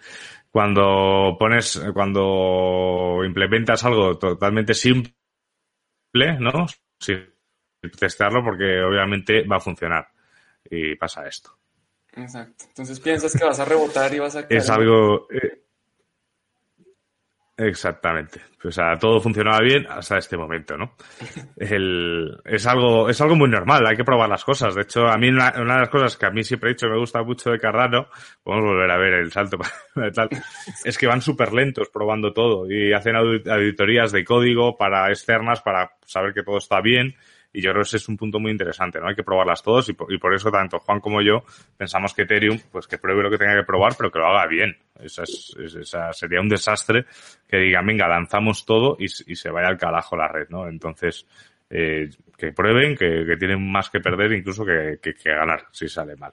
Cuando 0.50 1.36
pones, 1.38 1.80
cuando 1.92 3.22
implementas 3.24 3.84
algo 3.84 4.16
totalmente 4.18 4.74
simple, 4.74 5.12
¿no? 6.14 6.66
Sin 6.98 7.26
testarlo 7.98 8.42
porque 8.44 8.80
obviamente 8.82 9.46
va 9.46 9.56
a 9.56 9.60
funcionar. 9.60 10.08
Y 10.70 10.96
pasa 10.96 11.26
esto. 11.26 11.56
Exacto. 12.12 12.64
Entonces 12.68 13.00
piensas 13.00 13.32
que 13.32 13.44
vas 13.44 13.60
a 13.60 13.64
rebotar 13.64 14.12
y 14.14 14.18
vas 14.18 14.36
a... 14.36 14.40
Es 14.48 14.68
algo... 14.70 15.28
Eh, 15.30 15.64
Exactamente. 17.58 18.40
O 18.64 18.70
sea, 18.70 18.96
todo 18.96 19.20
funcionaba 19.20 19.60
bien 19.60 19.84
hasta 19.88 20.16
este 20.16 20.36
momento, 20.36 20.76
¿no? 20.76 20.94
El, 21.56 22.40
es 22.44 22.66
algo, 22.68 23.08
es 23.08 23.20
algo 23.20 23.34
muy 23.34 23.48
normal, 23.48 23.84
hay 23.84 23.96
que 23.96 24.04
probar 24.04 24.28
las 24.28 24.44
cosas. 24.44 24.76
De 24.76 24.82
hecho, 24.82 25.08
a 25.08 25.18
mí 25.18 25.28
una, 25.28 25.50
de 25.50 25.64
las 25.64 25.88
cosas 25.88 26.16
que 26.16 26.26
a 26.26 26.30
mí 26.30 26.44
siempre 26.44 26.70
he 26.70 26.74
dicho 26.74 26.88
me 26.88 26.98
gusta 26.98 27.22
mucho 27.24 27.50
de 27.50 27.58
Cardano, 27.58 28.06
podemos 28.44 28.70
volver 28.70 28.90
a 28.90 28.96
ver 28.96 29.14
el 29.14 29.32
salto 29.32 29.58
tal, 30.14 30.28
es 30.84 30.96
que 30.96 31.08
van 31.08 31.20
súper 31.20 31.52
lentos 31.52 31.88
probando 31.88 32.32
todo 32.32 32.70
y 32.70 32.92
hacen 32.92 33.16
auditorías 33.16 34.12
de 34.12 34.24
código 34.24 34.76
para 34.76 35.08
externas 35.08 35.60
para 35.60 35.90
saber 36.04 36.32
que 36.32 36.44
todo 36.44 36.58
está 36.58 36.80
bien 36.80 37.16
y 37.52 37.62
yo 37.62 37.70
creo 37.70 37.82
que 37.82 37.88
ese 37.88 37.96
es 37.96 38.08
un 38.08 38.16
punto 38.16 38.38
muy 38.38 38.50
interesante, 38.52 39.00
¿no? 39.00 39.08
Hay 39.08 39.14
que 39.14 39.22
probarlas 39.22 39.62
todos 39.62 39.88
y 39.88 39.94
por, 39.94 40.34
eso 40.34 40.50
tanto 40.50 40.78
Juan 40.80 41.00
como 41.00 41.22
yo 41.22 41.44
pensamos 41.76 42.12
que 42.12 42.22
Ethereum, 42.22 42.58
pues 42.70 42.86
que 42.86 42.98
pruebe 42.98 43.22
lo 43.22 43.30
que 43.30 43.38
tenga 43.38 43.56
que 43.56 43.64
probar, 43.64 43.94
pero 43.96 44.10
que 44.10 44.18
lo 44.18 44.26
haga 44.26 44.46
bien. 44.46 44.76
Esa, 45.00 45.22
es, 45.22 45.56
esa 45.58 46.12
sería 46.12 46.40
un 46.40 46.48
desastre 46.48 47.06
que 47.48 47.56
digan, 47.58 47.86
venga, 47.86 48.06
lanzamos 48.08 48.66
todo 48.66 48.96
y, 48.98 49.08
se 49.08 49.50
vaya 49.50 49.68
al 49.68 49.78
carajo 49.78 50.16
la 50.16 50.28
red, 50.28 50.48
¿no? 50.50 50.68
Entonces, 50.68 51.26
eh, 51.70 52.10
que 52.36 52.52
prueben, 52.52 52.96
que, 52.96 53.36
tienen 53.38 53.70
más 53.70 53.88
que 53.90 54.00
perder 54.00 54.32
incluso 54.32 54.64
que, 54.64 54.98
que, 55.00 55.14
ganar 55.30 55.66
si 55.72 55.88
sale 55.88 56.16
mal. 56.16 56.32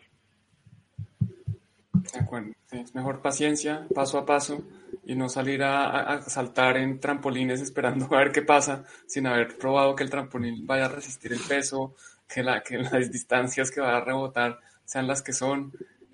Es 2.71 2.93
mejor 2.95 3.21
paciencia, 3.21 3.87
paso 3.93 4.17
a 4.17 4.25
paso 4.25 4.63
y 5.05 5.15
no 5.15 5.29
salir 5.29 5.63
a, 5.63 6.21
saltar 6.23 6.77
en 6.77 6.99
trampolines 6.99 7.61
esperando 7.61 8.07
a 8.11 8.19
ver 8.19 8.31
qué 8.31 8.41
pasa 8.41 8.85
sin 9.07 9.27
haber 9.27 9.57
probado 9.57 9.95
que 9.95 10.03
el 10.03 10.09
trampolín 10.09 10.65
vaya 10.65 10.85
a 10.85 10.89
resistir 10.89 11.33
el 11.33 11.39
peso, 11.39 11.95
que, 12.27 12.43
la, 12.43 12.61
que 12.61 12.77
las 12.77 13.11
distancias 13.11 13.71
que 13.71 13.81
va 13.81 13.97
a 13.97 14.01
rebotar 14.01 14.59
sean 14.83 15.07
las 15.07 15.21
que 15.21 15.33
son. 15.33 15.71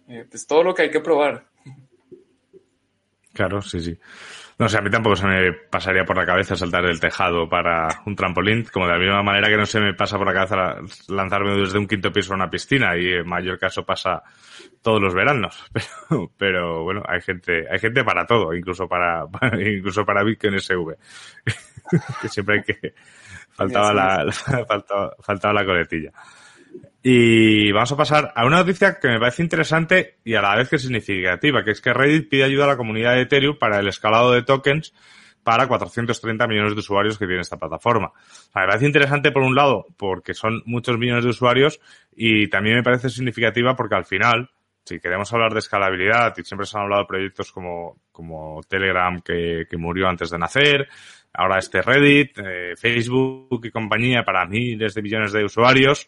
Eh, 0.08 0.26
pues 0.30 0.46
todo 0.46 0.64
lo 0.64 0.74
que 0.74 0.84
hay 0.84 0.92
que 0.92 1.00
probar. 1.00 1.48
Claro, 3.34 3.62
sí, 3.62 3.80
sí. 3.80 3.98
No 4.62 4.70
sé, 4.70 4.78
a 4.78 4.82
mí 4.82 4.92
tampoco 4.92 5.16
se 5.16 5.26
me 5.26 5.54
pasaría 5.54 6.06
por 6.06 6.16
la 6.16 6.24
cabeza 6.24 6.56
saltar 6.56 6.86
del 6.86 7.00
tejado 7.00 7.50
para 7.50 8.04
un 8.06 8.16
trampolín, 8.16 8.64
como 8.72 8.86
de 8.86 8.92
la 8.92 9.00
misma 9.00 9.24
manera 9.24 9.48
que 9.48 9.58
no 9.58 9.66
se 9.66 9.80
me 9.80 9.96
pasa 9.96 10.20
por 10.20 10.28
la 10.28 10.36
cabeza 10.36 10.76
lanzarme 11.08 11.58
desde 11.58 11.80
un 11.80 11.88
quinto 11.88 12.12
piso 12.12 12.34
a 12.34 12.36
una 12.36 12.48
piscina 12.48 12.96
y 12.96 13.12
en 13.12 13.28
mayor 13.28 13.58
caso 13.58 13.84
pasa 13.84 14.22
todos 14.84 15.02
los 15.02 15.16
veranos. 15.16 15.66
Pero, 15.74 16.32
pero 16.38 16.84
bueno, 16.84 17.02
hay 17.08 17.22
gente, 17.22 17.66
hay 17.72 17.80
gente 17.80 18.04
para 18.04 18.28
todo, 18.28 18.54
incluso 18.54 18.88
para, 18.88 19.26
incluso 19.60 20.06
para 20.06 20.24
Bitcoin 20.24 20.60
SV. 20.60 20.96
que 22.22 22.30
siempre 22.30 22.58
hay 22.58 22.62
que, 22.64 22.94
faltaba 23.54 23.92
la, 23.96 24.32
faltaba, 24.32 25.16
faltaba 25.22 25.54
la 25.56 25.66
coletilla. 25.66 26.12
Y 27.04 27.72
vamos 27.72 27.92
a 27.92 27.98
pasar 27.98 28.32
a 28.36 28.46
una 28.46 28.58
noticia 28.58 29.00
que 29.00 29.08
me 29.08 29.20
parece 29.20 29.42
interesante 29.42 30.20
y 30.24 30.36
a 30.36 30.42
la 30.42 30.56
vez 30.56 30.70
que 30.70 30.78
significativa, 30.78 31.64
que 31.64 31.72
es 31.72 31.82
que 31.82 31.94
Reddit 31.94 32.30
pide 32.30 32.44
ayuda 32.44 32.66
a 32.66 32.68
la 32.68 32.78
comunidad 32.78 33.16
de 33.16 33.22
Ethereum 33.22 33.58
para 33.58 33.80
el 33.80 33.88
escalado 33.88 34.32
de 34.32 34.44
tokens 34.44 34.94
para 35.44 35.68
430 35.68 36.48
millones 36.48 36.74
de 36.74 36.80
usuarios 36.80 37.18
que 37.18 37.26
tiene 37.26 37.42
esta 37.42 37.58
plataforma. 37.58 38.12
me 38.54 38.66
parece 38.68 38.86
interesante 38.86 39.32
por 39.32 39.42
un 39.42 39.56
lado 39.56 39.88
porque 39.98 40.34
son 40.34 40.62
muchos 40.66 40.98
millones 40.98 41.24
de 41.24 41.32
usuarios 41.32 41.80
y 42.16 42.48
también 42.48 42.78
me 42.78 42.84
parece 42.84 43.10
significativa 43.10 43.76
porque 43.76 43.96
al 43.96 44.06
final, 44.06 44.52
si 44.86 45.00
queremos 45.00 45.34
hablar 45.34 45.54
de 45.54 45.60
escalabilidad 45.60 46.36
y 46.38 46.44
siempre 46.44 46.68
se 46.68 46.78
han 46.78 46.84
hablado 46.84 47.02
de 47.02 47.08
proyectos 47.08 47.52
como, 47.52 47.98
como 48.12 48.62
Telegram 48.68 49.20
que, 49.22 49.66
murió 49.78 50.08
antes 50.08 50.30
de 50.30 50.38
nacer, 50.38 50.88
ahora 51.34 51.58
este 51.58 51.82
Reddit, 51.82 52.38
eh, 52.38 52.76
Facebook 52.78 53.62
y 53.64 53.72
compañía 53.72 54.24
para 54.24 54.46
miles 54.46 54.94
de 54.94 55.02
millones 55.02 55.32
de 55.32 55.44
usuarios, 55.44 56.08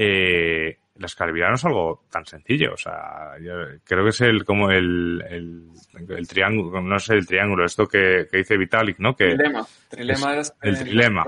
eh, 0.00 0.78
la 0.94 1.06
escalabilidad 1.06 1.48
no 1.48 1.54
es 1.56 1.64
algo 1.64 2.04
tan 2.08 2.24
sencillo. 2.24 2.72
O 2.72 2.76
sea, 2.76 3.36
yo 3.40 3.52
creo 3.84 4.04
que 4.04 4.10
es 4.10 4.20
el 4.20 4.44
como 4.44 4.70
el, 4.70 5.22
el, 5.28 6.28
triángulo, 6.28 6.80
no 6.80 6.98
sé 7.00 7.14
el 7.14 7.26
triángulo, 7.26 7.64
esto 7.64 7.86
que, 7.88 8.28
dice 8.32 8.56
Vitalik, 8.56 8.98
¿no? 9.00 9.16
Que 9.16 9.34
trilema. 9.34 9.66
trilema 9.88 10.42
el 10.62 10.78
trilema. 10.78 11.24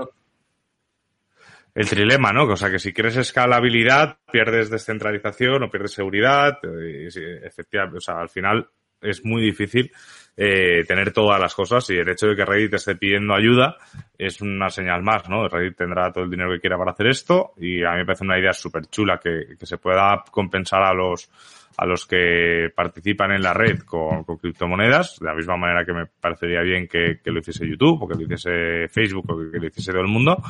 El 1.73 1.89
trilema, 1.89 2.31
¿no? 2.31 2.43
O 2.43 2.55
sea, 2.57 2.69
que 2.69 2.79
si 2.79 2.93
quieres 2.93 3.17
escalabilidad, 3.17 4.17
pierdes 4.31 4.69
descentralización 4.69 5.63
o 5.63 5.69
pierdes 5.69 5.91
seguridad. 5.91 6.59
Eh, 6.63 7.09
efectivamente, 7.43 7.97
o 7.97 8.01
sea, 8.01 8.19
al 8.19 8.29
final 8.29 8.69
es 9.01 9.25
muy 9.25 9.41
difícil 9.41 9.91
eh, 10.37 10.85
tener 10.87 11.11
todas 11.11 11.39
las 11.39 11.53
cosas 11.53 11.89
y 11.89 11.97
el 11.97 12.07
hecho 12.07 12.27
de 12.27 12.35
que 12.35 12.45
Reddit 12.45 12.73
esté 12.73 12.95
pidiendo 12.95 13.33
ayuda 13.33 13.75
es 14.17 14.41
una 14.41 14.69
señal 14.69 15.03
más, 15.03 15.29
¿no? 15.29 15.47
Reddit 15.47 15.77
tendrá 15.77 16.11
todo 16.11 16.23
el 16.23 16.29
dinero 16.29 16.51
que 16.51 16.61
quiera 16.61 16.77
para 16.77 16.91
hacer 16.91 17.07
esto 17.07 17.51
y 17.57 17.83
a 17.83 17.91
mí 17.91 17.97
me 17.97 18.05
parece 18.05 18.23
una 18.23 18.39
idea 18.39 18.53
súper 18.53 18.85
chula 18.87 19.19
que, 19.19 19.57
se 19.61 19.77
pueda 19.77 20.23
compensar 20.31 20.83
a 20.83 20.93
los 20.93 21.29
a 21.77 21.85
los 21.85 22.05
que 22.05 22.69
participan 22.75 23.31
en 23.31 23.41
la 23.41 23.53
red 23.53 23.79
con, 23.79 24.23
criptomonedas, 24.23 25.19
de 25.19 25.25
la 25.25 25.33
misma 25.33 25.57
manera 25.57 25.85
que 25.85 25.93
me 25.93 26.05
parecería 26.05 26.61
bien 26.61 26.87
que, 26.87 27.19
que, 27.23 27.31
lo 27.31 27.39
hiciese 27.39 27.67
YouTube 27.67 28.03
o 28.03 28.07
que 28.07 28.15
lo 28.15 28.21
hiciese 28.21 28.87
Facebook 28.89 29.31
o 29.31 29.51
que, 29.51 29.57
lo 29.57 29.67
hiciese 29.67 29.91
todo 29.91 30.01
el 30.01 30.07
mundo, 30.07 30.41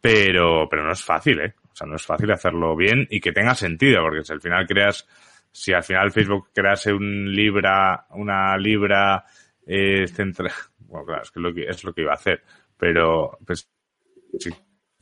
pero, 0.00 0.68
pero 0.68 0.84
no 0.84 0.92
es 0.92 1.02
fácil, 1.02 1.40
¿eh? 1.40 1.54
O 1.72 1.76
sea, 1.76 1.86
no 1.86 1.96
es 1.96 2.04
fácil 2.04 2.30
hacerlo 2.32 2.74
bien 2.76 3.06
y 3.08 3.20
que 3.20 3.32
tenga 3.32 3.54
sentido, 3.54 4.02
porque 4.02 4.24
si 4.24 4.32
al 4.32 4.40
final 4.40 4.66
creas 4.66 5.06
si 5.58 5.72
al 5.72 5.82
final 5.82 6.12
Facebook 6.12 6.50
crease 6.54 6.92
un 6.92 7.34
libra, 7.34 8.06
una 8.10 8.56
libra 8.56 9.24
eh, 9.66 10.06
central, 10.06 10.52
bueno, 10.78 11.04
claro, 11.04 11.22
es 11.22 11.30
que, 11.32 11.40
lo 11.40 11.52
que 11.52 11.64
es 11.64 11.82
lo 11.82 11.92
que 11.92 12.02
iba 12.02 12.12
a 12.12 12.14
hacer, 12.14 12.42
pero 12.76 13.38
pues 13.44 13.68
si 14.38 14.50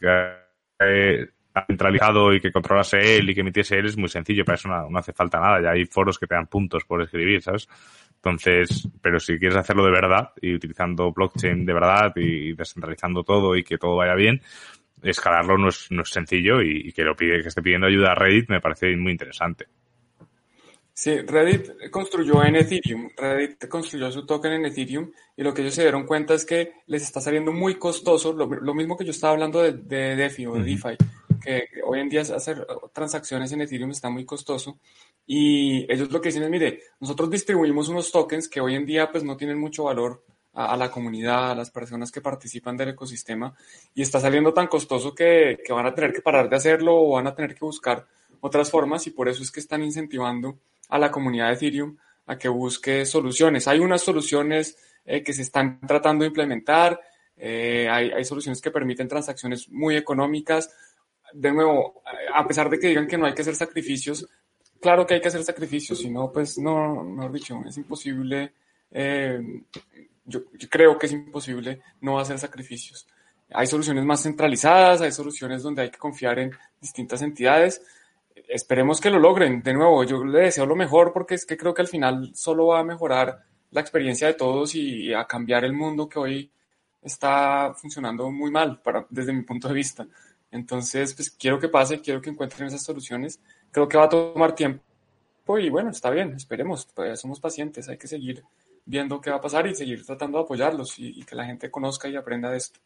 eh, 0.00 1.26
centralizado 1.66 2.32
y 2.32 2.40
que 2.40 2.50
controlase 2.50 3.18
él 3.18 3.28
y 3.28 3.34
que 3.34 3.42
emitiese 3.42 3.78
él 3.78 3.86
es 3.86 3.98
muy 3.98 4.08
sencillo, 4.08 4.46
para 4.46 4.56
eso 4.56 4.68
no, 4.68 4.98
hace 4.98 5.12
falta 5.12 5.38
nada, 5.38 5.60
ya 5.60 5.70
hay 5.72 5.84
foros 5.84 6.18
que 6.18 6.26
te 6.26 6.34
dan 6.34 6.46
puntos 6.46 6.84
por 6.84 7.02
escribir, 7.02 7.42
¿sabes? 7.42 7.68
Entonces, 8.14 8.88
pero 9.02 9.20
si 9.20 9.38
quieres 9.38 9.58
hacerlo 9.58 9.84
de 9.84 9.90
verdad 9.90 10.32
y 10.40 10.54
utilizando 10.54 11.12
blockchain 11.12 11.66
de 11.66 11.72
verdad 11.74 12.12
y 12.16 12.54
descentralizando 12.54 13.24
todo 13.24 13.54
y 13.56 13.62
que 13.62 13.76
todo 13.76 13.96
vaya 13.96 14.14
bien, 14.14 14.40
escalarlo 15.02 15.58
no 15.58 15.68
es, 15.68 15.88
no 15.90 16.00
es 16.00 16.08
sencillo 16.08 16.62
y, 16.62 16.88
y 16.88 16.92
que 16.92 17.04
lo 17.04 17.14
pide, 17.14 17.42
que 17.42 17.48
esté 17.48 17.60
pidiendo 17.60 17.86
ayuda 17.86 18.12
a 18.12 18.14
Reddit 18.14 18.48
me 18.48 18.60
parece 18.62 18.96
muy 18.96 19.12
interesante. 19.12 19.66
Sí, 20.98 21.14
Reddit 21.18 21.90
construyó 21.90 22.42
en 22.42 22.56
Ethereum. 22.56 23.10
Reddit 23.14 23.68
construyó 23.68 24.10
su 24.10 24.24
token 24.24 24.52
en 24.52 24.64
Ethereum 24.64 25.12
y 25.36 25.42
lo 25.42 25.52
que 25.52 25.60
ellos 25.60 25.74
se 25.74 25.82
dieron 25.82 26.06
cuenta 26.06 26.32
es 26.32 26.46
que 26.46 26.72
les 26.86 27.02
está 27.02 27.20
saliendo 27.20 27.52
muy 27.52 27.78
costoso, 27.78 28.32
lo, 28.32 28.74
mismo 28.74 28.96
que 28.96 29.04
yo 29.04 29.10
estaba 29.10 29.34
hablando 29.34 29.60
de, 29.60 29.72
DeFi 30.16 30.46
o 30.46 30.54
de 30.54 30.62
DeFi, 30.62 30.96
que, 31.44 31.68
hoy 31.84 32.00
en 32.00 32.08
día 32.08 32.22
hacer 32.22 32.66
transacciones 32.94 33.52
en 33.52 33.60
Ethereum 33.60 33.90
está 33.90 34.08
muy 34.08 34.24
costoso 34.24 34.78
y 35.26 35.84
ellos 35.92 36.10
lo 36.10 36.18
que 36.18 36.30
dicen 36.30 36.44
es, 36.44 36.48
mire, 36.48 36.80
nosotros 36.98 37.28
distribuimos 37.28 37.90
unos 37.90 38.10
tokens 38.10 38.48
que 38.48 38.62
hoy 38.62 38.74
en 38.74 38.86
día 38.86 39.12
pues 39.12 39.22
no 39.22 39.36
tienen 39.36 39.58
mucho 39.58 39.84
valor 39.84 40.24
a, 40.54 40.78
la 40.78 40.90
comunidad, 40.90 41.50
a 41.50 41.54
las 41.54 41.70
personas 41.70 42.10
que 42.10 42.22
participan 42.22 42.74
del 42.74 42.88
ecosistema 42.88 43.54
y 43.94 44.00
está 44.00 44.18
saliendo 44.18 44.54
tan 44.54 44.66
costoso 44.66 45.14
que, 45.14 45.58
que 45.62 45.74
van 45.74 45.84
a 45.84 45.94
tener 45.94 46.14
que 46.14 46.22
parar 46.22 46.48
de 46.48 46.56
hacerlo 46.56 46.96
o 46.96 47.10
van 47.10 47.26
a 47.26 47.34
tener 47.34 47.54
que 47.54 47.66
buscar 47.66 48.06
otras 48.40 48.70
formas 48.70 49.06
y 49.06 49.10
por 49.10 49.28
eso 49.28 49.42
es 49.42 49.50
que 49.50 49.60
están 49.60 49.82
incentivando 49.82 50.56
a 50.88 50.98
la 50.98 51.10
comunidad 51.10 51.48
de 51.48 51.54
Ethereum 51.54 51.96
a 52.26 52.36
que 52.38 52.48
busque 52.48 53.04
soluciones. 53.06 53.68
Hay 53.68 53.78
unas 53.78 54.02
soluciones 54.02 54.76
eh, 55.04 55.22
que 55.22 55.32
se 55.32 55.42
están 55.42 55.80
tratando 55.80 56.22
de 56.22 56.28
implementar, 56.28 57.00
eh, 57.36 57.88
hay, 57.90 58.10
hay, 58.10 58.24
soluciones 58.24 58.60
que 58.60 58.70
permiten 58.70 59.08
transacciones 59.08 59.68
muy 59.68 59.96
económicas. 59.96 60.70
De 61.32 61.52
nuevo, 61.52 62.02
a 62.34 62.46
pesar 62.46 62.70
de 62.70 62.78
que 62.78 62.88
digan 62.88 63.06
que 63.06 63.18
no 63.18 63.26
hay 63.26 63.34
que 63.34 63.42
hacer 63.42 63.54
sacrificios, 63.54 64.26
claro 64.80 65.06
que 65.06 65.14
hay 65.14 65.20
que 65.20 65.28
hacer 65.28 65.44
sacrificios, 65.44 65.98
si 65.98 66.10
no, 66.10 66.32
pues 66.32 66.58
no, 66.58 67.04
mejor 67.04 67.32
dicho, 67.32 67.62
es 67.66 67.76
imposible, 67.76 68.52
eh, 68.90 69.40
yo, 70.24 70.40
yo 70.54 70.68
creo 70.68 70.98
que 70.98 71.06
es 71.06 71.12
imposible 71.12 71.80
no 72.00 72.18
hacer 72.18 72.38
sacrificios. 72.38 73.06
Hay 73.50 73.66
soluciones 73.66 74.04
más 74.04 74.22
centralizadas, 74.22 75.00
hay 75.02 75.12
soluciones 75.12 75.62
donde 75.62 75.82
hay 75.82 75.90
que 75.90 75.98
confiar 75.98 76.38
en 76.38 76.50
distintas 76.80 77.22
entidades, 77.22 77.82
esperemos 78.48 79.00
que 79.00 79.10
lo 79.10 79.18
logren. 79.18 79.62
De 79.62 79.74
nuevo, 79.74 80.04
yo 80.04 80.24
le 80.24 80.40
deseo 80.40 80.66
lo 80.66 80.76
mejor 80.76 81.12
porque 81.12 81.34
es 81.34 81.46
que 81.46 81.56
creo 81.56 81.74
que 81.74 81.82
al 81.82 81.88
final 81.88 82.30
solo 82.34 82.68
va 82.68 82.80
a 82.80 82.84
mejorar 82.84 83.44
la 83.70 83.80
experiencia 83.80 84.26
de 84.26 84.34
todos 84.34 84.74
y 84.74 85.12
a 85.12 85.26
cambiar 85.26 85.64
el 85.64 85.72
mundo 85.72 86.08
que 86.08 86.18
hoy 86.18 86.50
está 87.02 87.74
funcionando 87.74 88.30
muy 88.30 88.50
mal 88.50 88.80
para, 88.80 89.06
desde 89.10 89.32
mi 89.32 89.42
punto 89.42 89.68
de 89.68 89.74
vista. 89.74 90.06
Entonces, 90.50 91.14
pues 91.14 91.30
quiero 91.30 91.58
que 91.58 91.68
pase, 91.68 92.00
quiero 92.00 92.20
que 92.20 92.30
encuentren 92.30 92.68
esas 92.68 92.82
soluciones. 92.82 93.40
Creo 93.70 93.88
que 93.88 93.98
va 93.98 94.04
a 94.04 94.08
tomar 94.08 94.54
tiempo 94.54 94.82
y 95.58 95.70
bueno, 95.70 95.90
está 95.90 96.10
bien, 96.10 96.34
esperemos, 96.34 96.88
somos 97.14 97.38
pacientes, 97.38 97.88
hay 97.88 97.96
que 97.96 98.08
seguir 98.08 98.42
viendo 98.84 99.20
qué 99.20 99.30
va 99.30 99.36
a 99.36 99.40
pasar 99.40 99.66
y 99.68 99.74
seguir 99.76 100.04
tratando 100.04 100.38
de 100.38 100.44
apoyarlos 100.44 100.98
y, 100.98 101.22
que 101.24 101.36
la 101.36 101.44
gente 101.44 101.70
conozca 101.70 102.08
y 102.08 102.16
aprenda 102.16 102.50
de 102.50 102.56
esto. 102.56 102.80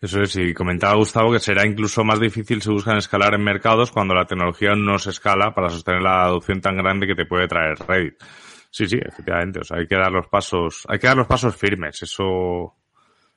Eso 0.00 0.22
es, 0.22 0.36
y 0.36 0.54
comentaba 0.54 0.94
Gustavo 0.94 1.32
que 1.32 1.40
será 1.40 1.66
incluso 1.66 2.04
más 2.04 2.20
difícil 2.20 2.62
si 2.62 2.70
buscan 2.70 2.96
escalar 2.96 3.34
en 3.34 3.42
mercados 3.42 3.90
cuando 3.90 4.14
la 4.14 4.24
tecnología 4.24 4.74
no 4.74 4.98
se 4.98 5.10
escala 5.10 5.54
para 5.54 5.68
sostener 5.68 6.02
la 6.02 6.24
adopción 6.24 6.60
tan 6.60 6.76
grande 6.76 7.06
que 7.06 7.14
te 7.14 7.26
puede 7.26 7.48
traer 7.48 7.76
Reddit. 7.78 8.14
Sí, 8.70 8.86
sí, 8.86 8.98
efectivamente, 9.02 9.60
o 9.60 9.64
sea, 9.64 9.78
hay 9.78 9.86
que 9.86 9.96
dar 9.96 10.12
los 10.12 10.28
pasos, 10.28 10.84
hay 10.88 10.98
que 10.98 11.08
dar 11.08 11.16
los 11.16 11.26
pasos 11.26 11.56
firmes, 11.56 12.00
eso, 12.02 12.76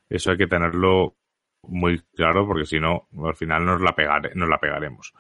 eso 0.08 0.32
hay 0.32 0.38
que 0.38 0.48
tenerlo 0.48 1.16
muy 1.64 2.00
claro 2.16 2.46
porque 2.46 2.66
si 2.66 2.80
no, 2.80 3.08
al 3.26 3.36
final 3.36 3.66
nos 3.66 3.82
la, 3.82 3.96
pegare, 3.96 4.32
nos 4.36 4.48
la 4.48 4.60
pegaremos. 4.60 5.12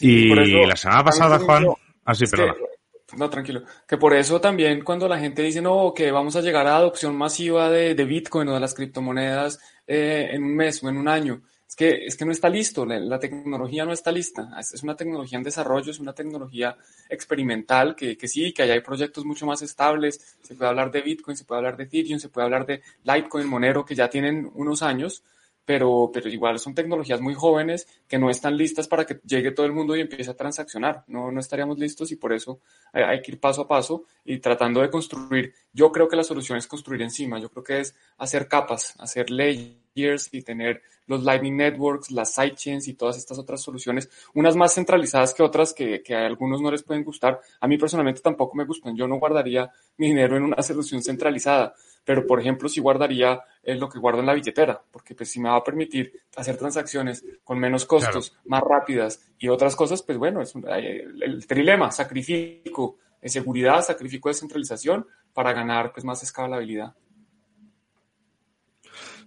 y 0.00 0.34
la 0.34 0.76
semana 0.76 1.04
pasada, 1.04 1.38
Juan, 1.40 1.66
ah, 2.06 2.14
sí, 2.14 2.24
perdona. 2.30 2.54
No, 3.16 3.30
tranquilo. 3.30 3.62
Que 3.86 3.96
por 3.96 4.14
eso 4.14 4.40
también 4.40 4.82
cuando 4.82 5.06
la 5.08 5.18
gente 5.18 5.42
dice, 5.42 5.60
no, 5.60 5.92
que 5.94 6.10
vamos 6.10 6.36
a 6.36 6.40
llegar 6.40 6.66
a 6.66 6.76
adopción 6.76 7.16
masiva 7.16 7.70
de, 7.70 7.94
de 7.94 8.04
Bitcoin 8.04 8.48
o 8.48 8.54
de 8.54 8.60
las 8.60 8.74
criptomonedas 8.74 9.60
eh, 9.86 10.28
en 10.32 10.42
un 10.42 10.56
mes 10.56 10.82
o 10.82 10.88
en 10.88 10.96
un 10.96 11.08
año, 11.08 11.42
es 11.68 11.76
que, 11.76 12.06
es 12.06 12.16
que 12.16 12.24
no 12.24 12.30
está 12.30 12.48
listo, 12.48 12.86
la, 12.86 13.18
tecnología 13.18 13.84
no 13.84 13.92
está 13.92 14.12
lista. 14.12 14.48
Es, 14.60 14.82
una 14.82 14.94
tecnología 14.94 15.38
en 15.38 15.44
desarrollo, 15.44 15.90
es 15.90 15.98
una 15.98 16.12
tecnología 16.12 16.76
experimental 17.08 17.96
que, 17.96 18.16
que 18.16 18.28
sí, 18.28 18.52
que 18.52 18.62
allá 18.62 18.74
hay 18.74 18.80
proyectos 18.80 19.24
mucho 19.24 19.44
más 19.44 19.60
estables. 19.62 20.36
Se 20.42 20.54
puede 20.54 20.68
hablar 20.68 20.92
de 20.92 21.02
Bitcoin, 21.02 21.36
se 21.36 21.44
puede 21.44 21.58
hablar 21.58 21.76
de 21.76 21.84
Ethereum, 21.84 22.20
se 22.20 22.28
puede 22.28 22.44
hablar 22.44 22.64
de 22.64 22.82
Litecoin, 23.02 23.48
Monero, 23.48 23.84
que 23.84 23.96
ya 23.96 24.08
tienen 24.08 24.50
unos 24.54 24.82
años, 24.82 25.24
pero, 25.64 26.10
pero 26.12 26.28
igual 26.28 26.58
son 26.58 26.74
tecnologías 26.74 27.20
muy 27.20 27.34
jóvenes 27.34 27.86
que 28.06 28.18
no 28.18 28.30
están 28.30 28.56
listas 28.56 28.88
para 28.88 29.04
que 29.04 29.20
llegue 29.24 29.52
todo 29.52 29.66
el 29.66 29.72
mundo 29.72 29.96
y 29.96 30.00
empiece 30.00 30.30
a 30.30 30.36
transaccionar. 30.36 31.04
No, 31.06 31.30
no 31.30 31.40
estaríamos 31.40 31.78
listos 31.78 32.12
y 32.12 32.16
por 32.16 32.32
eso 32.32 32.60
hay, 32.92 33.22
que 33.22 33.32
ir 33.32 33.40
paso 33.40 33.62
a 33.62 33.68
paso 33.68 34.04
y 34.24 34.38
tratando 34.38 34.80
de 34.80 34.90
construir. 34.90 35.54
Yo 35.72 35.90
creo 35.90 36.08
que 36.08 36.16
la 36.16 36.24
solución 36.24 36.58
es 36.58 36.66
construir 36.66 37.02
encima. 37.02 37.38
Yo 37.38 37.48
creo 37.48 37.64
que 37.64 37.80
es 37.80 37.94
hacer 38.18 38.46
capas, 38.46 38.94
hacer 38.98 39.30
layers 39.30 40.28
y 40.32 40.42
tener 40.42 40.82
los 41.06 41.22
Lightning 41.22 41.56
Networks, 41.56 42.10
las 42.10 42.34
sidechains 42.34 42.88
y 42.88 42.94
todas 42.94 43.18
estas 43.18 43.38
otras 43.38 43.62
soluciones, 43.62 44.10
unas 44.34 44.56
más 44.56 44.74
centralizadas 44.74 45.34
que 45.34 45.42
otras 45.42 45.74
que, 45.74 46.02
que 46.02 46.14
a 46.14 46.26
algunos 46.26 46.60
no 46.60 46.70
les 46.70 46.82
pueden 46.82 47.04
gustar. 47.04 47.40
A 47.60 47.68
mí 47.68 47.76
personalmente 47.76 48.20
tampoco 48.20 48.56
me 48.56 48.64
gustan. 48.64 48.96
Yo 48.96 49.06
no 49.06 49.18
guardaría 49.18 49.70
mi 49.98 50.08
dinero 50.08 50.36
en 50.36 50.44
una 50.44 50.62
solución 50.62 51.02
centralizada 51.02 51.74
pero 52.04 52.26
por 52.26 52.40
ejemplo 52.40 52.68
si 52.68 52.80
guardaría 52.80 53.40
eh, 53.62 53.74
lo 53.74 53.88
que 53.88 53.98
guardo 53.98 54.20
en 54.20 54.26
la 54.26 54.34
billetera, 54.34 54.80
porque 54.90 55.14
pues 55.14 55.30
si 55.30 55.40
me 55.40 55.48
va 55.48 55.56
a 55.56 55.64
permitir 55.64 56.12
hacer 56.36 56.56
transacciones 56.56 57.24
con 57.42 57.58
menos 57.58 57.86
costos, 57.86 58.36
más 58.44 58.62
rápidas 58.62 59.26
y 59.38 59.48
otras 59.48 59.74
cosas, 59.74 60.02
pues 60.02 60.18
bueno, 60.18 60.42
es 60.42 60.54
el, 60.54 61.46
trilema, 61.46 61.90
sacrifico 61.90 62.98
de 63.20 63.28
seguridad, 63.28 63.82
sacrifico 63.82 64.28
de 64.28 64.34
centralización 64.34 65.06
para 65.32 65.52
ganar 65.52 65.92
pues 65.92 66.04
más 66.04 66.22
escalabilidad. 66.22 66.94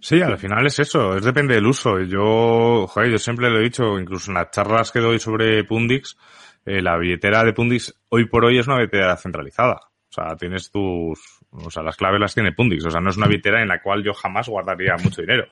Sí, 0.00 0.22
al 0.22 0.38
final 0.38 0.64
es 0.66 0.78
eso, 0.78 1.16
es 1.16 1.24
depende 1.24 1.54
del 1.54 1.66
uso. 1.66 1.98
Yo, 2.00 2.86
joder, 2.86 3.10
yo 3.10 3.18
siempre 3.18 3.50
lo 3.50 3.58
he 3.58 3.64
dicho, 3.64 3.98
incluso 3.98 4.30
en 4.30 4.36
las 4.36 4.50
charlas 4.52 4.92
que 4.92 5.00
doy 5.00 5.18
sobre 5.18 5.64
Pundix, 5.64 6.16
eh, 6.64 6.80
la 6.80 6.96
billetera 6.96 7.42
de 7.42 7.52
Pundix 7.52 7.92
hoy 8.10 8.26
por 8.26 8.44
hoy 8.44 8.58
es 8.58 8.66
una 8.68 8.76
billetera 8.76 9.16
centralizada. 9.16 9.80
O 10.08 10.12
sea, 10.12 10.36
tienes 10.36 10.70
tus, 10.70 11.37
o 11.50 11.70
sea, 11.70 11.82
las 11.82 11.96
claves 11.96 12.20
las 12.20 12.34
tiene 12.34 12.52
Pundix. 12.52 12.84
O 12.84 12.90
sea, 12.90 13.00
no 13.00 13.10
es 13.10 13.16
una 13.16 13.26
billetera 13.26 13.62
en 13.62 13.68
la 13.68 13.80
cual 13.80 14.02
yo 14.02 14.12
jamás 14.12 14.48
guardaría 14.48 14.96
mucho 15.02 15.22
dinero. 15.22 15.48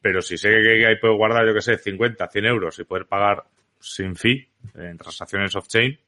Pero 0.00 0.22
si 0.22 0.36
sé 0.38 0.48
que 0.48 0.86
ahí 0.86 0.96
puedo 0.96 1.16
guardar, 1.16 1.46
yo 1.46 1.54
que 1.54 1.60
sé, 1.60 1.76
50, 1.76 2.28
100 2.28 2.44
euros 2.46 2.78
y 2.78 2.84
poder 2.84 3.06
pagar 3.06 3.44
sin 3.78 4.14
fee 4.14 4.48
en 4.74 4.96
transacciones 4.96 5.56
off-chain, 5.56 5.98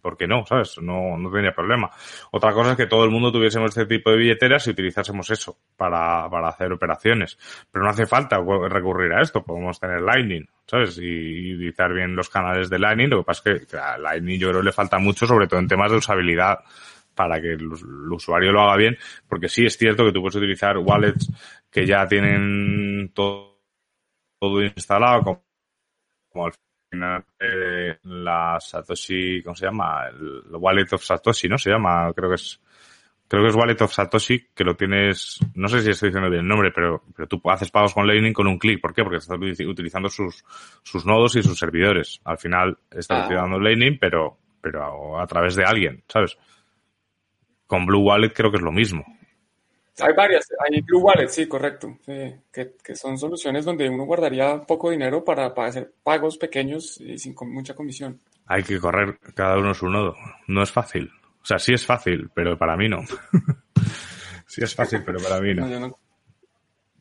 ¿por 0.00 0.16
qué 0.16 0.26
no? 0.26 0.44
¿Sabes? 0.46 0.78
No, 0.80 1.16
no 1.16 1.30
tendría 1.30 1.52
problema. 1.52 1.90
Otra 2.30 2.52
cosa 2.52 2.72
es 2.72 2.76
que 2.76 2.86
todo 2.86 3.04
el 3.04 3.10
mundo 3.10 3.32
tuviésemos 3.32 3.70
este 3.70 3.86
tipo 3.86 4.10
de 4.10 4.16
billeteras 4.16 4.66
y 4.66 4.70
utilizásemos 4.70 5.30
eso 5.30 5.58
para, 5.76 6.28
para 6.30 6.48
hacer 6.48 6.72
operaciones. 6.72 7.38
Pero 7.70 7.84
no 7.84 7.90
hace 7.90 8.06
falta 8.06 8.38
recurrir 8.68 9.12
a 9.12 9.22
esto. 9.22 9.42
Podemos 9.42 9.78
tener 9.78 10.00
Lightning, 10.00 10.48
¿sabes? 10.66 10.98
Y, 10.98 11.54
utilizar 11.54 11.92
bien 11.92 12.14
los 12.14 12.28
canales 12.28 12.70
de 12.70 12.78
Lightning. 12.78 13.10
Lo 13.10 13.18
que 13.18 13.26
pasa 13.26 13.50
es 13.50 13.66
que 13.66 13.76
a 13.76 13.98
Lightning 13.98 14.38
yo 14.38 14.48
creo 14.48 14.60
que 14.60 14.66
le 14.66 14.72
falta 14.72 14.98
mucho, 14.98 15.26
sobre 15.26 15.46
todo 15.46 15.60
en 15.60 15.68
temas 15.68 15.90
de 15.90 15.98
usabilidad 15.98 16.60
para 17.16 17.40
que 17.40 17.54
el, 17.54 17.66
usuario 18.12 18.52
lo 18.52 18.60
haga 18.60 18.76
bien, 18.76 18.98
porque 19.26 19.48
sí 19.48 19.64
es 19.64 19.76
cierto 19.76 20.04
que 20.04 20.12
tú 20.12 20.20
puedes 20.20 20.36
utilizar 20.36 20.78
wallets 20.78 21.28
que 21.70 21.86
ya 21.86 22.06
tienen 22.06 23.10
todo, 23.12 23.58
todo 24.38 24.62
instalado, 24.62 25.42
como, 26.30 26.46
al 26.46 26.52
final 26.90 27.24
eh, 27.40 27.98
la 28.04 28.58
Satoshi, 28.60 29.42
¿cómo 29.42 29.56
se 29.56 29.66
llama? 29.66 30.08
El, 30.08 30.42
wallet 30.52 30.92
of 30.92 31.02
Satoshi, 31.02 31.48
¿no? 31.48 31.56
Se 31.56 31.70
llama, 31.70 32.12
creo 32.14 32.28
que 32.28 32.34
es, 32.36 32.60
creo 33.26 33.42
que 33.42 33.48
es 33.48 33.56
Wallet 33.56 33.80
of 33.80 33.92
Satoshi, 33.92 34.48
que 34.54 34.64
lo 34.64 34.76
tienes, 34.76 35.40
no 35.54 35.68
sé 35.68 35.80
si 35.80 35.90
estoy 35.90 36.10
diciendo 36.10 36.30
bien 36.30 36.42
el 36.42 36.48
nombre, 36.48 36.70
pero, 36.70 37.02
pero 37.14 37.26
tú 37.26 37.40
haces 37.50 37.70
pagos 37.70 37.94
con 37.94 38.06
Lightning 38.06 38.34
con 38.34 38.46
un 38.46 38.58
clic. 38.58 38.80
¿Por 38.80 38.94
qué? 38.94 39.02
Porque 39.02 39.18
estás 39.18 39.38
utilizando 39.38 40.10
sus, 40.10 40.44
sus 40.82 41.06
nodos 41.06 41.34
y 41.36 41.42
sus 41.42 41.58
servidores. 41.58 42.20
Al 42.24 42.36
final 42.38 42.76
estás 42.90 43.22
ah. 43.22 43.24
utilizando 43.24 43.58
Lightning, 43.58 43.98
pero, 43.98 44.38
pero 44.60 45.18
a 45.18 45.26
través 45.26 45.56
de 45.56 45.64
alguien, 45.64 46.04
¿sabes? 46.08 46.36
Con 47.66 47.86
Blue 47.86 48.02
Wallet 48.02 48.32
creo 48.32 48.50
que 48.50 48.58
es 48.58 48.62
lo 48.62 48.72
mismo. 48.72 49.04
Hay 49.98 50.12
varias, 50.14 50.46
hay 50.58 50.82
Blue 50.82 51.00
Wallet, 51.00 51.28
sí, 51.28 51.46
correcto, 51.48 51.98
que, 52.04 52.94
son 52.94 53.16
soluciones 53.16 53.64
donde 53.64 53.88
uno 53.88 54.04
guardaría 54.04 54.60
poco 54.60 54.90
dinero 54.90 55.24
para, 55.24 55.46
hacer 55.46 55.90
pagos 56.02 56.36
pequeños 56.36 57.00
y 57.00 57.18
sin 57.18 57.34
mucha 57.46 57.74
comisión. 57.74 58.20
Hay 58.46 58.62
que 58.62 58.78
correr 58.78 59.18
cada 59.34 59.56
uno 59.56 59.72
su 59.72 59.88
nodo, 59.88 60.14
no 60.48 60.62
es 60.62 60.70
fácil. 60.70 61.10
O 61.42 61.46
sea, 61.46 61.58
sí 61.58 61.72
es 61.72 61.86
fácil, 61.86 62.30
pero 62.34 62.58
para 62.58 62.76
mí 62.76 62.88
no. 62.88 63.04
sí 64.46 64.62
es 64.62 64.74
fácil, 64.74 65.02
pero 65.04 65.18
para 65.18 65.40
mí 65.40 65.54
no. 65.54 65.98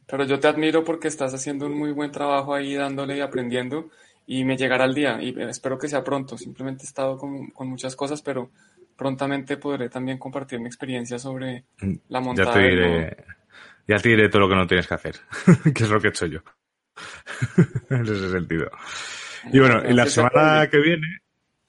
Pero 0.08 0.24
yo 0.24 0.40
te 0.40 0.48
admiro 0.48 0.84
porque 0.84 1.08
estás 1.08 1.34
haciendo 1.34 1.66
un 1.66 1.78
muy 1.78 1.92
buen 1.92 2.12
trabajo 2.12 2.54
ahí 2.54 2.76
dándole 2.76 3.18
y 3.18 3.22
aprendiendo 3.22 3.90
y 4.28 4.46
me 4.46 4.56
llegará 4.56 4.86
el 4.86 4.94
día 4.94 5.22
y 5.22 5.36
espero 5.42 5.78
que 5.78 5.90
sea 5.90 6.04
pronto. 6.04 6.38
Simplemente 6.38 6.84
he 6.84 6.88
estado 6.88 7.18
con, 7.18 7.50
con 7.50 7.68
muchas 7.68 7.96
cosas, 7.96 8.22
pero 8.22 8.52
prontamente 8.96 9.58
podré 9.58 9.90
también 9.90 10.18
compartir 10.18 10.60
mi 10.60 10.68
experiencia 10.68 11.20
sobre 11.20 11.66
mm, 11.82 11.94
la 12.10 12.22
montada. 12.22 12.48
Ya 12.48 12.54
te 12.54 12.68
diré, 12.68 13.18
ya 13.88 13.98
te 13.98 14.10
diré 14.10 14.30
todo 14.30 14.42
lo 14.42 14.50
que 14.50 14.56
no 14.56 14.68
tienes 14.68 14.88
que 14.88 14.94
hacer, 14.94 15.16
que 15.74 15.84
es 15.84 15.90
lo 15.90 16.00
que 16.00 16.08
he 16.08 16.10
hecho 16.12 16.26
yo. 16.26 16.40
en 17.90 18.02
ese 18.04 18.32
sentido. 18.32 18.72
Y 19.52 19.60
bueno, 19.60 19.82
y 19.88 19.94
la 19.94 20.08
semana 20.08 20.68
que 20.70 20.80
viene, 20.80 21.20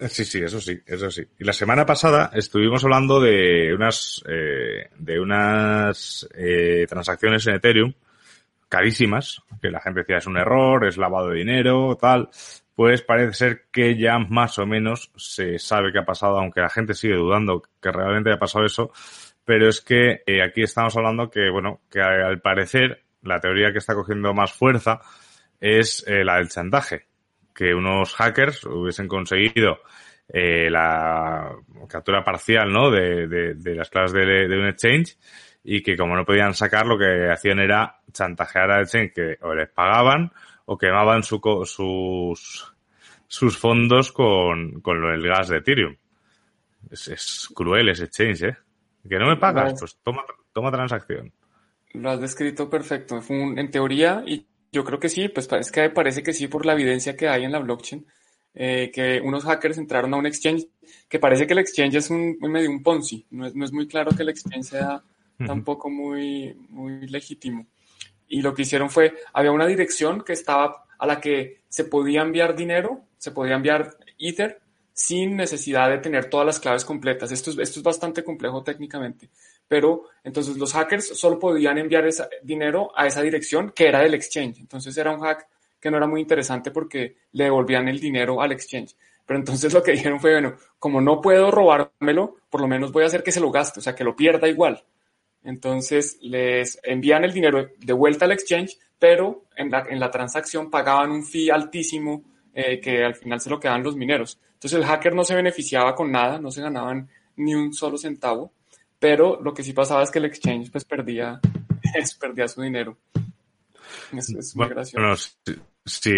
sí, 0.09 0.25
sí, 0.25 0.43
eso 0.43 0.61
sí, 0.61 0.81
eso 0.87 1.11
sí. 1.11 1.27
Y 1.39 1.45
la 1.45 1.53
semana 1.53 1.85
pasada 1.85 2.31
estuvimos 2.33 2.85
hablando 2.85 3.21
de 3.21 3.75
unas, 3.75 4.23
eh, 4.29 4.89
de 4.97 5.21
unas 5.21 6.29
eh, 6.35 6.87
transacciones 6.89 7.47
en 7.47 7.55
Ethereum 7.57 7.93
carísimas, 8.69 9.43
que 9.61 9.71
la 9.71 9.81
gente 9.81 10.01
decía 10.01 10.19
es 10.19 10.27
un 10.27 10.39
error, 10.39 10.87
es 10.87 10.97
lavado 10.97 11.29
de 11.29 11.39
dinero, 11.39 11.97
tal 12.01 12.31
pues 12.77 13.01
parece 13.01 13.33
ser 13.33 13.65
que 13.73 13.97
ya 13.97 14.19
más 14.19 14.59
o 14.59 14.67
menos 14.67 15.11
se 15.17 15.59
sabe 15.59 15.93
qué 15.93 15.99
ha 15.99 16.05
pasado, 16.05 16.39
aunque 16.39 16.61
la 16.61 16.69
gente 16.69 16.93
sigue 16.93 17.15
dudando 17.15 17.63
que 17.81 17.91
realmente 17.91 18.29
haya 18.31 18.39
pasado 18.39 18.67
eso, 18.67 18.93
pero 19.47 19.67
es 19.69 19.81
que 19.81 20.23
eh, 20.27 20.43
aquí 20.43 20.63
estamos 20.63 20.95
hablando 20.95 21.31
que, 21.31 21.49
bueno, 21.49 21.81
que 21.91 22.03
al 22.03 22.41
parecer 22.43 23.03
la 23.23 23.41
teoría 23.41 23.73
que 23.73 23.79
está 23.79 23.95
cogiendo 23.95 24.35
más 24.35 24.53
fuerza 24.53 25.01
es 25.59 26.05
eh, 26.07 26.23
la 26.23 26.37
del 26.37 26.51
chantaje, 26.51 27.07
que 27.55 27.75
unos 27.75 28.15
hackers 28.15 28.65
hubiesen 28.65 29.09
conseguido 29.09 29.79
eh, 30.29 30.69
la 30.69 31.53
captura 31.89 32.23
parcial, 32.23 32.71
¿no? 32.71 32.91
De, 32.91 33.27
de, 33.27 33.75
las 33.75 33.89
claves 33.89 34.13
de, 34.13 34.49
de, 34.49 34.59
un 34.59 34.67
exchange 34.67 35.17
y 35.65 35.83
que 35.83 35.97
como 35.97 36.15
no 36.15 36.27
podían 36.27 36.53
sacar, 36.53 36.87
lo 36.87 36.99
que 36.99 37.31
hacían 37.33 37.59
era 37.59 38.01
chantajear 38.13 38.71
al 38.71 38.83
exchange 38.83 39.13
que 39.15 39.39
o 39.41 39.55
les 39.55 39.71
pagaban 39.71 40.31
o 40.67 40.77
quemaban 40.77 41.23
su, 41.23 41.41
sus, 41.65 42.75
sus 43.27 43.59
fondos 43.59 44.13
con, 44.13 44.81
con 44.81 45.03
el 45.05 45.27
gas 45.27 45.49
de 45.49 45.59
Ethereum. 45.59 45.97
Es, 46.91 47.09
es, 47.09 47.49
cruel 47.55 47.89
ese 47.89 48.05
exchange, 48.05 48.43
¿eh? 48.43 48.57
Que 49.09 49.19
no 49.19 49.29
me 49.29 49.37
pagas, 49.37 49.75
pues 49.79 49.99
toma, 50.03 50.25
toma 50.53 50.71
transacción. 50.71 51.33
Lo 51.93 52.11
has 52.11 52.21
descrito 52.21 52.69
perfecto. 52.69 53.21
Fue 53.23 53.37
en 53.37 53.71
teoría, 53.71 54.23
y 54.27 54.47
yo 54.73 54.85
creo 54.85 54.99
que 54.99 55.09
sí, 55.09 55.29
pues 55.29 55.49
es 55.53 55.71
que 55.71 55.91
parece 55.91 56.23
que 56.23 56.33
sí 56.33 56.49
por 56.49 56.67
la 56.67 56.73
evidencia 56.73 57.17
que 57.17 57.29
hay 57.29 57.45
en 57.45 57.53
la 57.53 57.61
blockchain, 57.61 58.05
eh, 58.55 58.91
que 58.93 59.21
unos 59.21 59.45
hackers 59.45 59.79
entraron 59.79 60.13
a 60.15 60.17
un 60.17 60.27
exchange, 60.27 60.67
que 61.09 61.21
parece 61.21 61.47
que 61.47 61.53
el 61.53 61.61
exchange 61.61 61.95
es 61.95 62.11
un 62.11 62.37
medio 62.41 62.71
un 62.71 62.83
Ponzi. 62.83 63.25
No 63.31 63.47
es, 63.47 63.55
no 63.55 63.65
es 63.65 63.73
muy 63.73 63.87
claro 63.87 64.11
que 64.11 64.23
el 64.23 64.31
exchange 64.31 64.65
sea 64.65 65.03
tampoco 65.39 65.91
muy, 65.91 66.55
muy 66.71 67.07
legítimo 67.07 67.67
y 68.29 68.43
lo 68.43 68.55
que 68.55 68.63
hicieron 68.63 68.91
fue, 68.91 69.15
había 69.33 69.53
una 69.53 69.67
dirección 69.67 70.23
que 70.23 70.33
estaba 70.33 70.85
a 70.99 71.07
la 71.07 71.21
que 71.21 71.61
se 71.69 71.85
podía 71.85 72.23
enviar 72.23 72.57
dinero, 72.57 73.03
se 73.19 73.31
podía 73.31 73.55
enviar 73.55 73.97
Ether 74.19 74.61
sin 74.93 75.37
necesidad 75.37 75.91
de 75.91 75.99
tener 75.99 76.31
todas 76.31 76.47
las 76.47 76.59
claves 76.59 76.85
completas. 76.85 77.31
Esto 77.31 77.51
es, 77.51 77.59
esto 77.59 77.81
es 77.81 77.83
bastante 77.83 78.25
complejo 78.25 78.63
técnicamente, 78.63 79.29
pero 79.69 80.05
entonces 80.25 80.57
los 80.57 80.73
hackers 80.73 81.19
solo 81.19 81.39
podían 81.39 81.77
enviar 81.79 82.07
ese 82.07 82.25
dinero 82.43 82.91
a 82.97 83.07
esa 83.07 83.21
dirección 83.21 83.73
que 83.75 83.89
era 83.89 84.01
del 84.01 84.15
exchange. 84.15 84.59
Entonces 84.61 84.97
era 84.97 85.13
un 85.13 85.21
hack 85.21 85.47
que 85.79 85.91
no 85.91 85.99
era 85.99 86.07
muy 86.07 86.23
interesante 86.23 86.71
porque 86.71 87.17
le 87.33 87.45
devolvían 87.45 87.89
el 87.89 88.01
dinero 88.01 88.41
al 88.41 88.53
exchange. 88.53 88.97
Pero 89.27 89.39
entonces 89.41 89.73
lo 89.75 89.83
que 89.83 89.93
dijeron 89.93 90.21
fue, 90.21 90.33
bueno, 90.33 90.55
como 90.79 91.01
no 91.01 91.21
puedo 91.21 91.51
robármelo, 91.51 92.37
por 92.49 92.61
lo 92.61 92.69
menos 92.69 92.93
voy 92.93 93.03
a 93.03 93.07
hacer 93.07 93.23
que 93.23 93.33
se 93.33 93.41
lo 93.41 93.51
gaste, 93.51 93.81
o 93.81 93.83
sea, 93.83 93.95
que 93.95 94.05
lo 94.05 94.17
pierda 94.17 94.49
igual. 94.49 94.83
Entonces 95.47 96.19
les 96.23 96.79
envían 96.83 97.25
el 97.25 97.33
dinero 97.33 97.69
de 97.79 97.93
vuelta 97.93 98.25
al 98.25 98.33
exchange, 98.33 98.77
pero 98.99 99.45
en 99.57 99.71
la, 99.71 99.87
en 99.89 100.01
la 100.01 100.11
transacción 100.11 100.71
pagaban 100.71 101.13
un 101.13 101.25
fee 101.25 101.51
altísimo 101.51 102.25
eh, 102.53 102.81
que 102.81 103.05
al 103.05 103.15
final 103.15 103.41
se 103.41 103.49
lo 103.49 103.61
quedaban 103.61 103.85
los 103.85 103.95
mineros. 103.95 104.41
Entonces 104.55 104.77
el 104.77 104.85
hacker 104.85 105.15
no 105.15 105.23
se 105.23 105.37
beneficiaba 105.37 105.95
con 105.95 106.11
nada, 106.11 106.41
no 106.41 106.51
se 106.51 106.63
ganaban 106.63 107.09
ni 107.37 107.55
un 107.55 107.73
solo 107.73 107.97
centavo, 107.97 108.53
pero 108.99 109.41
lo 109.41 109.55
que 109.55 109.63
sí 109.63 109.73
pasaba 109.73 110.03
es 110.03 110.11
que 110.11 110.19
el 110.19 110.25
exchange 110.25 110.73
pues 110.73 110.85
perdía, 110.85 111.39
perdía 112.21 112.49
su 112.49 112.63
dinero. 112.63 112.99
Es, 114.13 114.57
muy 114.57 114.69
gracioso. 114.69 115.01
Bueno, 115.01 115.17
si, 115.17 115.55
si, 115.85 116.11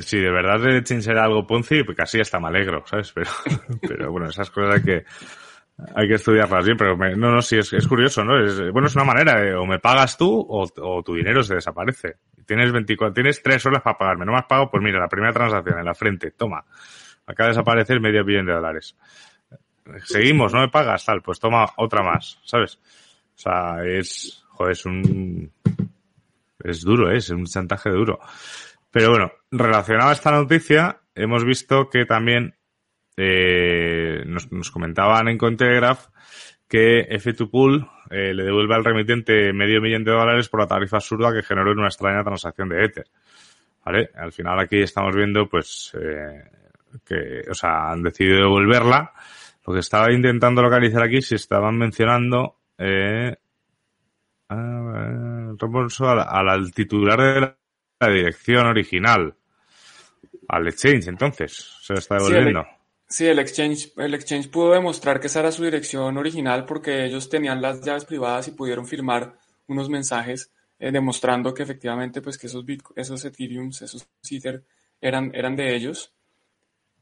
si, 0.00 0.18
de 0.18 0.30
verdad 0.30 0.66
el 0.66 0.76
exchange 0.78 1.08
era 1.08 1.24
algo 1.24 1.46
Ponzi, 1.46 1.82
pues 1.82 1.96
casi 1.96 2.20
hasta 2.20 2.38
me 2.40 2.48
alegro, 2.48 2.84
¿sabes? 2.86 3.10
Pero, 3.12 3.30
pero 3.88 4.12
bueno, 4.12 4.28
esas 4.28 4.50
cosas 4.50 4.82
que, 4.82 5.04
hay 5.94 6.08
que 6.08 6.14
estudiarlas 6.14 6.64
bien, 6.64 6.76
pero 6.76 6.96
no, 6.96 7.32
no, 7.32 7.42
sí, 7.42 7.58
es, 7.58 7.72
es 7.72 7.86
curioso, 7.86 8.24
¿no? 8.24 8.34
Bueno, 8.72 8.88
es 8.88 8.94
una 8.94 9.04
manera 9.04 9.40
de 9.40 9.54
o 9.54 9.66
me 9.66 9.78
pagas 9.78 10.16
tú 10.16 10.46
o, 10.48 10.68
o 10.76 11.02
tu 11.02 11.14
dinero 11.14 11.42
se 11.42 11.54
desaparece. 11.54 12.16
Tienes 12.46 12.72
24, 12.72 13.14
tienes 13.14 13.42
tres 13.42 13.64
horas 13.66 13.82
para 13.82 13.98
pagarme. 13.98 14.26
No 14.26 14.32
me 14.32 14.38
has 14.38 14.46
pagado, 14.46 14.70
pues 14.70 14.82
mira, 14.82 14.98
la 14.98 15.08
primera 15.08 15.32
transacción 15.32 15.78
en 15.78 15.84
la 15.84 15.94
frente, 15.94 16.32
toma. 16.32 16.64
Acaba 17.26 17.48
de 17.48 17.54
desaparecer 17.54 18.00
medio 18.00 18.24
billón 18.24 18.46
de 18.46 18.52
dólares. 18.52 18.96
Seguimos, 20.04 20.52
no 20.52 20.60
me 20.60 20.68
pagas, 20.68 21.04
tal, 21.04 21.22
pues 21.22 21.40
toma 21.40 21.66
otra 21.76 22.02
más, 22.02 22.40
¿sabes? 22.44 22.78
O 23.34 23.38
sea, 23.38 23.84
es, 23.84 24.44
joder, 24.48 24.72
es 24.72 24.84
un, 24.86 25.52
es 26.62 26.82
duro, 26.82 27.10
¿eh? 27.10 27.16
es 27.16 27.30
un 27.30 27.46
chantaje 27.46 27.90
duro. 27.90 28.20
Pero 28.90 29.10
bueno, 29.10 29.32
relacionado 29.50 30.10
a 30.10 30.12
esta 30.12 30.30
noticia, 30.30 31.00
hemos 31.14 31.44
visto 31.44 31.88
que 31.88 32.04
también 32.04 32.54
eh, 33.22 34.22
nos, 34.26 34.50
nos, 34.50 34.70
comentaban 34.70 35.28
en 35.28 35.36
Cointelegraph 35.36 36.06
que 36.70 37.08
F2Pool 37.08 37.90
eh, 38.10 38.32
le 38.32 38.44
devuelve 38.44 38.76
al 38.76 38.84
remitente 38.84 39.52
medio 39.52 39.80
millón 39.80 40.04
de 40.04 40.12
dólares 40.12 40.48
por 40.48 40.60
la 40.60 40.68
tarifa 40.68 40.98
absurda 40.98 41.32
que 41.32 41.42
generó 41.42 41.72
en 41.72 41.80
una 41.80 41.88
extraña 41.88 42.22
transacción 42.22 42.68
de 42.68 42.84
Ether. 42.84 43.06
¿Vale? 43.84 44.10
Al 44.14 44.32
final 44.32 44.58
aquí 44.60 44.80
estamos 44.80 45.14
viendo, 45.16 45.48
pues, 45.48 45.92
eh, 46.00 46.44
que, 47.04 47.42
o 47.50 47.54
sea, 47.54 47.90
han 47.90 48.02
decidido 48.04 48.38
devolverla. 48.38 49.12
Lo 49.66 49.74
que 49.74 49.80
estaba 49.80 50.12
intentando 50.12 50.62
localizar 50.62 51.02
aquí, 51.02 51.20
si 51.22 51.34
estaban 51.34 51.76
mencionando, 51.76 52.56
eh, 52.78 53.34
ah, 54.48 55.50
al, 55.50 56.72
titular 56.72 57.20
de 57.20 57.40
la, 57.40 58.08
dirección 58.08 58.66
original. 58.66 59.34
Al 60.48 60.68
exchange, 60.68 61.08
entonces, 61.08 61.78
se 61.80 61.94
lo 61.94 61.98
está 61.98 62.16
devolviendo. 62.16 62.62
Sí, 62.62 62.79
el 63.18 63.38
exchange, 63.40 63.92
el 63.96 64.14
exchange 64.14 64.50
pudo 64.50 64.72
demostrar 64.72 65.18
que 65.18 65.26
esa 65.26 65.40
era 65.40 65.52
su 65.52 65.64
dirección 65.64 66.16
original 66.16 66.64
porque 66.64 67.04
ellos 67.04 67.28
tenían 67.28 67.60
las 67.60 67.82
llaves 67.82 68.04
privadas 68.04 68.48
y 68.48 68.52
pudieron 68.52 68.86
firmar 68.86 69.34
unos 69.66 69.88
mensajes 69.88 70.52
eh, 70.78 70.92
demostrando 70.92 71.52
que 71.52 71.62
efectivamente 71.62 72.22
pues 72.22 72.38
que 72.38 72.46
esos 72.46 72.64
esos 72.96 73.24
Ethereums, 73.24 73.82
esos 73.82 74.06
Ether 74.30 74.64
eran, 75.00 75.30
eran 75.34 75.56
de 75.56 75.74
ellos. 75.74 76.14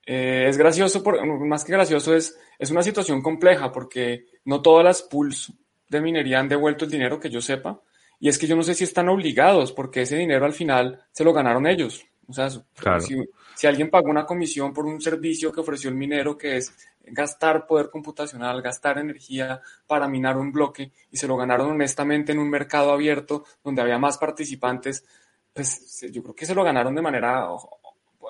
Eh, 0.06 0.46
es 0.48 0.56
gracioso, 0.56 1.02
por, 1.02 1.24
más 1.46 1.64
que 1.64 1.72
gracioso, 1.72 2.14
es, 2.14 2.38
es 2.58 2.70
una 2.70 2.82
situación 2.82 3.20
compleja 3.20 3.70
porque 3.70 4.26
no 4.46 4.62
todas 4.62 4.84
las 4.84 5.02
pools 5.02 5.52
de 5.88 6.00
minería 6.00 6.40
han 6.40 6.48
devuelto 6.48 6.86
el 6.86 6.90
dinero 6.90 7.20
que 7.20 7.30
yo 7.30 7.40
sepa. 7.40 7.82
Y 8.18 8.28
es 8.28 8.38
que 8.38 8.46
yo 8.46 8.56
no 8.56 8.62
sé 8.62 8.74
si 8.74 8.84
están 8.84 9.08
obligados 9.08 9.72
porque 9.72 10.02
ese 10.02 10.16
dinero 10.16 10.44
al 10.44 10.54
final 10.54 11.04
se 11.12 11.24
lo 11.24 11.32
ganaron 11.32 11.66
ellos. 11.66 12.04
O 12.28 12.32
sea, 12.32 12.50
si, 12.50 13.66
alguien 13.66 13.88
pagó 13.88 14.10
una 14.10 14.26
comisión 14.26 14.74
por 14.74 14.84
un 14.84 15.00
servicio 15.00 15.50
que 15.50 15.60
ofreció 15.60 15.88
el 15.88 15.96
minero, 15.96 16.36
que 16.36 16.58
es 16.58 16.74
gastar 17.04 17.66
poder 17.66 17.88
computacional, 17.88 18.60
gastar 18.60 18.98
energía 18.98 19.62
para 19.86 20.06
minar 20.08 20.36
un 20.36 20.52
bloque, 20.52 20.92
y 21.10 21.16
se 21.16 21.26
lo 21.26 21.38
ganaron 21.38 21.70
honestamente 21.70 22.32
en 22.32 22.38
un 22.38 22.50
mercado 22.50 22.92
abierto 22.92 23.44
donde 23.64 23.80
había 23.80 23.98
más 23.98 24.18
participantes, 24.18 25.06
pues 25.54 26.06
yo 26.12 26.22
creo 26.22 26.34
que 26.34 26.44
se 26.44 26.54
lo 26.54 26.62
ganaron 26.62 26.94
de 26.94 27.02
manera 27.02 27.48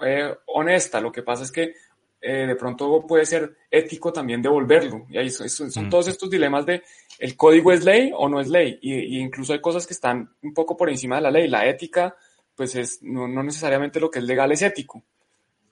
eh, 0.05 0.33
honesta. 0.47 1.01
Lo 1.01 1.11
que 1.11 1.25
pasa 1.25 1.43
es 1.43 1.51
que 1.51 1.75
eh, 2.21 2.47
de 2.47 2.55
pronto 2.55 3.05
puede 3.05 3.27
ser 3.27 3.57
ético 3.69 4.13
también 4.13 4.41
devolverlo. 4.41 5.07
Y 5.11 5.19
ahí 5.19 5.29
son, 5.31 5.69
mm. 5.75 5.91
todos 5.91 6.07
estos 6.07 6.31
dilemas 6.31 6.65
de 6.67 6.85
el 7.19 7.37
código 7.37 7.73
es 7.73 7.85
ley 7.85 8.13
o 8.15 8.29
no 8.29 8.41
es 8.41 8.49
ley. 8.49 8.79
Y, 8.81 8.95
y, 8.95 9.19
incluso 9.19 9.53
hay 9.53 9.61
cosas 9.61 9.87
que 9.89 9.95
están 9.95 10.31
un 10.43 10.55
poco 10.55 10.77
por 10.77 10.89
encima 10.89 11.17
de 11.17 11.23
la 11.23 11.31
ley. 11.33 11.49
La 11.49 11.67
ética 11.67 12.17
pues 12.59 12.75
es, 12.75 13.01
no, 13.05 13.29
no 13.29 13.45
necesariamente 13.45 14.01
lo 14.01 14.11
que 14.11 14.19
es 14.19 14.25
legal 14.25 14.51
es 14.51 14.63
ético. 14.63 15.05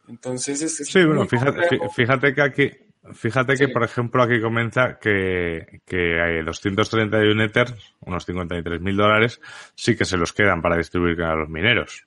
Entonces 0.09 0.63
es... 0.63 0.77
sí, 0.77 1.05
bueno, 1.05 1.27
fíjate, 1.27 1.81
fíjate 1.93 2.33
que 2.33 2.43
aquí, 2.43 2.71
fíjate 3.13 3.57
que 3.57 3.69
por 3.69 3.83
ejemplo 3.83 4.23
aquí 4.23 4.41
comienza 4.41 4.97
que, 5.01 5.81
que 5.85 6.21
hay 6.23 6.45
231 6.45 7.43
Ether, 7.43 7.75
unos 8.03 8.25
53 8.25 8.81
mil 8.81 8.97
dólares, 8.97 9.41
sí 9.75 9.97
que 9.97 10.05
se 10.05 10.17
los 10.17 10.33
quedan 10.33 10.63
para 10.63 10.77
distribuir 10.77 11.21
a 11.23 11.35
los 11.35 11.49
mineros. 11.49 12.07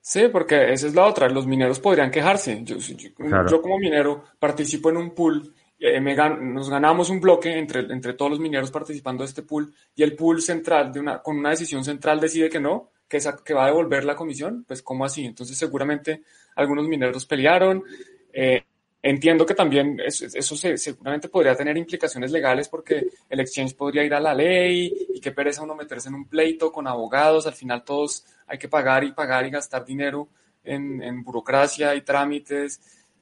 Sí, 0.00 0.28
porque 0.32 0.72
esa 0.72 0.88
es 0.88 0.94
la 0.96 1.04
otra, 1.04 1.28
los 1.28 1.46
mineros 1.46 1.78
podrían 1.78 2.10
quejarse. 2.10 2.64
Yo, 2.64 2.78
yo, 2.78 3.62
como 3.62 3.78
minero 3.78 4.24
participo 4.40 4.90
en 4.90 4.96
un 4.96 5.14
pool 5.14 5.54
eh, 5.80 6.00
nos 6.00 6.68
ganamos 6.68 7.08
un 7.10 7.20
bloque 7.20 7.56
entre, 7.56 7.80
entre 7.80 8.14
todos 8.14 8.32
los 8.32 8.40
mineros 8.40 8.70
participando 8.70 9.22
de 9.22 9.28
este 9.28 9.42
pool 9.42 9.72
y 9.94 10.02
el 10.02 10.16
pool 10.16 10.42
central, 10.42 10.92
de 10.92 11.00
una, 11.00 11.22
con 11.22 11.38
una 11.38 11.50
decisión 11.50 11.84
central, 11.84 12.20
decide 12.20 12.50
que 12.50 12.58
no, 12.58 12.90
que, 13.08 13.18
que 13.44 13.54
va 13.54 13.64
a 13.64 13.68
devolver 13.68 14.04
la 14.04 14.16
comisión, 14.16 14.64
pues 14.66 14.82
¿cómo 14.82 15.04
así? 15.04 15.24
Entonces 15.24 15.56
seguramente 15.56 16.22
algunos 16.56 16.88
mineros 16.88 17.26
pelearon. 17.26 17.84
Eh, 18.32 18.62
entiendo 19.00 19.46
que 19.46 19.54
también 19.54 20.00
eso, 20.04 20.26
eso 20.26 20.56
seguramente 20.56 21.28
podría 21.28 21.54
tener 21.54 21.76
implicaciones 21.76 22.32
legales 22.32 22.68
porque 22.68 23.06
el 23.28 23.40
exchange 23.40 23.74
podría 23.74 24.04
ir 24.04 24.14
a 24.14 24.20
la 24.20 24.34
ley 24.34 24.92
y 25.14 25.20
que 25.20 25.30
pereza 25.30 25.62
uno 25.62 25.76
meterse 25.76 26.08
en 26.08 26.16
un 26.16 26.26
pleito 26.26 26.72
con 26.72 26.88
abogados, 26.88 27.46
al 27.46 27.54
final 27.54 27.84
todos 27.84 28.24
hay 28.48 28.58
que 28.58 28.68
pagar 28.68 29.04
y 29.04 29.12
pagar 29.12 29.46
y 29.46 29.50
gastar 29.50 29.84
dinero 29.84 30.28
en, 30.64 31.02
en 31.02 31.22
burocracia 31.22 31.94
y 31.94 32.02
trámites 32.02 32.80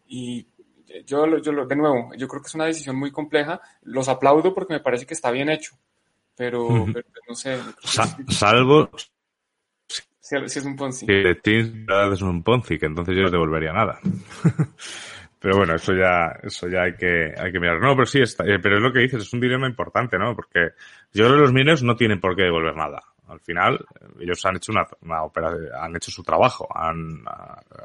y 0.09 0.47
yo, 1.07 1.39
yo, 1.39 1.67
de 1.67 1.77
nuevo, 1.77 2.13
yo 2.17 2.29
creo 2.29 2.43
que 2.43 2.49
es 2.49 2.55
una 2.55 2.67
decisión 2.67 2.97
muy 2.97 3.11
compleja. 3.11 3.61
Los 3.83 4.09
aplaudo 4.09 4.55
porque 4.55 4.75
me 4.75 4.81
parece 4.81 5.07
que 5.07 5.15
está 5.15 5.31
bien 5.31 5.49
hecho, 5.49 5.77
pero, 6.35 6.87
no 7.29 7.35
sé. 7.35 7.59
salvo 8.29 8.91
si, 10.27 10.35
es 10.59 10.65
un 10.65 10.75
Ponzi. 10.75 11.07
Que 11.07 11.39
es 11.45 12.23
un 12.23 12.43
Ponzi, 12.43 12.79
que 12.79 12.87
entonces 12.87 13.15
yo 13.15 13.23
no 13.23 13.31
devolvería 13.31 13.73
nada. 13.73 14.01
pero 15.39 15.59
bueno, 15.59 15.77
eso 15.77 15.95
ya, 15.95 16.37
eso 16.43 16.69
ya 16.69 16.83
hay 16.83 16.97
que, 16.97 17.33
hay 17.37 17.53
que 17.53 17.61
mirar. 17.61 17.81
No, 17.81 17.95
pero 17.95 18.07
sí, 18.07 18.21
está, 18.21 18.45
eh, 18.45 18.59
pero 18.61 18.79
es 18.79 18.83
lo 18.83 18.93
que 18.93 18.99
dices, 19.01 19.23
es 19.23 19.33
un 19.33 19.39
dilema 19.39 19.69
importante, 19.69 20.19
¿no? 20.19 20.35
Porque 20.35 20.71
yo 21.13 21.27
creo 21.27 21.37
que 21.37 21.43
los 21.43 21.53
mineros 21.53 21.85
no 21.85 21.95
tienen 21.95 22.21
por 22.21 22.35
qué 22.35 22.43
devolver 22.43 22.75
nada. 22.75 23.05
Al 23.29 23.39
final, 23.39 23.85
ellos 24.19 24.45
han 24.45 24.57
hecho 24.57 24.73
una, 24.73 24.85
una 25.03 25.23
operación, 25.23 25.69
han 25.81 25.95
hecho 25.95 26.11
su 26.11 26.25
trabajo, 26.25 26.69
han, 26.77 27.23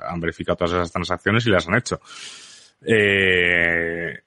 han 0.01 0.19
verificado 0.19 0.55
todas 0.55 0.73
esas 0.73 0.91
transacciones 0.91 1.45
y 1.45 1.51
las 1.51 1.67
han 1.67 1.75
hecho. 1.75 1.99
Eh, 2.85 4.19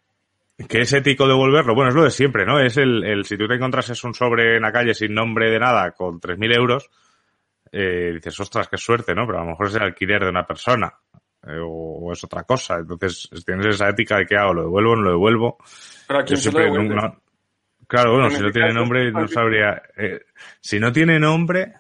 ¿Qué 0.68 0.80
es 0.80 0.92
ético 0.92 1.26
devolverlo? 1.26 1.74
Bueno, 1.74 1.90
es 1.90 1.96
lo 1.96 2.04
de 2.04 2.10
siempre, 2.10 2.46
¿no? 2.46 2.60
Es 2.60 2.76
el, 2.76 3.04
el 3.04 3.24
si 3.24 3.36
tú 3.36 3.48
te 3.48 3.54
encontrases 3.54 4.02
un 4.04 4.14
sobre 4.14 4.56
en 4.56 4.62
la 4.62 4.72
calle 4.72 4.94
sin 4.94 5.12
nombre 5.12 5.50
de 5.50 5.58
nada 5.58 5.90
con 5.92 6.20
3.000 6.20 6.54
euros, 6.54 6.90
eh, 7.72 8.12
dices, 8.14 8.38
ostras, 8.38 8.68
qué 8.68 8.76
suerte, 8.76 9.14
¿no? 9.14 9.26
Pero 9.26 9.38
a 9.38 9.44
lo 9.44 9.50
mejor 9.50 9.66
es 9.66 9.74
el 9.74 9.82
alquiler 9.82 10.22
de 10.22 10.30
una 10.30 10.46
persona 10.46 10.94
eh, 11.44 11.58
o, 11.60 12.12
es 12.12 12.22
otra 12.22 12.44
cosa. 12.44 12.76
Entonces 12.76 13.28
tienes 13.44 13.66
esa 13.66 13.88
ética 13.88 14.18
de 14.18 14.26
qué 14.26 14.36
hago, 14.36 14.54
lo 14.54 14.62
devuelvo 14.62 14.96
no 14.96 15.02
lo 15.02 15.10
devuelvo. 15.10 15.58
Pero 16.06 16.20
aquí 16.20 16.36
siempre, 16.36 16.70
Claro, 17.86 18.12
bueno, 18.12 18.30
si 18.30 18.40
no 18.40 18.50
tiene 18.50 18.72
nombre 18.72 19.10
no 19.12 19.28
sabría. 19.28 19.82
Eh, 19.96 20.20
si 20.60 20.80
no 20.80 20.90
tiene 20.92 21.18
nombre, 21.18 21.74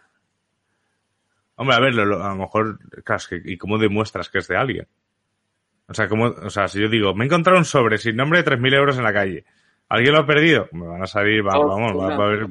hombre, 1.54 1.76
a 1.76 1.80
ver, 1.80 1.94
lo, 1.94 2.22
a 2.22 2.28
lo 2.28 2.36
mejor, 2.36 2.78
claro, 3.02 3.22
¿y 3.44 3.56
cómo 3.56 3.78
demuestras 3.78 4.28
que 4.28 4.38
es 4.38 4.48
de 4.48 4.56
alguien? 4.56 4.86
O 5.86 5.94
sea, 5.94 6.08
como, 6.08 6.26
o 6.26 6.50
sea, 6.50 6.68
si 6.68 6.80
yo 6.80 6.88
digo, 6.88 7.14
me 7.14 7.24
he 7.24 7.26
encontrado 7.26 7.58
un 7.58 7.64
sobre 7.64 7.98
sin 7.98 8.16
nombre 8.16 8.42
de 8.42 8.50
3.000 8.50 8.74
euros 8.74 8.96
en 8.96 9.04
la 9.04 9.12
calle. 9.12 9.44
¿Alguien 9.88 10.14
lo 10.14 10.20
ha 10.20 10.26
perdido? 10.26 10.68
Me 10.72 10.86
van 10.86 11.02
a 11.02 11.06
salir, 11.06 11.46
va, 11.46 11.58
vamos, 11.58 11.92
va, 11.96 12.14
a 12.14 12.26
haber, 12.26 12.46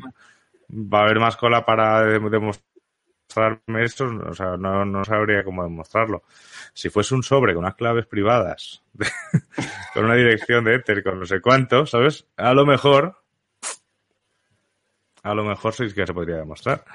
va 0.70 1.00
a 1.00 1.04
haber 1.04 1.20
más 1.20 1.36
cola 1.36 1.66
para 1.66 2.04
demostrarme 2.06 3.84
esto. 3.84 4.06
O 4.30 4.34
sea, 4.34 4.56
no, 4.58 4.86
no 4.86 5.04
sabría 5.04 5.44
cómo 5.44 5.64
demostrarlo. 5.64 6.24
Si 6.74 6.90
fuese 6.90 7.16
un 7.16 7.24
sobre 7.24 7.54
con 7.54 7.64
unas 7.64 7.76
claves 7.76 8.06
privadas, 8.06 8.84
con 9.94 10.06
una 10.06 10.16
dirección 10.16 10.64
de 10.64 10.76
Ether, 10.76 11.04
con 11.04 11.20
no 11.20 11.26
sé 11.26 11.42
cuánto, 11.42 11.88
¿sabes? 11.88 12.28
A 12.38 12.54
lo 12.54 12.68
mejor, 12.68 13.18
a 15.24 15.34
lo 15.34 15.44
mejor 15.44 15.74
sí 15.74 15.92
que 15.92 16.06
se 16.06 16.14
podría 16.14 16.38
demostrar. 16.38 16.86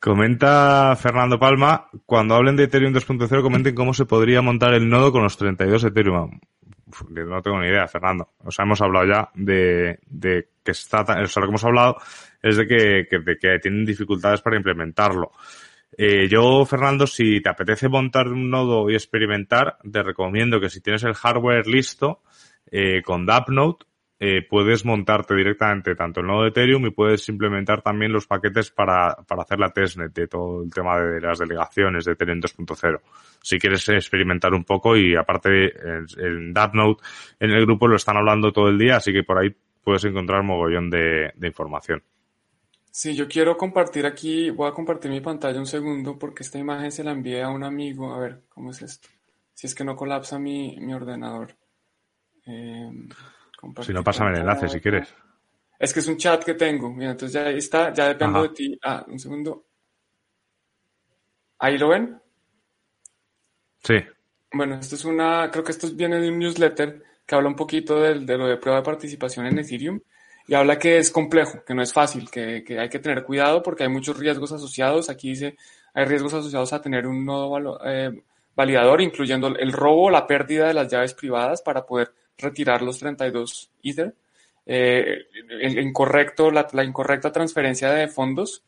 Comenta 0.00 0.94
Fernando 0.96 1.38
Palma, 1.40 1.88
cuando 2.06 2.36
hablen 2.36 2.54
de 2.56 2.64
Ethereum 2.64 2.94
2.0, 2.94 3.42
comenten 3.42 3.74
cómo 3.74 3.92
se 3.92 4.06
podría 4.06 4.40
montar 4.42 4.74
el 4.74 4.88
nodo 4.88 5.10
con 5.10 5.24
los 5.24 5.36
32 5.36 5.84
Ethereum. 5.84 6.38
no 7.10 7.42
tengo 7.42 7.60
ni 7.60 7.66
idea, 7.66 7.88
Fernando. 7.88 8.30
O 8.44 8.50
sea, 8.52 8.64
hemos 8.64 8.80
hablado 8.80 9.06
ya 9.06 9.30
de, 9.34 9.98
de 10.06 10.50
que 10.62 10.70
está, 10.70 11.00
o 11.00 11.20
lo 11.20 11.26
que 11.26 11.48
hemos 11.48 11.64
hablado 11.64 11.96
es 12.40 12.56
de 12.56 12.68
que, 12.68 13.06
que, 13.10 13.18
de 13.18 13.38
que 13.38 13.58
tienen 13.58 13.84
dificultades 13.84 14.40
para 14.40 14.56
implementarlo. 14.56 15.32
Eh, 15.96 16.28
yo, 16.28 16.64
Fernando, 16.64 17.08
si 17.08 17.40
te 17.40 17.48
apetece 17.48 17.88
montar 17.88 18.28
un 18.28 18.48
nodo 18.48 18.88
y 18.88 18.94
experimentar, 18.94 19.78
te 19.90 20.02
recomiendo 20.04 20.60
que 20.60 20.70
si 20.70 20.80
tienes 20.80 21.02
el 21.02 21.14
hardware 21.14 21.66
listo, 21.66 22.22
eh, 22.70 23.02
con 23.02 23.26
Dapnode, 23.26 23.78
eh, 24.20 24.42
puedes 24.48 24.84
montarte 24.84 25.34
directamente 25.34 25.94
tanto 25.94 26.20
el 26.20 26.26
nodo 26.26 26.42
de 26.42 26.48
Ethereum 26.48 26.86
y 26.86 26.90
puedes 26.90 27.28
implementar 27.28 27.82
también 27.82 28.12
los 28.12 28.26
paquetes 28.26 28.70
para, 28.70 29.14
para 29.14 29.42
hacer 29.42 29.60
la 29.60 29.70
testnet 29.70 30.12
de 30.12 30.26
todo 30.26 30.64
el 30.64 30.70
tema 30.70 30.98
de 30.98 31.20
las 31.20 31.38
delegaciones 31.38 32.04
de 32.04 32.12
Ethereum 32.12 32.40
2.0. 32.40 33.00
Si 33.40 33.58
quieres 33.58 33.88
experimentar 33.88 34.54
un 34.54 34.64
poco 34.64 34.96
y 34.96 35.14
aparte 35.14 35.66
en, 35.66 36.06
en 36.18 36.52
Dapnode 36.52 36.96
en 37.38 37.50
el 37.50 37.64
grupo 37.64 37.86
lo 37.86 37.96
están 37.96 38.16
hablando 38.16 38.52
todo 38.52 38.68
el 38.68 38.78
día, 38.78 38.96
así 38.96 39.12
que 39.12 39.22
por 39.22 39.38
ahí 39.38 39.54
puedes 39.84 40.04
encontrar 40.04 40.42
mogollón 40.42 40.90
de, 40.90 41.32
de 41.36 41.46
información. 41.46 42.02
Sí, 42.90 43.14
yo 43.14 43.28
quiero 43.28 43.56
compartir 43.56 44.04
aquí, 44.04 44.50
voy 44.50 44.68
a 44.68 44.74
compartir 44.74 45.12
mi 45.12 45.20
pantalla 45.20 45.60
un 45.60 45.66
segundo 45.66 46.18
porque 46.18 46.42
esta 46.42 46.58
imagen 46.58 46.90
se 46.90 47.04
la 47.04 47.12
envié 47.12 47.44
a 47.44 47.50
un 47.50 47.62
amigo. 47.62 48.12
A 48.12 48.18
ver, 48.18 48.42
¿cómo 48.48 48.72
es 48.72 48.82
esto? 48.82 49.08
Si 49.54 49.68
es 49.68 49.74
que 49.76 49.84
no 49.84 49.94
colapsa 49.94 50.40
mi, 50.40 50.76
mi 50.80 50.92
ordenador. 50.92 51.56
Eh, 52.46 52.90
si 53.82 53.92
no, 53.92 54.04
pásame 54.04 54.30
el 54.32 54.40
enlace 54.40 54.68
si 54.68 54.80
quieres. 54.80 55.14
Es 55.78 55.92
que 55.92 56.00
es 56.00 56.08
un 56.08 56.16
chat 56.16 56.42
que 56.44 56.54
tengo. 56.54 56.90
Mira, 56.90 57.12
entonces 57.12 57.34
ya 57.34 57.48
ahí 57.48 57.58
está, 57.58 57.92
ya 57.92 58.08
dependo 58.08 58.42
de 58.42 58.48
ti. 58.50 58.78
Ah, 58.82 59.04
un 59.06 59.18
segundo. 59.18 59.66
¿Ahí 61.58 61.78
lo 61.78 61.88
ven? 61.88 62.20
Sí. 63.82 63.96
Bueno, 64.52 64.76
esto 64.76 64.94
es 64.94 65.04
una, 65.04 65.50
creo 65.50 65.62
que 65.62 65.72
esto 65.72 65.88
viene 65.92 66.20
de 66.20 66.28
un 66.30 66.38
newsletter 66.38 67.02
que 67.26 67.34
habla 67.34 67.48
un 67.48 67.56
poquito 67.56 68.00
de, 68.00 68.20
de 68.20 68.38
lo 68.38 68.46
de 68.46 68.56
prueba 68.56 68.78
de 68.80 68.84
participación 68.84 69.46
en 69.46 69.58
Ethereum 69.58 70.00
y 70.46 70.54
habla 70.54 70.78
que 70.78 70.98
es 70.98 71.10
complejo, 71.10 71.62
que 71.64 71.74
no 71.74 71.82
es 71.82 71.92
fácil, 71.92 72.30
que, 72.30 72.64
que, 72.64 72.78
hay 72.78 72.88
que 72.88 72.98
tener 72.98 73.22
cuidado 73.22 73.62
porque 73.62 73.82
hay 73.82 73.90
muchos 73.90 74.18
riesgos 74.18 74.50
asociados. 74.50 75.10
Aquí 75.10 75.30
dice, 75.30 75.56
hay 75.92 76.06
riesgos 76.06 76.32
asociados 76.32 76.72
a 76.72 76.80
tener 76.80 77.06
un 77.06 77.24
nodo 77.24 77.78
eh, 77.84 78.22
validador, 78.56 79.02
incluyendo 79.02 79.48
el 79.48 79.72
robo 79.72 80.10
la 80.10 80.26
pérdida 80.26 80.68
de 80.68 80.74
las 80.74 80.90
llaves 80.90 81.12
privadas 81.12 81.60
para 81.60 81.84
poder 81.84 82.12
retirar 82.38 82.82
los 82.82 82.98
32 82.98 83.70
Ether. 83.82 84.14
Eh, 84.70 85.26
incorrecto, 85.80 86.50
la, 86.50 86.66
incorrecta 86.84 87.32
transferencia 87.32 87.90
de 87.90 88.06
fondos 88.06 88.62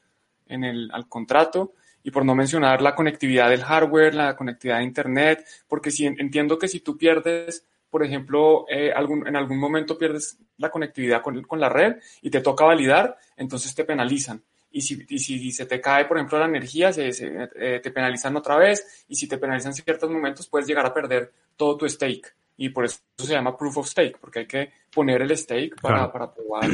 en 0.47 0.65
el, 0.65 0.91
al 0.93 1.07
contrato 1.09 1.75
y 2.03 2.11
por 2.11 2.25
no 2.25 2.35
mencionar 2.35 2.81
la 2.81 2.95
conectividad 2.95 3.51
del 3.51 3.63
hardware, 3.63 4.15
la 4.15 4.35
conectividad 4.35 4.79
de 4.79 4.85
Internet, 4.85 5.47
porque 5.69 5.91
si 5.91 6.07
entiendo 6.07 6.59
que 6.59 6.69
si 6.69 6.81
tú 6.81 6.97
pierdes, 6.97 7.67
por 7.91 8.03
ejemplo, 8.03 8.65
eh, 8.71 8.91
algún, 8.91 9.27
en 9.29 9.37
algún 9.37 9.59
momento 9.59 9.99
pierdes 9.99 10.39
la 10.57 10.71
conectividad 10.71 11.21
con, 11.21 11.61
la 11.61 11.69
red 11.69 11.97
y 12.23 12.31
te 12.31 12.41
toca 12.41 12.65
validar, 12.65 13.19
entonces 13.37 13.75
te 13.75 13.85
penalizan. 13.85 14.43
Y 14.73 14.81
si, 14.83 15.53
se 15.53 15.67
te 15.67 15.81
cae, 15.81 16.07
por 16.07 16.17
ejemplo, 16.17 16.39
la 16.39 16.47
energía, 16.47 16.93
se, 16.93 17.11
eh, 17.11 17.81
te 17.83 17.91
penalizan 17.91 18.37
otra 18.37 18.57
vez 18.57 19.05
y 19.09 19.17
si 19.17 19.27
te 19.29 19.37
penalizan 19.37 19.73
en 19.73 19.75
ciertos 19.75 20.09
momentos, 20.09 20.49
puedes 20.49 20.67
llegar 20.67 20.87
a 20.87 20.95
perder 20.95 21.31
todo 21.57 21.77
tu 21.77 21.89
stake 21.89 22.33
y 22.61 22.69
por 22.69 22.85
eso 22.85 22.99
se 23.17 23.33
llama 23.33 23.57
proof 23.57 23.79
of 23.79 23.89
stake, 23.89 24.19
porque 24.21 24.41
hay 24.41 24.47
que 24.47 24.71
poner 24.93 25.23
el 25.23 25.35
stake 25.35 25.81
para, 25.81 25.95
claro. 25.95 26.13
para 26.13 26.35
probar. 26.35 26.71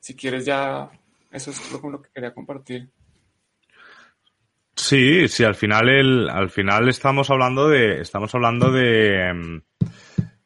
Si 0.00 0.16
quieres 0.16 0.44
ya, 0.44 0.90
eso 1.30 1.52
es 1.52 1.70
lo, 1.70 1.90
lo 1.90 2.02
que 2.02 2.10
quería 2.12 2.34
compartir. 2.34 2.90
Sí, 4.74 5.28
sí, 5.28 5.44
al 5.44 5.54
final 5.54 5.88
el, 5.88 6.28
al 6.28 6.50
final 6.50 6.88
estamos 6.88 7.30
hablando 7.30 7.68
de, 7.68 8.00
estamos 8.00 8.34
hablando 8.34 8.72
de, 8.72 9.62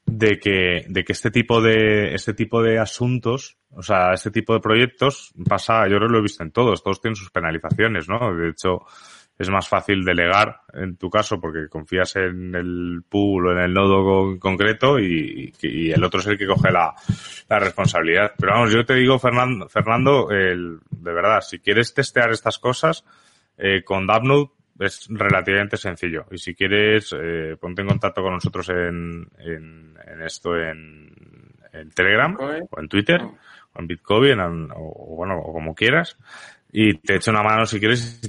de 0.04 0.38
que, 0.38 0.84
de 0.86 1.04
que 1.04 1.12
este 1.12 1.30
tipo 1.30 1.62
de, 1.62 2.12
este 2.14 2.34
tipo 2.34 2.62
de 2.62 2.78
asuntos, 2.78 3.56
o 3.70 3.82
sea, 3.82 4.12
este 4.12 4.30
tipo 4.30 4.52
de 4.52 4.60
proyectos 4.60 5.32
pasa, 5.48 5.84
yo 5.88 5.96
creo 5.96 6.08
que 6.08 6.12
lo 6.12 6.18
he 6.18 6.22
visto 6.22 6.42
en 6.42 6.52
todos, 6.52 6.82
todos 6.82 7.00
tienen 7.00 7.16
sus 7.16 7.30
penalizaciones, 7.30 8.10
¿no? 8.10 8.36
De 8.36 8.50
hecho, 8.50 8.84
es 9.38 9.50
más 9.50 9.68
fácil 9.68 10.04
delegar 10.04 10.60
en 10.72 10.96
tu 10.96 11.10
caso 11.10 11.40
porque 11.40 11.68
confías 11.68 12.16
en 12.16 12.54
el 12.54 13.02
pool 13.08 13.48
o 13.48 13.52
en 13.52 13.58
el 13.58 13.74
nodo 13.74 14.38
concreto 14.38 14.98
y, 14.98 15.52
y 15.60 15.90
el 15.90 16.02
otro 16.02 16.20
es 16.20 16.26
el 16.26 16.38
que 16.38 16.46
coge 16.46 16.70
la, 16.70 16.94
la, 17.48 17.58
responsabilidad. 17.58 18.32
Pero 18.38 18.52
vamos, 18.52 18.72
yo 18.72 18.84
te 18.84 18.94
digo, 18.94 19.18
Fernando, 19.18 19.68
Fernando 19.68 20.30
el, 20.30 20.78
de 20.90 21.12
verdad, 21.12 21.40
si 21.42 21.58
quieres 21.58 21.92
testear 21.92 22.30
estas 22.30 22.58
cosas, 22.58 23.04
eh, 23.58 23.82
con 23.84 24.06
Dapnode 24.06 24.50
es 24.78 25.06
relativamente 25.10 25.76
sencillo. 25.76 26.26
Y 26.30 26.38
si 26.38 26.54
quieres, 26.54 27.14
eh, 27.18 27.56
ponte 27.60 27.82
en 27.82 27.88
contacto 27.88 28.22
con 28.22 28.34
nosotros 28.34 28.68
en, 28.70 29.28
en, 29.38 29.96
en 30.06 30.22
esto 30.22 30.56
en, 30.56 31.10
en 31.72 31.90
Telegram 31.90 32.32
Bitcoin. 32.32 32.62
o 32.70 32.80
en 32.80 32.88
Twitter 32.88 33.22
o 33.22 33.80
en 33.80 33.86
Bitcoin 33.86 34.40
o, 34.40 34.76
o, 34.76 35.16
bueno, 35.16 35.38
o 35.38 35.52
como 35.52 35.74
quieras. 35.74 36.16
Y 36.72 36.98
te 36.98 37.16
echo 37.16 37.30
una 37.30 37.42
mano 37.42 37.66
si 37.66 37.78
quieres 37.78 38.20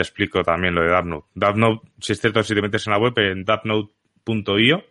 te 0.00 0.04
explico 0.04 0.42
también 0.42 0.74
lo 0.74 0.80
de 0.80 0.88
Dapnode. 0.88 1.24
Dapnode, 1.34 1.80
si 1.98 2.12
es 2.12 2.20
cierto, 2.22 2.42
si 2.42 2.54
te 2.54 2.62
metes 2.62 2.86
en 2.86 2.92
la 2.94 2.98
web, 2.98 3.12
en 3.18 3.44
dapnode.io, 3.44 4.82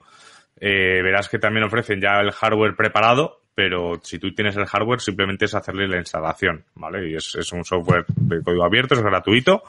eh, 0.59 1.01
verás 1.01 1.27
que 1.27 1.39
también 1.39 1.65
ofrecen 1.65 1.99
ya 1.99 2.19
el 2.19 2.31
hardware 2.31 2.75
preparado, 2.75 3.41
pero 3.55 3.99
si 4.03 4.19
tú 4.19 4.35
tienes 4.35 4.55
el 4.55 4.67
hardware, 4.67 4.99
simplemente 4.99 5.45
es 5.45 5.55
hacerle 5.55 5.87
la 5.87 5.97
instalación, 5.97 6.63
¿vale? 6.75 7.09
Y 7.09 7.15
es, 7.15 7.51
un 7.51 7.65
software 7.65 8.05
de 8.07 8.43
código 8.43 8.63
abierto, 8.63 8.93
es 8.93 9.01
gratuito 9.01 9.63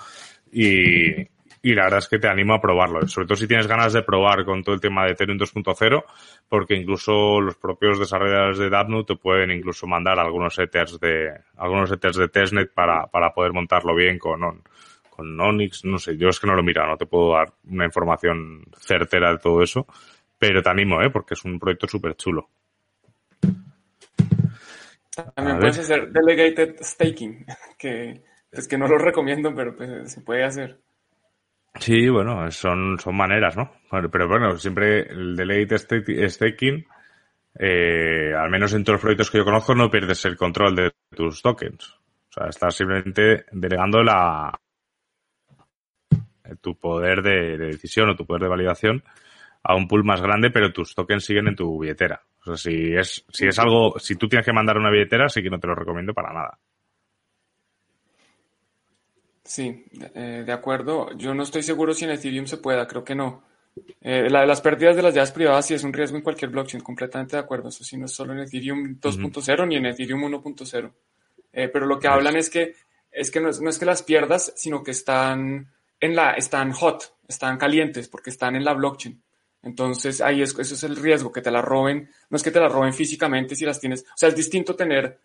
y, 0.53 1.24
la 1.62 1.84
verdad 1.84 2.01
es 2.01 2.09
que 2.09 2.18
te 2.18 2.28
animo 2.28 2.53
a 2.53 2.61
probarlo, 2.61 3.09
sobre 3.09 3.26
todo 3.26 3.36
si 3.36 3.49
tienes 3.49 3.66
ganas 3.66 3.95
de 3.95 4.03
probar 4.03 4.45
con 4.45 4.62
todo 4.62 4.74
el 4.74 4.80
tema 4.82 5.07
de 5.07 5.12
Ethereum 5.12 5.38
2.0, 5.38 6.05
porque 6.51 6.74
incluso 6.74 7.41
los 7.41 7.57
propios 7.57 7.99
desarrolladores 7.99 8.59
de 8.59 8.68
Dapnode 8.68 9.05
te 9.05 9.16
pueden 9.16 9.53
incluso 9.53 9.86
mandar 9.86 10.18
algunos 10.18 10.59
ethers 10.59 11.01
de 11.01 11.30
algunos 11.57 11.91
ethers 11.91 12.18
de 12.18 12.28
testnet 12.28 12.70
para 12.74 13.32
poder 13.32 13.55
montarlo 13.55 13.95
bien 13.95 14.18
con 14.18 14.62
con 15.21 15.39
Onyx, 15.39 15.85
no 15.85 15.99
sé, 15.99 16.16
yo 16.16 16.31
es 16.31 16.41
que 16.41 16.47
no 16.47 16.55
lo 16.55 16.61
he 16.62 16.64
mirado, 16.64 16.89
no 16.89 16.97
te 16.97 17.05
puedo 17.05 17.35
dar 17.35 17.53
una 17.64 17.85
información 17.85 18.64
certera 18.79 19.33
de 19.33 19.39
todo 19.39 19.62
eso, 19.62 19.87
pero 20.39 20.62
te 20.62 20.71
animo, 20.71 21.03
¿eh? 21.03 21.11
porque 21.11 21.35
es 21.35 21.45
un 21.45 21.59
proyecto 21.59 21.87
súper 21.87 22.16
chulo. 22.16 22.49
También 25.35 25.59
puedes 25.59 25.79
hacer 25.79 26.11
delegated 26.11 26.77
staking, 26.81 27.45
que 27.79 28.23
es 28.51 28.66
que 28.66 28.79
no 28.79 28.89
lo 28.89 28.97
recomiendo, 28.97 29.55
pero 29.55 29.77
pues, 29.77 30.11
se 30.11 30.23
puede 30.23 30.43
hacer. 30.45 30.79
Sí, 31.79 32.09
bueno, 32.09 32.51
son, 32.51 32.99
son 32.99 33.14
maneras, 33.14 33.59
¿no? 33.59 33.71
Pero 34.11 34.27
bueno, 34.27 34.57
siempre 34.57 35.01
el 35.03 35.37
delegated 35.37 36.31
staking, 36.31 36.87
eh, 37.59 38.33
al 38.35 38.49
menos 38.49 38.73
en 38.73 38.85
todos 38.85 38.95
los 38.95 39.03
proyectos 39.03 39.31
que 39.31 39.37
yo 39.37 39.45
conozco, 39.45 39.75
no 39.75 39.91
pierdes 39.91 40.25
el 40.25 40.39
control 40.39 40.75
de 40.75 40.93
tus 41.14 41.43
tokens. 41.43 41.91
O 42.31 42.33
sea, 42.33 42.47
estás 42.49 42.75
simplemente 42.75 43.45
delegando 43.53 44.03
la, 44.03 44.59
tu 46.57 46.77
poder 46.77 47.23
de, 47.23 47.59
de, 47.59 47.67
decisión 47.67 48.09
o 48.11 48.17
tu 48.17 48.27
poder 48.27 48.43
de 48.43 48.49
validación 48.49 49.03
a 49.63 49.75
un 49.75 49.87
pool 49.87 50.05
más 50.05 50.21
grande, 50.21 50.51
pero 50.51 50.73
tus 50.73 50.95
tokens 50.95 51.25
siguen 51.25 51.49
en 51.49 51.57
tu 51.57 51.79
billetera. 51.79 52.23
O 52.41 52.45
sea, 52.45 52.57
si 52.57 52.95
es, 52.95 53.25
si 53.29 53.47
es 53.47 53.59
algo, 53.59 53.99
si 53.99 54.17
tú 54.17 54.29
tienes 54.29 54.47
que 54.47 54.53
mandar 54.53 54.79
una 54.79 54.91
billetera, 54.91 55.29
sí 55.29 55.43
que 55.43 55.51
no 55.51 55.61
te 55.61 55.67
lo 55.67 55.75
recomiendo 55.75 56.15
para 56.15 56.33
nada. 56.33 56.59
Sí, 59.45 59.85
eh, 60.15 60.45
de 60.47 60.53
acuerdo. 60.53 61.11
Yo 61.17 61.35
no 61.35 61.43
estoy 61.43 61.63
seguro 61.63 61.93
si 61.93 62.05
en 62.05 62.13
Ethereum 62.13 62.47
se 62.47 62.59
pueda, 62.59 62.87
creo 62.87 63.05
que 63.05 63.15
no. 63.15 63.43
Eh, 64.01 64.29
la 64.31 64.47
las 64.47 64.61
pérdidas 64.61 64.97
de 64.97 65.03
las 65.03 65.15
llaves 65.15 65.33
privadas 65.33 65.67
sí 65.67 65.75
es 65.75 65.85
un 65.85 65.93
riesgo 65.93 66.17
en 66.17 66.23
cualquier 66.23 66.51
blockchain, 66.51 66.83
completamente 66.83 67.37
de 67.37 67.43
acuerdo. 67.43 67.69
Eso 67.69 67.85
sí, 67.85 67.97
no 67.97 68.07
es 68.07 68.13
solo 68.13 68.33
en 68.33 68.41
Ethereum 68.41 68.99
2.0 69.01 69.19
uh 69.19 69.63
-huh. 69.63 69.69
ni 69.69 69.77
en 69.77 69.87
Ethereum 69.87 70.23
1.0. 70.23 70.93
Eh, 71.53 71.69
pero 71.69 71.87
lo 71.87 71.99
que 71.99 72.09
hablan 72.09 72.37
es 72.37 72.49
que, 72.49 72.75
es 73.11 73.31
que 73.31 73.41
no, 73.41 73.49
es 73.49 73.61
no 73.61 73.71
es 73.71 73.79
que 73.79 73.85
las 73.87 74.03
pierdas, 74.03 74.53
sino 74.57 74.83
que 74.83 74.93
están 74.93 75.69
en 76.01 76.17
la, 76.17 76.33
están 76.33 76.73
hot, 76.73 77.17
están 77.29 77.59
calientes 77.59 78.09
porque 78.09 78.31
están 78.31 78.57
en 78.57 78.65
la 78.65 78.75
blockchain. 78.75 79.23
Entonces 79.63 80.21
ahí 80.21 80.43
es, 80.43 80.59
eso 80.59 80.75
es 80.75 80.83
el 80.85 80.97
riesgo, 80.97 81.31
que 81.31 81.43
te 81.43 81.51
la 81.51 81.61
roben. 81.61 82.11
No 82.31 82.37
es 82.37 82.43
que 82.43 82.51
te 82.51 82.61
la 82.61 82.69
roben 82.69 82.95
físicamente 82.95 83.55
si 83.55 83.65
las 83.65 83.79
tienes. 83.79 84.03
O 84.03 84.17
sea, 84.17 84.31
es 84.31 84.37
distinto 84.37 84.75
tener 84.75 85.21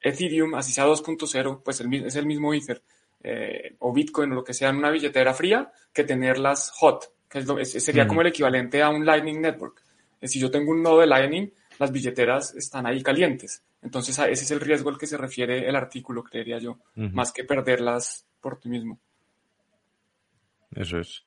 Ethereum, 0.00 0.54
así 0.54 0.72
sea 0.72 0.86
2.0, 0.86 1.62
pues 1.62 1.80
el, 1.80 1.92
es 2.06 2.16
el 2.16 2.26
mismo 2.26 2.52
Ether, 2.52 2.82
eh, 3.22 3.76
o 3.78 3.92
Bitcoin 3.92 4.32
o 4.32 4.34
lo 4.36 4.44
que 4.44 4.54
sea 4.54 4.70
en 4.70 4.76
una 4.76 4.90
billetera 4.90 5.32
fría, 5.34 5.70
que 5.92 6.04
tenerlas 6.04 6.70
hot, 6.76 7.12
que 7.28 7.38
es 7.38 7.46
lo, 7.46 7.58
es, 7.58 7.72
sería 7.72 8.04
mm. 8.04 8.08
como 8.08 8.20
el 8.20 8.28
equivalente 8.28 8.82
a 8.82 8.90
un 8.90 9.04
Lightning 9.04 9.40
Network. 9.40 9.82
Si 10.22 10.38
yo 10.38 10.50
tengo 10.50 10.72
un 10.72 10.82
nodo 10.82 11.00
de 11.00 11.06
Lightning, 11.06 11.52
las 11.78 11.92
billeteras 11.92 12.54
están 12.54 12.86
ahí 12.86 13.02
calientes. 13.02 13.62
Entonces 13.82 14.18
ese 14.18 14.44
es 14.44 14.50
el 14.50 14.60
riesgo 14.60 14.88
al 14.88 14.96
que 14.98 15.06
se 15.06 15.18
refiere 15.18 15.68
el 15.68 15.76
artículo, 15.76 16.22
creería 16.22 16.58
yo, 16.58 16.72
uh 16.72 16.78
-huh. 16.96 17.12
más 17.12 17.32
que 17.32 17.44
perderlas 17.44 18.26
por 18.40 18.58
ti 18.58 18.70
mismo. 18.70 18.98
Eso 20.74 20.98
es. 20.98 21.24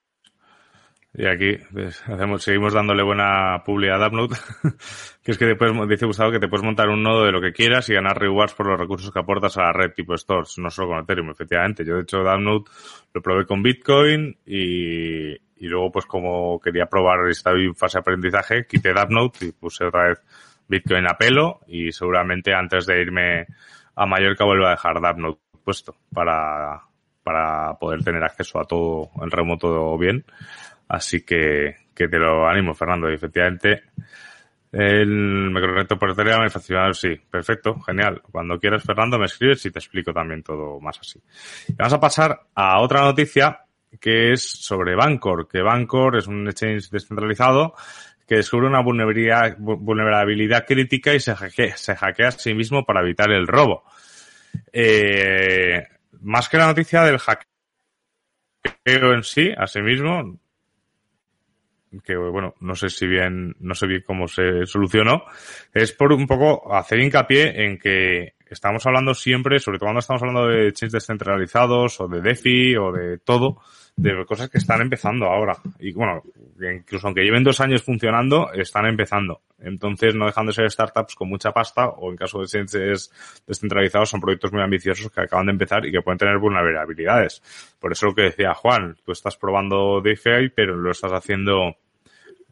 Y 1.14 1.26
aquí 1.26 1.58
pues, 1.74 2.04
hacemos, 2.08 2.43
seguimos 2.43 2.74
dándole 2.74 3.02
buena 3.02 3.64
publicidad 3.66 3.95
a 3.95 4.00
Dapnode, 4.02 4.36
que 5.24 5.32
es 5.32 5.38
que 5.38 5.45
después 5.45 5.72
dice 5.89 6.06
Gustavo 6.06 6.32
que 6.32 6.39
te 6.39 6.48
puedes 6.48 6.64
montar 6.64 6.89
un 6.89 7.02
nodo 7.02 7.26
de 7.26 7.32
lo 7.32 7.41
que 7.41 7.54
quieras 7.54 7.89
y 7.89 7.95
ganar 7.95 8.20
rewards 8.20 8.54
por 8.54 8.68
los 8.68 8.80
recursos 8.80 9.12
que 9.12 9.20
aportas 9.20 9.58
a 9.58 9.64
la 9.64 9.74
red 9.74 9.93
tipo 9.93 10.16
stores, 10.16 10.60
no 10.60 10.70
solo 10.70 10.89
con 10.89 11.00
Ethereum, 11.00 11.32
efectivamente. 11.32 11.84
Yo 11.84 11.95
de 11.95 12.02
hecho 12.04 12.22
Dapnode 12.22 12.66
lo 13.14 13.22
probé 13.22 13.48
con 13.48 13.64
Bitcoin 13.64 14.38
y, 14.45 15.32
y 15.32 15.68
luego 15.68 15.91
pues 15.91 16.06
como 16.06 16.60
quería 16.60 16.86
probar, 16.86 17.28
estaba 17.30 17.58
en 17.58 17.76
fase 17.76 17.98
de 17.98 18.02
aprendizaje, 18.02 18.68
quité 18.68 18.93
Dapnote 18.93 19.48
y 19.48 19.52
puse 19.54 19.86
otra 19.86 20.10
vez 20.10 20.22
Bitcoin 20.68 21.08
a 21.08 21.18
pelo 21.18 21.62
y 21.68 21.91
seguramente 21.91 22.54
antes 22.54 22.86
de 22.86 23.02
irme 23.02 23.48
a 23.95 24.06
Mallorca 24.06 24.45
vuelvo 24.45 24.68
a 24.68 24.72
dejar 24.72 25.02
Dapnote 25.02 25.41
puesto 25.64 25.95
para, 26.14 26.86
para 27.28 27.78
poder 27.78 28.01
tener 28.05 28.23
acceso 28.23 28.57
a 28.57 28.63
todo 28.63 29.11
en 29.21 29.30
remoto 29.30 29.97
bien. 29.97 30.23
Así 30.88 31.25
que, 31.25 31.75
que 31.93 32.07
te 32.07 32.17
lo 32.17 32.47
animo, 32.47 32.73
Fernando. 32.73 33.11
Y 33.11 33.15
efectivamente, 33.15 33.84
el 34.71 35.51
me 35.51 35.59
conecto 35.59 35.99
por 35.99 36.15
Telegram 36.15 36.45
y 36.45 36.49
facilidad, 36.49 36.93
sí, 36.93 37.19
perfecto, 37.30 37.82
genial. 37.82 38.21
Cuando 38.32 38.57
quieras, 38.57 38.82
Fernando, 38.82 39.19
me 39.19 39.25
escribes 39.25 39.65
y 39.65 39.71
te 39.71 39.80
explico 39.80 40.13
también 40.13 40.41
todo 40.41 40.80
más 40.80 40.97
así. 41.01 41.21
vamos 41.78 41.91
a 41.91 41.99
pasar 41.99 42.39
a 42.55 42.80
otra 42.80 43.01
noticia 43.01 43.65
que 43.99 44.32
es 44.32 44.41
sobre 44.41 44.95
Bancor, 44.95 45.49
que 45.49 45.61
Bancor 45.61 46.15
es 46.15 46.28
un 46.28 46.47
exchange 46.47 46.89
descentralizado 46.89 47.73
que 48.25 48.36
descubre 48.36 48.67
una 48.67 48.82
vulnerabilidad, 48.82 49.57
vulnerabilidad 49.57 50.65
crítica 50.65 51.13
y 51.13 51.19
se 51.19 51.36
hackea, 51.36 51.75
se 51.75 51.93
hackea 51.93 52.30
a 52.30 52.32
sí 52.32 52.53
mismo 52.53 52.86
para 52.86 53.01
evitar 53.01 53.30
el 53.32 53.47
robo. 53.47 53.84
Eh, 54.71 55.84
más 56.22 56.49
que 56.49 56.57
la 56.57 56.68
noticia 56.68 57.03
del 57.03 57.18
hackeo 57.18 57.45
en 58.86 59.24
sí, 59.24 59.51
a 59.57 59.68
sí 59.68 59.82
mismo, 59.82 60.39
que 62.03 62.15
bueno, 62.15 62.55
no 62.59 62.76
sé 62.76 62.89
si 62.89 63.07
bien, 63.07 63.55
no 63.59 63.76
sé 63.76 63.88
bien 63.88 64.03
cómo 64.05 64.28
se 64.28 64.65
solucionó, 64.65 65.24
es 65.74 65.93
por 65.93 66.13
un 66.13 66.28
poco 66.28 66.74
hacer 66.74 66.99
hincapié 66.99 67.65
en 67.65 67.78
que 67.78 68.34
estamos 68.49 68.86
hablando 68.86 69.13
siempre, 69.13 69.59
sobre 69.59 69.78
todo 69.78 69.88
cuando 69.88 69.99
estamos 69.99 70.22
hablando 70.22 70.47
de 70.47 70.72
chains 70.74 70.93
descentralizados 70.93 71.99
o 72.01 72.07
de 72.07 72.22
DeFi 72.22 72.76
o 72.78 72.91
de 72.91 73.18
todo, 73.20 73.61
de 73.98 74.26
cosas 74.26 74.50
que 74.50 74.60
están 74.60 74.82
empezando 74.82 75.26
ahora. 75.26 75.58
Y 75.80 75.91
bueno, 75.91 76.22
incluso 76.62 77.08
aunque 77.08 77.24
lleven 77.24 77.43
dos 77.43 77.60
años 77.60 77.84
funcionando, 77.84 78.52
están 78.54 78.86
empezando. 78.86 79.41
Entonces, 79.60 80.14
no 80.14 80.28
dejan 80.28 80.45
de 80.45 80.54
ser 80.54 80.70
startups 80.70 81.16
con 81.16 81.30
mucha 81.30 81.52
pasta, 81.52 81.88
o 81.88 82.12
en 82.12 82.16
caso 82.16 82.39
de 82.39 82.45
chains 82.45 83.12
descentralizados, 83.45 84.10
son 84.10 84.22
proyectos 84.22 84.54
muy 84.54 84.62
ambiciosos 84.62 85.12
que 85.12 85.22
acaban 85.22 85.48
de 85.48 85.54
empezar 85.54 85.84
y 85.86 85.91
que 85.91 86.02
pueden 86.02 86.20
tener 86.20 86.38
vulnerabilidades. 86.38 87.41
Por 87.80 87.91
eso 87.91 88.06
lo 88.06 88.16
que 88.16 88.22
decía 88.24 88.54
Juan, 88.54 88.95
tú 89.04 89.12
estás 89.12 89.36
probando 89.36 90.00
DeFi, 90.00 90.50
pero 90.56 90.76
lo 90.76 90.91
estás 90.91 91.12
haciendo 91.12 91.76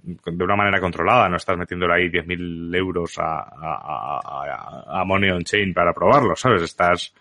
de 0.01 0.43
una 0.43 0.55
manera 0.55 0.79
controlada, 0.79 1.29
no 1.29 1.37
estás 1.37 1.57
metiéndole 1.57 1.93
ahí 1.95 2.09
10.000 2.09 2.75
euros 2.75 3.17
a, 3.17 3.39
a, 3.39 5.01
a, 5.01 5.03
Money 5.03 5.31
on 5.31 5.43
Chain 5.43 5.73
para 5.73 5.93
probarlo, 5.93 6.35
¿sabes? 6.35 6.61
Estás, 6.61 7.11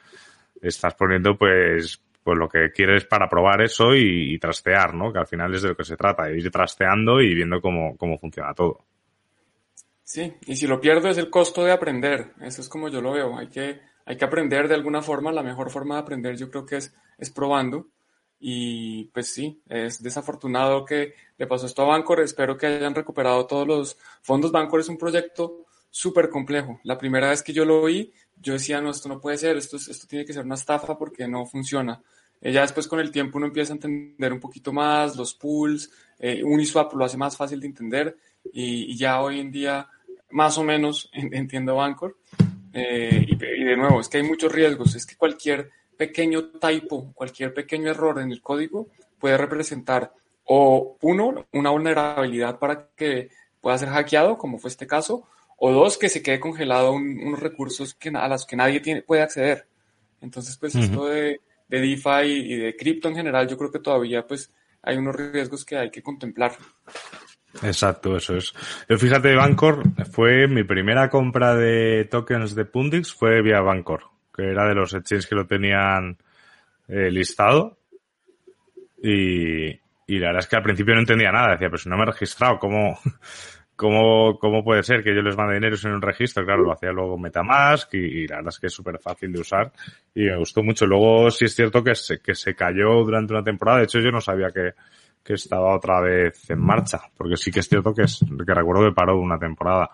estás 0.60 0.94
poniendo 0.94 1.34
pues, 1.36 2.02
pues 2.24 2.38
lo 2.38 2.48
que 2.48 2.72
quieres 2.72 3.04
para 3.04 3.28
probar 3.28 3.60
eso 3.60 3.94
y, 3.94 4.38
trastear, 4.38 4.94
¿no? 4.94 5.12
Que 5.12 5.20
al 5.20 5.26
final 5.26 5.54
es 5.54 5.62
de 5.62 5.68
lo 5.68 5.76
que 5.76 5.84
se 5.84 5.96
trata, 5.96 6.30
ir 6.30 6.50
trasteando 6.50 7.20
y 7.20 7.34
viendo 7.34 7.60
cómo, 7.60 7.96
cómo 7.96 8.18
funciona 8.18 8.54
todo. 8.54 8.84
Sí, 10.02 10.34
y 10.46 10.56
si 10.56 10.66
lo 10.66 10.80
pierdo 10.80 11.08
es 11.08 11.18
el 11.18 11.30
costo 11.30 11.64
de 11.64 11.72
aprender, 11.72 12.32
eso 12.40 12.60
es 12.60 12.68
como 12.68 12.88
yo 12.88 13.00
lo 13.00 13.12
veo, 13.12 13.38
hay 13.38 13.48
que, 13.48 13.80
hay 14.04 14.16
que 14.16 14.24
aprender 14.24 14.68
de 14.68 14.74
alguna 14.74 15.02
forma, 15.02 15.32
la 15.32 15.42
mejor 15.42 15.70
forma 15.70 15.94
de 15.94 16.00
aprender 16.00 16.36
yo 16.36 16.50
creo 16.50 16.66
que 16.66 16.76
es, 16.76 16.94
es 17.18 17.30
probando 17.30 17.88
y 18.46 19.04
pues 19.04 19.32
sí, 19.32 19.62
es 19.68 20.02
desafortunado 20.02 20.84
que 20.84 21.14
le 21.38 21.46
pasó 21.46 21.64
esto 21.64 21.80
a 21.82 21.86
Bancor. 21.86 22.20
Espero 22.20 22.58
que 22.58 22.66
hayan 22.66 22.94
recuperado 22.94 23.46
todos 23.46 23.66
los 23.66 23.98
fondos. 24.20 24.52
Bancor 24.52 24.80
es 24.80 24.88
un 24.90 24.98
proyecto 24.98 25.64
súper 25.88 26.28
complejo. 26.28 26.78
La 26.82 26.98
primera 26.98 27.30
vez 27.30 27.42
que 27.42 27.54
yo 27.54 27.64
lo 27.64 27.80
oí, 27.80 28.12
yo 28.40 28.54
decía, 28.54 28.80
no, 28.80 28.90
esto 28.90 29.08
no 29.08 29.20
puede 29.20 29.38
ser, 29.38 29.56
esto, 29.56 29.76
esto 29.76 30.06
tiene 30.06 30.24
que 30.24 30.32
ser 30.32 30.44
una 30.44 30.54
estafa 30.54 30.98
porque 30.98 31.26
no 31.26 31.46
funciona. 31.46 32.02
Eh, 32.40 32.52
ya 32.52 32.62
después 32.62 32.86
con 32.88 33.00
el 33.00 33.10
tiempo 33.10 33.38
uno 33.38 33.46
empieza 33.46 33.72
a 33.72 33.76
entender 33.76 34.32
un 34.32 34.40
poquito 34.40 34.72
más 34.72 35.16
los 35.16 35.34
pools, 35.34 35.90
eh, 36.18 36.42
Uniswap 36.44 36.92
lo 36.94 37.04
hace 37.04 37.16
más 37.16 37.36
fácil 37.36 37.60
de 37.60 37.66
entender 37.66 38.16
y, 38.52 38.96
ya 38.96 39.22
hoy 39.22 39.40
en 39.40 39.50
día 39.50 39.88
más 40.30 40.58
o 40.58 40.64
menos 40.64 41.10
entiendo 41.12 41.76
Bancor. 41.76 42.18
Eh, 42.72 43.24
y, 43.28 43.34
y 43.34 43.64
de 43.64 43.76
nuevo, 43.76 44.00
es 44.00 44.08
que 44.08 44.18
hay 44.18 44.24
muchos 44.24 44.52
riesgos, 44.52 44.94
es 44.96 45.06
que 45.06 45.16
cualquier 45.16 45.70
pequeño 45.96 46.50
typo, 46.50 47.12
cualquier 47.14 47.54
pequeño 47.54 47.90
error 47.90 48.20
en 48.20 48.32
el 48.32 48.42
código 48.42 48.88
puede 49.18 49.38
representar 49.38 50.12
o 50.44 50.96
uno, 51.00 51.46
una 51.52 51.70
vulnerabilidad 51.70 52.58
para 52.58 52.88
que 52.94 53.30
pueda 53.60 53.78
ser 53.78 53.88
hackeado, 53.88 54.36
como 54.36 54.58
fue 54.58 54.68
este 54.68 54.86
caso, 54.86 55.26
o 55.66 55.72
dos, 55.72 55.96
que 55.96 56.08
se 56.08 56.22
quede 56.22 56.40
congelado 56.40 56.92
unos 56.92 57.40
recursos 57.40 57.94
que, 57.94 58.10
a 58.10 58.28
los 58.28 58.44
que 58.44 58.56
nadie 58.56 58.80
tiene, 58.80 59.02
puede 59.02 59.22
acceder. 59.22 59.66
Entonces, 60.20 60.56
pues 60.56 60.74
esto 60.74 61.06
de, 61.06 61.40
de, 61.68 61.80
DeFi 61.80 62.26
y 62.26 62.56
de 62.56 62.76
cripto 62.76 63.08
en 63.08 63.16
general, 63.16 63.48
yo 63.48 63.56
creo 63.56 63.70
que 63.70 63.78
todavía 63.78 64.26
pues 64.26 64.52
hay 64.82 64.96
unos 64.96 65.16
riesgos 65.16 65.64
que 65.64 65.76
hay 65.76 65.90
que 65.90 66.02
contemplar. 66.02 66.52
Exacto, 67.62 68.16
eso 68.16 68.36
es. 68.36 68.52
Yo 68.88 68.98
fíjate, 68.98 69.34
Bancor 69.34 69.82
fue 70.10 70.48
mi 70.48 70.64
primera 70.64 71.08
compra 71.08 71.54
de 71.54 72.06
tokens 72.10 72.54
de 72.54 72.64
Pundix 72.64 73.14
fue 73.14 73.42
vía 73.42 73.60
Bancor 73.60 74.14
que 74.34 74.50
era 74.50 74.66
de 74.66 74.74
los 74.74 74.92
exchanges 74.92 75.26
que 75.26 75.34
lo 75.34 75.46
tenían 75.46 76.18
eh, 76.88 77.10
listado. 77.10 77.78
Y, 79.02 79.68
y 79.68 80.18
la 80.18 80.28
verdad 80.28 80.40
es 80.40 80.46
que 80.48 80.56
al 80.56 80.62
principio 80.62 80.94
no 80.94 81.00
entendía 81.00 81.30
nada. 81.30 81.52
Decía, 81.52 81.68
pero 81.68 81.78
si 81.78 81.88
no 81.88 81.96
me 81.96 82.02
he 82.02 82.06
registrado, 82.06 82.58
¿cómo, 82.58 82.98
cómo, 83.76 84.38
cómo 84.38 84.62
puede 84.62 84.82
ser 84.82 85.02
que 85.02 85.14
yo 85.14 85.22
les 85.22 85.36
mande 85.36 85.54
dinero 85.54 85.76
sin 85.76 85.92
un 85.92 86.02
registro? 86.02 86.44
Claro, 86.44 86.62
lo 86.62 86.72
hacía 86.72 86.92
luego 86.92 87.18
Metamask 87.18 87.92
y, 87.94 88.26
la 88.26 88.36
verdad 88.36 88.52
es 88.54 88.58
que 88.58 88.66
es 88.68 88.72
súper 88.72 88.98
fácil 88.98 89.32
de 89.32 89.40
usar 89.40 89.72
y 90.14 90.24
me 90.24 90.36
gustó 90.36 90.62
mucho. 90.62 90.86
Luego 90.86 91.30
sí 91.30 91.46
es 91.46 91.54
cierto 91.54 91.82
que 91.82 91.94
se, 91.94 92.20
que 92.20 92.34
se 92.34 92.54
cayó 92.54 93.04
durante 93.04 93.32
una 93.32 93.44
temporada. 93.44 93.78
De 93.78 93.84
hecho, 93.84 94.00
yo 94.00 94.10
no 94.10 94.20
sabía 94.20 94.50
que, 94.50 94.72
que 95.22 95.34
estaba 95.34 95.76
otra 95.76 96.00
vez 96.00 96.50
en 96.50 96.60
marcha, 96.60 97.00
porque 97.16 97.36
sí 97.36 97.50
que 97.50 97.60
es 97.60 97.68
cierto 97.68 97.94
que, 97.94 98.02
es, 98.02 98.20
que 98.46 98.54
recuerdo 98.54 98.84
que 98.84 98.94
paró 98.94 99.18
una 99.18 99.38
temporada. 99.38 99.90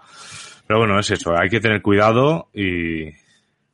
Pero 0.67 0.81
bueno, 0.81 0.99
es 0.99 1.11
eso, 1.11 1.37
hay 1.37 1.49
que 1.49 1.61
tener 1.61 1.83
cuidado 1.83 2.49
y, 2.53 3.11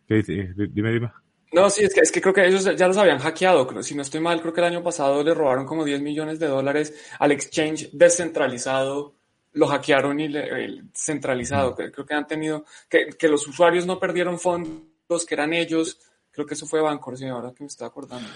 Dime, 0.08 0.92
dime. 0.92 1.12
No, 1.52 1.70
sí, 1.70 1.84
es 1.84 1.94
que, 1.94 2.00
es 2.00 2.12
que 2.12 2.20
creo 2.20 2.34
que 2.34 2.46
ellos 2.46 2.64
ya 2.76 2.86
los 2.86 2.96
habían 2.96 3.18
hackeado. 3.18 3.82
Si 3.82 3.94
no 3.94 4.02
estoy 4.02 4.20
mal, 4.20 4.40
creo 4.40 4.52
que 4.52 4.60
el 4.60 4.66
año 4.66 4.82
pasado 4.82 5.22
le 5.22 5.34
robaron 5.34 5.64
como 5.64 5.84
10 5.84 6.00
millones 6.00 6.38
de 6.38 6.48
dólares 6.48 6.94
al 7.18 7.32
exchange 7.32 7.90
descentralizado. 7.92 9.15
Lo 9.56 9.66
hackearon 9.66 10.20
y 10.20 10.28
le, 10.28 10.82
centralizado. 10.94 11.74
Creo 11.74 12.06
que 12.06 12.14
han 12.14 12.26
tenido, 12.26 12.64
que, 12.88 13.08
que 13.18 13.28
los 13.28 13.46
usuarios 13.46 13.86
no 13.86 13.98
perdieron 13.98 14.38
fondos, 14.38 15.26
que 15.26 15.34
eran 15.34 15.52
ellos. 15.52 15.98
Creo 16.30 16.46
que 16.46 16.54
eso 16.54 16.66
fue 16.66 16.80
Bancor, 16.80 17.16
sí, 17.16 17.26
ahora 17.26 17.52
que 17.52 17.64
me 17.64 17.68
estoy 17.68 17.86
acordando. 17.86 18.28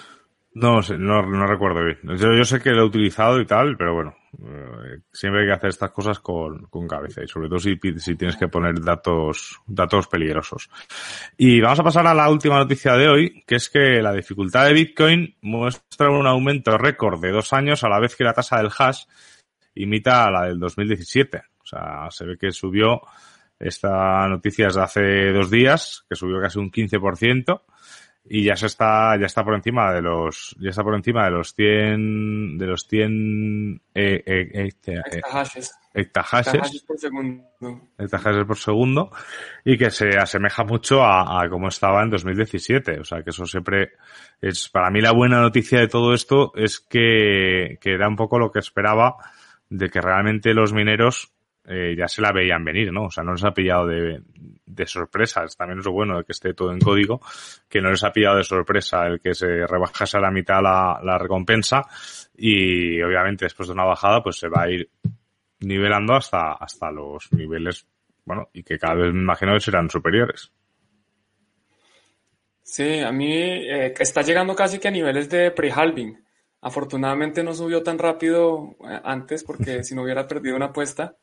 No 0.52 0.80
no, 0.98 1.22
no 1.22 1.46
recuerdo 1.46 1.84
bien. 1.84 1.98
Yo, 2.18 2.34
yo, 2.36 2.44
sé 2.44 2.60
que 2.60 2.70
lo 2.70 2.82
he 2.82 2.86
utilizado 2.86 3.40
y 3.40 3.46
tal, 3.46 3.76
pero 3.76 3.94
bueno, 3.94 4.16
eh, 4.42 4.98
siempre 5.12 5.42
hay 5.42 5.46
que 5.46 5.52
hacer 5.52 5.70
estas 5.70 5.92
cosas 5.92 6.18
con, 6.18 6.66
con 6.66 6.88
cabeza 6.88 7.22
y 7.22 7.28
sobre 7.28 7.48
todo 7.48 7.60
si, 7.60 7.78
si 7.98 8.16
tienes 8.16 8.36
que 8.36 8.48
poner 8.48 8.80
datos, 8.80 9.60
datos 9.66 10.08
peligrosos. 10.08 10.68
Y 11.36 11.60
vamos 11.60 11.78
a 11.78 11.84
pasar 11.84 12.06
a 12.08 12.14
la 12.14 12.28
última 12.28 12.58
noticia 12.58 12.94
de 12.94 13.08
hoy, 13.08 13.44
que 13.46 13.54
es 13.56 13.70
que 13.70 14.02
la 14.02 14.12
dificultad 14.12 14.66
de 14.66 14.72
Bitcoin 14.72 15.36
muestra 15.42 16.10
un 16.10 16.26
aumento 16.26 16.76
récord 16.76 17.20
de 17.20 17.30
dos 17.30 17.52
años 17.52 17.84
a 17.84 17.88
la 17.88 18.00
vez 18.00 18.16
que 18.16 18.24
la 18.24 18.34
tasa 18.34 18.56
del 18.56 18.72
hash 18.76 19.04
imita 19.74 20.26
a 20.26 20.30
la 20.30 20.46
del 20.46 20.58
2017. 20.58 21.42
O 21.62 21.66
sea, 21.66 22.08
se 22.10 22.24
ve 22.26 22.36
que 22.38 22.52
subió, 22.52 23.02
esta 23.58 24.26
noticia 24.28 24.68
es 24.68 24.74
de 24.74 24.82
hace 24.82 25.32
dos 25.32 25.50
días, 25.50 26.04
que 26.08 26.16
subió 26.16 26.40
casi 26.40 26.58
un 26.58 26.70
15% 26.70 27.62
y 28.24 28.44
ya 28.44 28.54
se 28.54 28.66
está 28.66 29.18
ya 29.18 29.26
está 29.26 29.42
por 29.42 29.54
encima 29.54 29.92
de 29.92 30.02
los 30.02 30.54
ya 30.60 30.70
está 30.70 30.82
por 30.82 30.94
encima 30.94 31.24
de 31.24 31.30
los 31.30 31.54
100 31.54 32.58
de 32.58 32.66
los 32.66 32.86
100 32.86 33.80
eh, 33.94 34.22
eh, 34.26 34.70
hectahashes. 35.94 36.84
por 36.86 36.98
segundo. 36.98 37.42
Hectahashes 37.98 38.44
por 38.44 38.58
segundo 38.58 39.10
y 39.64 39.78
que 39.78 39.90
se 39.90 40.10
asemeja 40.10 40.64
mucho 40.64 41.02
a, 41.02 41.42
a 41.42 41.48
como 41.48 41.68
estaba 41.68 42.02
en 42.02 42.10
2017 42.10 43.00
o 43.00 43.04
sea 43.04 43.22
que 43.22 43.30
eso 43.30 43.46
siempre 43.46 43.92
es 44.40 44.68
para 44.68 44.90
mí 44.90 45.00
la 45.00 45.12
buena 45.12 45.40
noticia 45.40 45.80
de 45.80 45.88
todo 45.88 46.12
esto 46.12 46.52
es 46.54 46.78
que 46.78 47.78
que 47.80 47.94
era 47.94 48.06
un 48.06 48.16
poco 48.16 48.38
lo 48.38 48.52
que 48.52 48.58
esperaba 48.58 49.16
de 49.70 49.88
que 49.88 50.00
realmente 50.00 50.52
los 50.52 50.72
mineros 50.74 51.32
eh, 51.64 51.94
ya 51.96 52.08
se 52.08 52.20
la 52.20 52.32
veían 52.32 52.64
venir, 52.64 52.92
¿no? 52.92 53.04
O 53.04 53.10
sea, 53.10 53.24
no 53.24 53.32
les 53.32 53.44
ha 53.44 53.54
pillado 53.54 53.86
de, 53.86 54.20
de 54.66 54.86
sorpresas. 54.86 55.56
También 55.56 55.78
es 55.78 55.84
lo 55.84 55.92
bueno 55.92 56.18
de 56.18 56.24
que 56.24 56.32
esté 56.32 56.52
todo 56.52 56.72
en 56.72 56.80
código, 56.80 57.20
que 57.68 57.80
no 57.80 57.90
les 57.90 58.02
ha 58.04 58.12
pillado 58.12 58.36
de 58.36 58.44
sorpresa 58.44 59.06
el 59.06 59.20
que 59.20 59.34
se 59.34 59.66
rebajase 59.66 60.16
a 60.16 60.20
la 60.20 60.30
mitad 60.30 60.62
la, 60.62 61.00
la 61.02 61.18
recompensa 61.18 61.82
y 62.36 63.00
obviamente 63.02 63.44
después 63.44 63.68
de 63.68 63.74
una 63.74 63.84
bajada 63.84 64.22
pues 64.22 64.38
se 64.38 64.48
va 64.48 64.62
a 64.62 64.70
ir 64.70 64.90
nivelando 65.60 66.14
hasta, 66.14 66.52
hasta 66.54 66.90
los 66.90 67.32
niveles, 67.32 67.86
bueno, 68.24 68.48
y 68.52 68.62
que 68.62 68.78
cada 68.78 68.94
vez 68.94 69.12
me 69.12 69.20
imagino 69.20 69.52
que 69.54 69.60
serán 69.60 69.90
superiores. 69.90 70.50
Sí, 72.62 73.00
a 73.00 73.12
mí 73.12 73.32
eh, 73.32 73.92
está 73.98 74.22
llegando 74.22 74.54
casi 74.54 74.78
que 74.78 74.88
a 74.88 74.92
niveles 74.92 75.28
de 75.28 75.50
pre-halving. 75.50 76.16
Afortunadamente 76.62 77.42
no 77.42 77.54
subió 77.54 77.82
tan 77.82 77.98
rápido 77.98 78.76
eh, 78.88 79.00
antes 79.04 79.44
porque 79.44 79.84
si 79.84 79.94
no 79.94 80.02
hubiera 80.02 80.26
perdido 80.26 80.56
una 80.56 80.66
apuesta. 80.66 81.16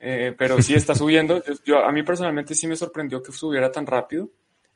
Eh, 0.00 0.34
pero 0.38 0.62
sí 0.62 0.74
está 0.74 0.94
subiendo. 0.94 1.42
Yo, 1.64 1.84
a 1.84 1.92
mí 1.92 2.02
personalmente 2.02 2.54
sí 2.54 2.66
me 2.66 2.76
sorprendió 2.76 3.22
que 3.22 3.32
subiera 3.32 3.72
tan 3.72 3.86
rápido. 3.86 4.30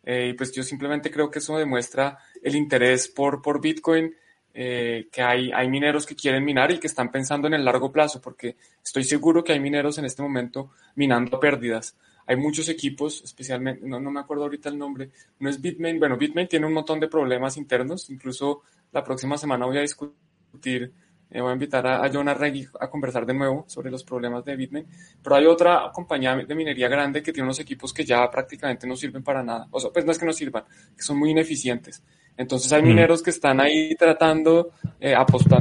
Eh, 0.04 0.28
y 0.30 0.32
pues 0.34 0.52
yo 0.52 0.64
simplemente 0.64 1.10
creo 1.10 1.30
que 1.30 1.38
eso 1.38 1.56
demuestra 1.56 2.18
el 2.42 2.56
interés 2.56 3.08
por, 3.08 3.40
por 3.40 3.60
Bitcoin 3.60 4.12
eh, 4.54 5.08
que 5.10 5.22
hay, 5.22 5.50
hay 5.50 5.68
mineros 5.68 6.04
que 6.04 6.14
quieren 6.14 6.44
minar 6.44 6.70
y 6.70 6.78
que 6.78 6.86
están 6.86 7.10
pensando 7.10 7.46
en 7.46 7.54
el 7.54 7.64
largo 7.64 7.90
plazo, 7.90 8.20
porque 8.20 8.56
estoy 8.84 9.04
seguro 9.04 9.42
que 9.42 9.52
hay 9.52 9.60
mineros 9.60 9.96
en 9.98 10.04
este 10.04 10.22
momento 10.22 10.70
minando 10.94 11.40
pérdidas. 11.40 11.96
Hay 12.26 12.36
muchos 12.36 12.68
equipos, 12.68 13.22
especialmente, 13.24 13.86
no, 13.86 13.98
no 13.98 14.10
me 14.10 14.20
acuerdo 14.20 14.44
ahorita 14.44 14.68
el 14.68 14.78
nombre, 14.78 15.10
no 15.40 15.48
es 15.48 15.60
Bitmain, 15.60 15.98
bueno, 15.98 16.16
Bitmain 16.16 16.48
tiene 16.48 16.66
un 16.66 16.74
montón 16.74 17.00
de 17.00 17.08
problemas 17.08 17.56
internos, 17.56 18.10
incluso 18.10 18.62
la 18.92 19.02
próxima 19.02 19.36
semana 19.36 19.66
voy 19.66 19.78
a 19.78 19.80
discutir 19.80 20.92
eh, 21.34 21.40
voy 21.40 21.50
a 21.50 21.52
invitar 21.54 21.86
a, 21.86 22.04
a 22.04 22.10
John 22.12 22.28
Arregui 22.28 22.66
a 22.78 22.90
conversar 22.90 23.24
de 23.24 23.32
nuevo 23.32 23.64
sobre 23.66 23.90
los 23.90 24.04
problemas 24.04 24.44
de 24.44 24.54
Bitmain. 24.54 24.86
Pero 25.22 25.36
hay 25.36 25.46
otra 25.46 25.90
compañía 25.92 26.36
de 26.36 26.54
minería 26.54 26.88
grande 26.88 27.22
que 27.22 27.32
tiene 27.32 27.46
unos 27.46 27.58
equipos 27.58 27.92
que 27.92 28.04
ya 28.04 28.30
prácticamente 28.30 28.86
no 28.86 28.94
sirven 28.96 29.22
para 29.22 29.42
nada. 29.42 29.66
O 29.70 29.80
sea, 29.80 29.90
pues 29.90 30.04
no 30.04 30.12
es 30.12 30.18
que 30.18 30.26
no 30.26 30.32
sirvan, 30.32 30.64
que 30.94 31.02
son 31.02 31.18
muy 31.18 31.30
ineficientes. 31.30 32.02
Entonces 32.36 32.70
hay 32.72 32.82
mm. 32.82 32.86
mineros 32.86 33.22
que 33.22 33.30
están 33.30 33.60
ahí 33.60 33.94
tratando, 33.96 34.72
eh, 35.00 35.14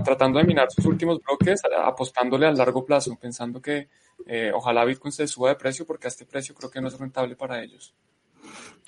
tratando 0.04 0.40
de 0.40 0.46
minar 0.46 0.70
sus 0.70 0.86
últimos 0.86 1.20
bloques, 1.26 1.62
apostándole 1.86 2.48
a 2.48 2.52
largo 2.52 2.86
plazo, 2.86 3.18
pensando 3.20 3.62
que 3.62 3.88
eh, 4.26 4.52
ojalá 4.54 4.84
Bitcoin 4.84 5.12
se 5.14 5.26
suba 5.26 5.50
de 5.50 5.56
precio 5.56 5.86
porque 5.86 6.08
a 6.08 6.10
este 6.10 6.26
precio 6.26 6.54
creo 6.54 6.70
que 6.70 6.82
no 6.82 6.90
es 6.90 7.00
rentable 7.00 7.38
para 7.38 7.64
ellos. 7.64 7.96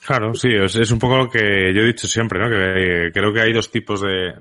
Claro, 0.05 0.33
sí, 0.33 0.49
es, 0.51 0.91
un 0.91 0.99
poco 0.99 1.17
lo 1.17 1.29
que 1.29 1.73
yo 1.73 1.81
he 1.81 1.87
dicho 1.87 2.07
siempre, 2.07 2.39
¿no? 2.39 2.49
Que 2.49 3.11
creo 3.13 3.33
que 3.33 3.41
hay 3.41 3.53
dos 3.53 3.71
tipos 3.71 4.01
de 4.01 4.33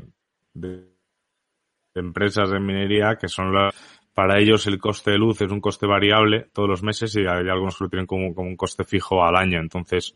empresas 1.94 2.50
de 2.50 2.58
minería 2.58 3.16
que 3.16 3.28
son 3.28 3.52
las, 3.52 3.74
para 4.14 4.38
ellos 4.38 4.66
el 4.66 4.78
coste 4.78 5.12
de 5.12 5.18
luz 5.18 5.40
es 5.40 5.50
un 5.50 5.60
coste 5.60 5.86
variable 5.86 6.48
todos 6.52 6.68
los 6.68 6.82
meses 6.82 7.14
y 7.16 7.20
hay 7.20 7.48
algunos 7.48 7.78
que 7.78 7.84
lo 7.84 7.90
tienen 7.90 8.06
como, 8.06 8.34
como 8.34 8.48
un 8.48 8.56
coste 8.56 8.84
fijo 8.84 9.24
al 9.24 9.36
año. 9.36 9.58
Entonces, 9.58 10.14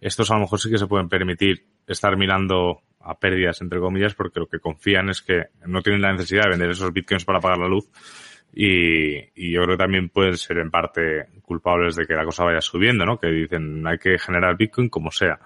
estos 0.00 0.30
a 0.30 0.34
lo 0.34 0.40
mejor 0.40 0.60
sí 0.60 0.70
que 0.70 0.78
se 0.78 0.86
pueden 0.86 1.08
permitir 1.08 1.64
estar 1.86 2.16
mirando 2.16 2.82
a 3.00 3.18
pérdidas, 3.18 3.60
entre 3.62 3.78
comillas, 3.78 4.14
porque 4.14 4.40
lo 4.40 4.48
que 4.48 4.58
confían 4.58 5.10
es 5.10 5.22
que 5.22 5.44
no 5.66 5.80
tienen 5.80 6.02
la 6.02 6.12
necesidad 6.12 6.44
de 6.44 6.50
vender 6.50 6.70
esos 6.70 6.92
bitcoins 6.92 7.24
para 7.24 7.40
pagar 7.40 7.58
la 7.58 7.68
luz. 7.68 7.88
Y, 8.58 9.18
y 9.34 9.52
yo 9.52 9.64
creo 9.64 9.76
que 9.76 9.84
también 9.84 10.08
pueden 10.08 10.38
ser 10.38 10.56
en 10.58 10.70
parte 10.70 11.26
culpables 11.42 11.94
de 11.94 12.06
que 12.06 12.14
la 12.14 12.24
cosa 12.24 12.44
vaya 12.44 12.62
subiendo, 12.62 13.04
¿no? 13.04 13.18
Que 13.18 13.28
dicen 13.28 13.86
hay 13.86 13.98
que 13.98 14.18
generar 14.18 14.56
bitcoin 14.56 14.88
como 14.88 15.10
sea. 15.10 15.38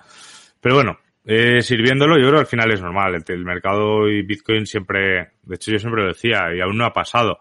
Pero 0.60 0.76
bueno, 0.76 0.98
eh, 1.24 1.60
sirviéndolo, 1.62 2.16
yo 2.16 2.28
creo 2.28 2.34
que 2.34 2.40
al 2.40 2.46
final 2.46 2.72
es 2.72 2.80
normal. 2.80 3.22
El, 3.26 3.44
mercado 3.44 4.08
y 4.08 4.22
Bitcoin 4.22 4.66
siempre, 4.66 5.32
de 5.42 5.54
hecho 5.54 5.72
yo 5.72 5.78
siempre 5.78 6.02
lo 6.02 6.08
decía, 6.08 6.54
y 6.54 6.60
aún 6.60 6.78
no 6.78 6.86
ha 6.86 6.92
pasado, 6.92 7.38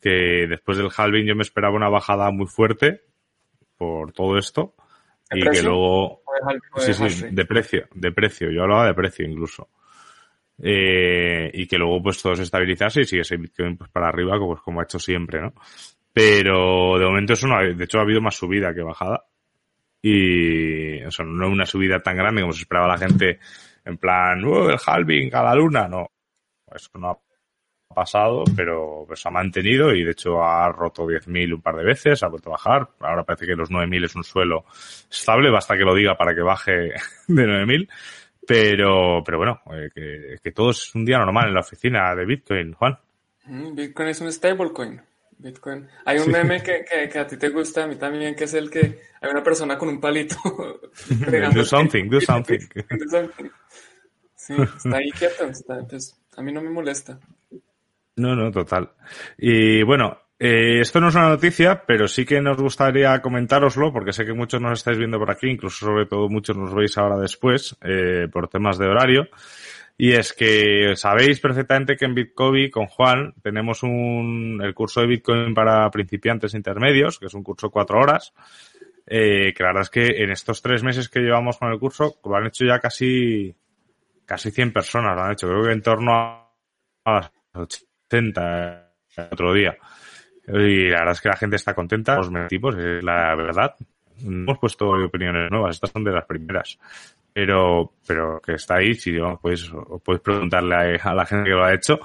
que 0.00 0.46
después 0.48 0.78
del 0.78 0.90
halving 0.96 1.26
yo 1.26 1.34
me 1.34 1.42
esperaba 1.42 1.74
una 1.74 1.88
bajada 1.88 2.30
muy 2.30 2.46
fuerte 2.46 3.02
por 3.76 4.12
todo 4.12 4.38
esto. 4.38 4.74
y 5.30 5.42
que 5.42 5.62
luego, 5.62 6.22
sí, 6.76 6.94
sí, 6.94 7.26
de 7.30 7.44
precio, 7.44 7.88
de 7.94 8.12
precio, 8.12 8.50
yo 8.50 8.62
hablaba 8.62 8.86
de 8.86 8.94
precio 8.94 9.26
incluso. 9.26 9.68
Eh, 10.62 11.50
y 11.52 11.66
que 11.66 11.76
luego 11.76 12.02
pues 12.02 12.22
todo 12.22 12.34
se 12.34 12.44
estabilizase 12.44 13.02
y 13.02 13.04
sigue 13.04 13.22
ese 13.22 13.36
Bitcoin 13.36 13.76
pues 13.76 13.90
para 13.90 14.08
arriba 14.08 14.38
como, 14.38 14.52
pues, 14.52 14.62
como 14.62 14.80
ha 14.80 14.84
hecho 14.84 14.98
siempre, 14.98 15.40
¿no? 15.40 15.52
Pero 16.12 16.98
de 16.98 17.04
momento 17.04 17.34
eso 17.34 17.46
no 17.46 17.56
ha, 17.56 17.62
de 17.62 17.84
hecho 17.84 17.98
ha 17.98 18.02
habido 18.02 18.20
más 18.22 18.36
subida 18.36 18.74
que 18.74 18.82
bajada. 18.82 19.24
Y 20.00 21.02
o 21.04 21.10
sea, 21.10 21.26
no 21.26 21.48
una 21.48 21.66
subida 21.66 22.00
tan 22.00 22.16
grande 22.16 22.40
como 22.42 22.52
se 22.52 22.60
esperaba 22.60 22.88
la 22.88 22.98
gente 22.98 23.38
en 23.84 23.98
plan, 23.98 24.44
uh, 24.44 24.70
el 24.70 24.78
halving 24.84 25.34
a 25.34 25.42
la 25.42 25.54
luna, 25.54 25.88
no, 25.88 26.10
eso 26.74 26.90
no 26.98 27.10
ha 27.10 27.18
pasado, 27.94 28.44
pero 28.54 29.04
pues 29.06 29.24
ha 29.26 29.30
mantenido 29.30 29.94
y 29.94 30.04
de 30.04 30.10
hecho 30.10 30.42
ha 30.42 30.70
roto 30.70 31.06
10.000 31.06 31.54
un 31.54 31.62
par 31.62 31.76
de 31.76 31.84
veces, 31.84 32.22
ha 32.22 32.28
vuelto 32.28 32.50
a 32.50 32.52
bajar, 32.52 32.88
ahora 33.00 33.24
parece 33.24 33.46
que 33.46 33.54
los 33.54 33.70
9.000 33.70 34.04
es 34.04 34.16
un 34.16 34.24
suelo 34.24 34.64
estable, 35.10 35.50
basta 35.50 35.76
que 35.76 35.84
lo 35.84 35.94
diga 35.94 36.16
para 36.16 36.34
que 36.34 36.42
baje 36.42 36.72
de 37.28 37.46
9.000, 37.46 37.88
pero, 38.46 39.22
pero 39.24 39.38
bueno, 39.38 39.60
eh, 39.72 39.90
que, 39.94 40.36
que 40.42 40.52
todo 40.52 40.70
es 40.70 40.94
un 40.94 41.04
día 41.04 41.18
normal 41.18 41.48
en 41.48 41.54
la 41.54 41.60
oficina 41.60 42.14
de 42.14 42.24
Bitcoin, 42.24 42.72
Juan. 42.74 42.98
Mm, 43.46 43.74
Bitcoin 43.74 44.08
es 44.08 44.20
un 44.20 44.32
stablecoin. 44.32 45.00
Bitcoin. 45.38 45.86
Hay 46.06 46.18
un 46.18 46.30
meme 46.30 46.62
que, 46.62 46.84
que, 47.12 47.18
a 47.18 47.26
ti 47.26 47.36
te 47.36 47.50
gusta, 47.50 47.84
a 47.84 47.86
mí 47.86 47.96
también, 47.96 48.34
que 48.34 48.44
es 48.44 48.54
el 48.54 48.70
que 48.70 49.02
hay 49.20 49.30
una 49.30 49.42
persona 49.42 49.76
con 49.76 49.88
un 49.88 50.00
palito. 50.00 50.36
do 51.54 51.64
something, 51.64 52.08
do 52.08 52.20
something. 52.20 52.58
Sí, 54.34 54.54
está 54.54 54.96
ahí 54.96 55.10
quieto, 55.10 55.50
pues, 55.88 56.16
a 56.36 56.42
mí 56.42 56.52
no 56.52 56.62
me 56.62 56.70
molesta. 56.70 57.18
No, 58.16 58.34
no, 58.34 58.50
total. 58.50 58.92
Y 59.36 59.82
bueno, 59.82 60.18
eh, 60.38 60.80
esto 60.80 61.00
no 61.00 61.08
es 61.08 61.14
una 61.14 61.30
noticia, 61.30 61.82
pero 61.86 62.08
sí 62.08 62.24
que 62.24 62.40
nos 62.40 62.56
gustaría 62.58 63.20
comentároslo, 63.22 63.92
porque 63.92 64.12
sé 64.12 64.24
que 64.24 64.34
muchos 64.34 64.60
nos 64.60 64.78
estáis 64.78 64.98
viendo 64.98 65.18
por 65.18 65.30
aquí, 65.30 65.48
incluso 65.48 65.86
sobre 65.86 66.06
todo 66.06 66.28
muchos 66.28 66.56
nos 66.56 66.74
veis 66.74 66.96
ahora 66.98 67.18
después, 67.18 67.76
eh, 67.82 68.28
por 68.30 68.48
temas 68.48 68.78
de 68.78 68.86
horario. 68.86 69.28
Y 69.98 70.12
es 70.12 70.34
que 70.34 70.94
sabéis 70.94 71.40
perfectamente 71.40 71.96
que 71.96 72.04
en 72.04 72.14
Bitcoin 72.14 72.70
con 72.70 72.86
Juan 72.86 73.32
tenemos 73.42 73.82
un, 73.82 74.60
el 74.62 74.74
curso 74.74 75.00
de 75.00 75.06
Bitcoin 75.06 75.54
para 75.54 75.90
principiantes 75.90 76.52
intermedios, 76.52 77.18
que 77.18 77.26
es 77.26 77.34
un 77.34 77.42
curso 77.42 77.68
de 77.68 77.72
cuatro 77.72 77.98
horas, 77.98 78.34
eh, 79.06 79.54
que 79.54 79.62
la 79.62 79.70
verdad 79.70 79.82
es 79.82 79.90
que 79.90 80.22
en 80.22 80.30
estos 80.30 80.60
tres 80.60 80.82
meses 80.82 81.08
que 81.08 81.20
llevamos 81.20 81.56
con 81.56 81.72
el 81.72 81.78
curso, 81.78 82.18
lo 82.24 82.36
han 82.36 82.46
hecho 82.46 82.66
ya 82.66 82.78
casi, 82.78 83.56
casi 84.26 84.50
100 84.50 84.72
personas, 84.72 85.16
lo 85.16 85.22
han 85.22 85.32
hecho, 85.32 85.48
creo 85.48 85.62
que 85.62 85.72
en 85.72 85.82
torno 85.82 86.12
a, 86.12 86.50
las 87.06 87.30
80 87.54 88.92
el 89.16 89.28
otro 89.30 89.54
día. 89.54 89.78
Y 90.48 90.88
la 90.88 90.98
verdad 91.00 91.12
es 91.12 91.20
que 91.20 91.28
la 91.28 91.36
gente 91.36 91.56
está 91.56 91.74
contenta, 91.74 92.16
los 92.16 92.30
tipos, 92.48 92.76
es 92.76 93.02
la 93.02 93.34
verdad. 93.34 93.74
Hemos 94.24 94.58
puesto 94.58 94.90
opiniones 94.90 95.50
nuevas, 95.50 95.76
estas 95.76 95.90
son 95.90 96.04
de 96.04 96.12
las 96.12 96.24
primeras 96.24 96.78
pero, 97.36 97.92
pero 98.06 98.40
que 98.40 98.54
está 98.54 98.76
ahí, 98.76 98.94
si 98.94 99.12
digamos, 99.12 99.38
podéis, 99.40 99.70
podéis 100.02 100.22
preguntarle 100.22 100.98
a, 100.98 101.12
la 101.12 101.26
gente 101.26 101.50
que 101.50 101.54
lo 101.54 101.66
ha 101.66 101.74
hecho. 101.74 101.98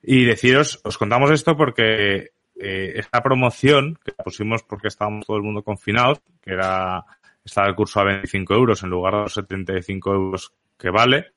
Y 0.00 0.24
deciros, 0.24 0.80
os 0.84 0.96
contamos 0.96 1.28
esto 1.32 1.56
porque 1.56 2.30
eh, 2.54 2.92
esta 2.94 3.20
promoción, 3.20 3.98
que 4.04 4.12
la 4.16 4.22
pusimos 4.22 4.62
porque 4.62 4.86
estábamos 4.86 5.26
todo 5.26 5.38
el 5.38 5.42
mundo 5.42 5.64
confinados, 5.64 6.20
que 6.40 6.52
era, 6.52 7.04
estaba 7.44 7.66
el 7.66 7.74
curso 7.74 7.98
a 7.98 8.04
25 8.04 8.54
euros 8.54 8.80
en 8.84 8.90
lugar 8.90 9.14
de 9.14 9.20
los 9.22 9.34
75 9.34 10.14
euros 10.14 10.52
que 10.78 10.90
vale, 10.90 11.32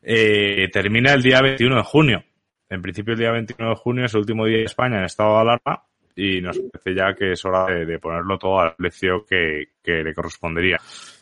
eh, 0.00 0.68
termina 0.72 1.12
el 1.12 1.22
día 1.22 1.42
21 1.42 1.74
de 1.74 1.82
junio. 1.82 2.24
En 2.70 2.82
principio 2.82 3.14
el 3.14 3.18
día 3.18 3.32
21 3.32 3.68
de 3.68 3.74
junio 3.74 4.04
es 4.04 4.14
el 4.14 4.20
último 4.20 4.46
día 4.46 4.58
de 4.58 4.64
España 4.66 4.98
en 4.98 5.06
estado 5.06 5.34
de 5.34 5.40
alarma 5.40 5.82
y 6.16 6.40
nos 6.40 6.58
parece 6.58 6.94
ya 6.94 7.14
que 7.14 7.32
es 7.32 7.44
hora 7.44 7.66
de, 7.66 7.98
ponerlo 7.98 8.38
todo 8.38 8.60
al 8.60 8.74
precio 8.74 9.24
que, 9.24 9.70
que 9.82 10.02
le 10.02 10.14
correspondería. 10.14 10.78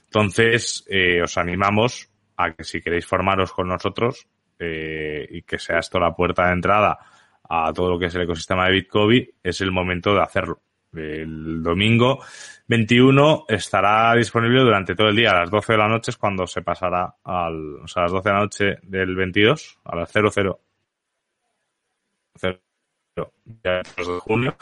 Entonces, 0.06 0.84
eh, 0.88 1.22
os 1.22 1.38
animamos 1.38 2.10
a 2.36 2.52
que 2.52 2.64
si 2.64 2.80
queréis 2.80 3.06
formaros 3.06 3.52
con 3.52 3.68
nosotros 3.68 4.26
eh, 4.58 5.26
y 5.30 5.42
que 5.42 5.58
sea 5.58 5.78
esto 5.78 5.98
la 6.00 6.14
puerta 6.14 6.46
de 6.46 6.52
entrada 6.52 6.98
a 7.48 7.72
todo 7.72 7.90
lo 7.90 7.98
que 7.98 8.06
es 8.06 8.14
el 8.14 8.22
ecosistema 8.22 8.66
de 8.66 8.72
Bitcoin, 8.72 9.28
es 9.42 9.60
el 9.60 9.70
momento 9.70 10.14
de 10.14 10.22
hacerlo. 10.22 10.62
El 10.92 11.62
domingo 11.62 12.24
21 12.66 13.44
estará 13.48 14.14
disponible 14.14 14.60
durante 14.60 14.96
todo 14.96 15.08
el 15.08 15.16
día. 15.16 15.30
A 15.30 15.40
las 15.40 15.50
12 15.50 15.72
de 15.72 15.78
la 15.78 15.88
noche 15.88 16.10
es 16.10 16.16
cuando 16.16 16.46
se 16.46 16.62
pasará 16.62 17.14
al, 17.22 17.76
o 17.76 17.86
sea, 17.86 18.02
a 18.02 18.04
las 18.06 18.12
12 18.12 18.28
de 18.28 18.34
la 18.34 18.40
noche 18.40 18.78
del 18.82 19.14
22, 19.14 19.78
a 19.84 19.96
las 19.96 20.10
00, 20.12 20.60
0, 23.62 23.82
de 23.96 24.20
junio, 24.20 24.56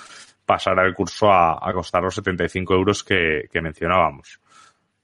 pasará 0.45 0.85
el 0.87 0.95
curso 0.95 1.31
a, 1.31 1.73
costar 1.73 2.03
los 2.03 2.15
75 2.15 2.75
euros 2.75 3.05
que, 3.05 3.49
que 3.53 3.61
mencionábamos. 3.61 4.41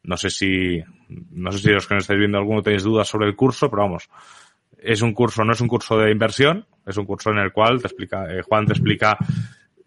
No 0.03 0.17
sé 0.17 0.31
si, 0.31 0.83
no 1.09 1.51
sé 1.53 1.59
si 1.59 1.69
los 1.71 1.87
que 1.87 1.95
nos 1.95 2.05
estáis 2.05 2.19
viendo 2.19 2.39
alguno 2.39 2.63
tenéis 2.63 2.83
dudas 2.83 3.09
sobre 3.09 3.27
el 3.27 3.37
curso, 3.37 3.71
pero 3.71 3.83
vamos, 3.83 4.09
es 4.85 5.01
un 5.01 5.15
curso, 5.15 5.45
no 5.45 5.53
es 5.53 5.61
un 5.61 5.69
curso 5.69 5.99
de 5.99 6.11
inversión, 6.11 6.67
es 6.87 6.97
un 6.99 7.07
curso 7.07 7.31
en 7.31 7.39
el 7.39 7.53
cual 7.53 7.81
te 7.81 7.89
explica, 7.89 8.27
eh, 8.31 8.43
Juan 8.43 8.67
te 8.67 8.73
explica 8.73 9.17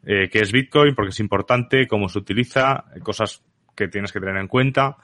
eh, 0.03 0.28
qué 0.32 0.39
es 0.39 0.51
Bitcoin, 0.51 0.95
por 0.95 1.05
qué 1.05 1.09
es 1.09 1.20
importante, 1.20 1.88
cómo 1.88 2.09
se 2.09 2.18
utiliza, 2.18 2.86
cosas 3.03 3.43
que 3.76 3.88
tienes 3.88 4.11
que 4.11 4.20
tener 4.20 4.38
en 4.38 4.47
cuenta. 4.47 4.97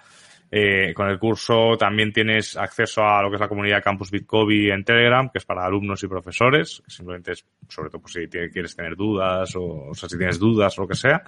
Eh, 0.56 0.94
con 0.94 1.10
el 1.10 1.18
curso 1.18 1.76
también 1.80 2.14
tienes 2.14 2.56
acceso 2.56 3.04
a 3.04 3.24
lo 3.24 3.30
que 3.30 3.38
es 3.38 3.42
la 3.42 3.48
comunidad 3.48 3.82
Campus 3.82 4.12
Bitcoin 4.12 4.72
en 4.72 4.84
Telegram, 4.84 5.28
que 5.28 5.40
es 5.40 5.46
para 5.46 5.66
alumnos 5.66 6.04
y 6.04 6.08
profesores, 6.08 6.84
simplemente 6.86 7.32
es 7.32 7.44
sobre 7.68 7.90
todo 7.90 8.04
si 8.08 8.28
quieres 8.28 8.76
tener 8.76 8.96
dudas 8.96 9.52
o, 9.56 9.90
si 9.96 10.16
tienes 10.16 10.38
dudas 10.38 10.78
o 10.78 10.84
lo 10.84 10.88
que 10.88 10.94
sea. 10.94 11.24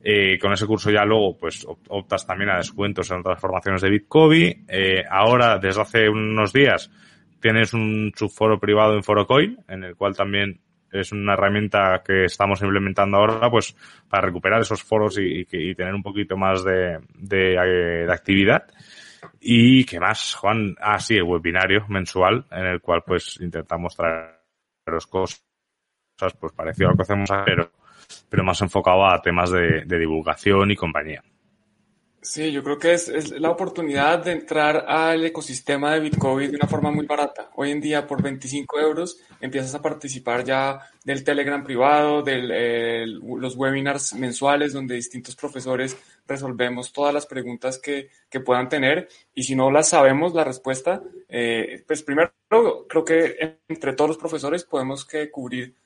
Eh, 0.00 0.38
con 0.38 0.52
ese 0.52 0.64
curso 0.64 0.92
ya 0.92 1.04
luego 1.04 1.36
pues 1.36 1.66
optas 1.88 2.24
también 2.24 2.50
a 2.50 2.58
descuentos 2.58 3.10
en 3.10 3.18
otras 3.18 3.40
formaciones 3.40 3.82
de 3.82 3.90
Bitcoin. 3.90 4.64
Eh, 4.68 5.02
ahora, 5.10 5.58
desde 5.58 5.82
hace 5.82 6.08
unos 6.08 6.52
días, 6.52 6.88
tienes 7.40 7.74
un 7.74 8.12
subforo 8.14 8.60
privado 8.60 8.94
en 8.94 9.02
Forocoin, 9.02 9.58
en 9.66 9.82
el 9.82 9.96
cual 9.96 10.14
también 10.14 10.60
es 10.92 11.12
una 11.12 11.34
herramienta 11.34 12.02
que 12.04 12.24
estamos 12.24 12.62
implementando 12.62 13.16
ahora 13.16 13.50
pues 13.50 13.74
para 14.08 14.26
recuperar 14.26 14.60
esos 14.60 14.82
foros 14.82 15.18
y, 15.18 15.44
tener 15.74 15.94
un 15.94 16.02
poquito 16.02 16.36
más 16.36 16.62
de, 16.64 16.98
de, 17.14 17.54
eh, 17.54 18.06
de, 18.06 18.12
actividad. 18.12 18.66
Y 19.40 19.84
qué 19.84 19.98
más, 19.98 20.34
Juan, 20.34 20.76
ah 20.80 20.98
sí, 20.98 21.16
el 21.16 21.22
webinario 21.22 21.86
mensual 21.88 22.44
en 22.50 22.66
el 22.66 22.80
cual 22.80 23.02
pues 23.06 23.38
intentamos 23.40 23.96
traer 23.96 24.40
los 24.86 25.06
cosas 25.06 25.42
pues 26.38 26.52
parecido 26.52 26.88
a 26.88 26.90
lo 26.92 26.96
que 26.96 27.02
hacemos 27.02 27.30
pero 27.44 27.70
pero 28.28 28.44
más 28.44 28.60
enfocado 28.62 29.06
a 29.06 29.20
temas 29.20 29.50
de, 29.50 29.84
divulgación 29.86 30.70
y 30.70 30.76
compañía. 30.76 31.22
Sí, 32.24 32.52
yo 32.52 32.62
creo 32.62 32.78
que 32.78 32.92
es, 32.92 33.30
la 33.40 33.50
oportunidad 33.50 34.24
de 34.24 34.30
entrar 34.30 34.84
al 34.86 35.24
ecosistema 35.24 35.92
de 35.92 35.98
Bitcoin 35.98 36.52
de 36.52 36.56
una 36.56 36.68
forma 36.68 36.92
muy 36.92 37.04
barata. 37.04 37.50
Hoy 37.56 37.72
en 37.72 37.80
día, 37.80 38.06
por 38.06 38.22
25 38.22 38.78
euros, 38.78 39.18
empiezas 39.40 39.74
a 39.74 39.82
participar 39.82 40.44
ya 40.44 40.78
del 41.02 41.24
Telegram 41.24 41.64
privado, 41.64 42.22
de 42.22 43.06
los 43.06 43.56
webinars 43.56 44.14
mensuales 44.14 44.72
donde 44.72 44.94
distintos 44.94 45.34
profesores 45.34 45.96
resolvemos 46.28 46.92
todas 46.92 47.12
las 47.12 47.26
preguntas 47.26 47.80
que, 47.80 48.10
que 48.30 48.38
puedan 48.38 48.68
tener. 48.68 49.08
Y 49.34 49.42
si 49.42 49.56
no 49.56 49.72
las 49.72 49.88
sabemos, 49.88 50.32
la 50.32 50.44
respuesta, 50.44 51.02
eh, 51.28 51.82
pues 51.88 52.04
primero 52.04 52.32
creo 52.88 53.04
que 53.04 53.58
entre 53.66 53.94
todos 53.94 54.10
los 54.10 54.18
profesores 54.18 54.62
podemos 54.62 55.04
que 55.04 55.28
cubrir 55.28 55.74
eh, 55.74 55.81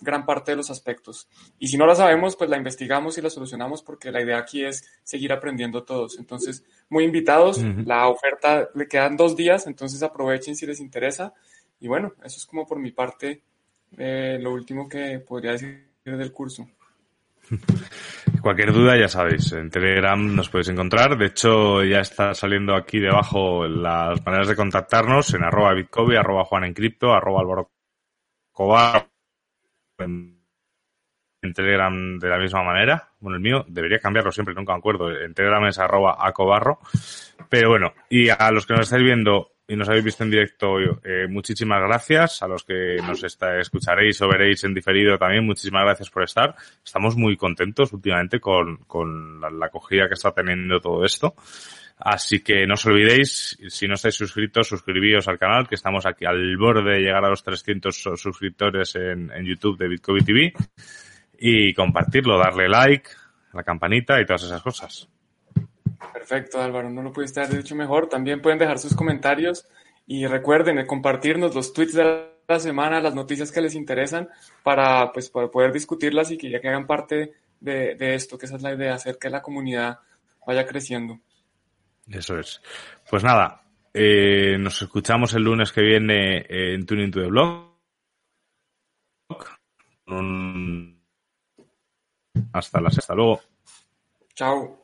gran 0.00 0.24
parte 0.24 0.52
de 0.52 0.56
los 0.56 0.70
aspectos. 0.70 1.28
Y 1.58 1.68
si 1.68 1.76
no 1.76 1.86
la 1.86 1.94
sabemos, 1.94 2.36
pues 2.36 2.48
la 2.48 2.56
investigamos 2.56 3.18
y 3.18 3.22
la 3.22 3.30
solucionamos 3.30 3.82
porque 3.82 4.10
la 4.10 4.22
idea 4.22 4.38
aquí 4.38 4.64
es 4.64 4.84
seguir 5.04 5.32
aprendiendo 5.32 5.84
todos. 5.84 6.18
Entonces, 6.18 6.64
muy 6.88 7.04
invitados, 7.04 7.62
la 7.84 8.08
oferta 8.08 8.70
le 8.74 8.88
quedan 8.88 9.16
dos 9.16 9.36
días, 9.36 9.66
entonces 9.66 10.02
aprovechen 10.02 10.56
si 10.56 10.66
les 10.66 10.80
interesa. 10.80 11.34
Y 11.78 11.88
bueno, 11.88 12.14
eso 12.24 12.38
es 12.38 12.46
como 12.46 12.66
por 12.66 12.78
mi 12.78 12.90
parte 12.90 13.42
eh, 13.96 14.38
lo 14.40 14.52
último 14.52 14.88
que 14.88 15.18
podría 15.20 15.52
decir 15.52 15.86
del 16.04 16.32
curso. 16.32 16.66
Cualquier 18.42 18.72
duda, 18.72 18.98
ya 18.98 19.08
sabéis, 19.08 19.52
en 19.52 19.68
Telegram 19.68 20.34
nos 20.34 20.48
podéis 20.48 20.68
encontrar. 20.70 21.18
De 21.18 21.26
hecho, 21.26 21.84
ya 21.84 22.00
está 22.00 22.32
saliendo 22.32 22.74
aquí 22.74 22.98
debajo 22.98 23.66
las 23.66 24.24
maneras 24.24 24.48
de 24.48 24.56
contactarnos 24.56 25.34
en 25.34 25.44
arroba 25.44 25.74
bitcovi, 25.74 26.16
arroba 26.16 26.44
juan 26.44 26.64
en 26.64 26.72
cripto, 26.72 27.12
arroba 27.12 27.40
albaro 27.40 27.70
en, 30.02 30.38
Telegram 31.54 32.18
de 32.18 32.28
la 32.28 32.38
misma 32.38 32.62
manera. 32.62 33.08
Bueno, 33.18 33.36
el 33.36 33.42
mío 33.42 33.64
debería 33.66 33.98
cambiarlo 33.98 34.30
siempre, 34.30 34.54
nunca 34.54 34.74
me 34.74 34.78
acuerdo. 34.78 35.10
En 35.10 35.32
Telegram 35.32 35.64
es 35.66 35.78
arroba 35.78 36.18
acobarro. 36.18 36.80
Pero 37.48 37.70
bueno, 37.70 37.94
y 38.10 38.28
a 38.28 38.50
los 38.50 38.66
que 38.66 38.74
nos 38.74 38.82
estáis 38.82 39.02
viendo 39.02 39.52
y 39.70 39.76
nos 39.76 39.88
habéis 39.88 40.04
visto 40.04 40.24
en 40.24 40.30
directo, 40.30 40.80
eh, 40.80 41.28
muchísimas 41.28 41.80
gracias. 41.80 42.42
A 42.42 42.48
los 42.48 42.64
que 42.64 42.96
nos 43.06 43.22
está, 43.22 43.58
escucharéis 43.58 44.20
o 44.20 44.28
veréis 44.28 44.64
en 44.64 44.74
diferido 44.74 45.16
también, 45.16 45.46
muchísimas 45.46 45.84
gracias 45.84 46.10
por 46.10 46.24
estar. 46.24 46.56
Estamos 46.84 47.16
muy 47.16 47.36
contentos 47.36 47.92
últimamente 47.92 48.40
con, 48.40 48.78
con 48.88 49.40
la 49.40 49.66
acogida 49.66 50.08
que 50.08 50.14
está 50.14 50.32
teniendo 50.32 50.80
todo 50.80 51.04
esto. 51.04 51.34
Así 52.02 52.40
que 52.40 52.66
no 52.66 52.74
os 52.74 52.86
olvidéis, 52.86 53.58
si 53.68 53.86
no 53.86 53.94
estáis 53.94 54.14
suscritos, 54.14 54.68
suscribíos 54.68 55.28
al 55.28 55.38
canal, 55.38 55.68
que 55.68 55.74
estamos 55.74 56.06
aquí 56.06 56.24
al 56.24 56.56
borde 56.56 56.94
de 56.94 57.00
llegar 57.00 57.22
a 57.22 57.28
los 57.28 57.42
300 57.42 57.94
suscriptores 58.16 58.96
en, 58.96 59.30
YouTube 59.44 59.76
de 59.76 59.88
Bitcoin 59.88 60.24
TV. 60.24 60.52
Y 61.38 61.74
compartirlo, 61.74 62.38
darle 62.38 62.68
like, 62.68 63.10
la 63.52 63.62
campanita 63.62 64.18
y 64.18 64.24
todas 64.24 64.44
esas 64.44 64.62
cosas. 64.62 65.08
Perfecto, 66.12 66.62
Álvaro, 66.62 66.88
no 66.88 67.02
lo 67.02 67.12
pudiste 67.12 67.40
haber 67.40 67.58
dicho 67.58 67.76
mejor. 67.76 68.08
También 68.08 68.40
pueden 68.40 68.58
dejar 68.58 68.78
sus 68.78 68.94
comentarios 68.94 69.66
y 70.06 70.26
recuerden 70.26 70.84
compartirnos 70.86 71.54
los 71.54 71.74
tweets 71.74 71.94
de 71.94 72.30
la 72.48 72.60
semana, 72.60 73.02
las 73.02 73.14
noticias 73.14 73.52
que 73.52 73.60
les 73.60 73.74
interesan 73.74 74.28
para, 74.62 75.12
pues, 75.12 75.28
para 75.28 75.48
poder 75.48 75.70
discutirlas 75.70 76.30
y 76.30 76.38
que 76.38 76.48
ya 76.48 76.60
que 76.60 76.68
hagan 76.68 76.86
parte 76.86 77.34
de, 77.60 77.94
de 77.94 78.14
esto, 78.14 78.38
que 78.38 78.46
esa 78.46 78.56
es 78.56 78.62
la 78.62 78.72
idea, 78.72 78.94
hacer 78.94 79.18
que 79.18 79.28
la 79.28 79.42
comunidad 79.42 79.98
vaya 80.46 80.66
creciendo. 80.66 81.20
Eso 82.10 82.38
es. 82.38 82.60
Pues 83.08 83.22
nada, 83.22 83.62
eh, 83.94 84.56
nos 84.58 84.82
escuchamos 84.82 85.34
el 85.34 85.44
lunes 85.44 85.72
que 85.72 85.82
viene 85.82 86.44
en 86.48 86.84
Tuning 86.86 87.10
to 87.10 87.20
the 87.20 87.26
Blog. 87.28 87.70
Hasta 92.52 92.80
la 92.80 92.90
sexta. 92.90 93.14
Luego. 93.14 93.40
Chao. 94.34 94.79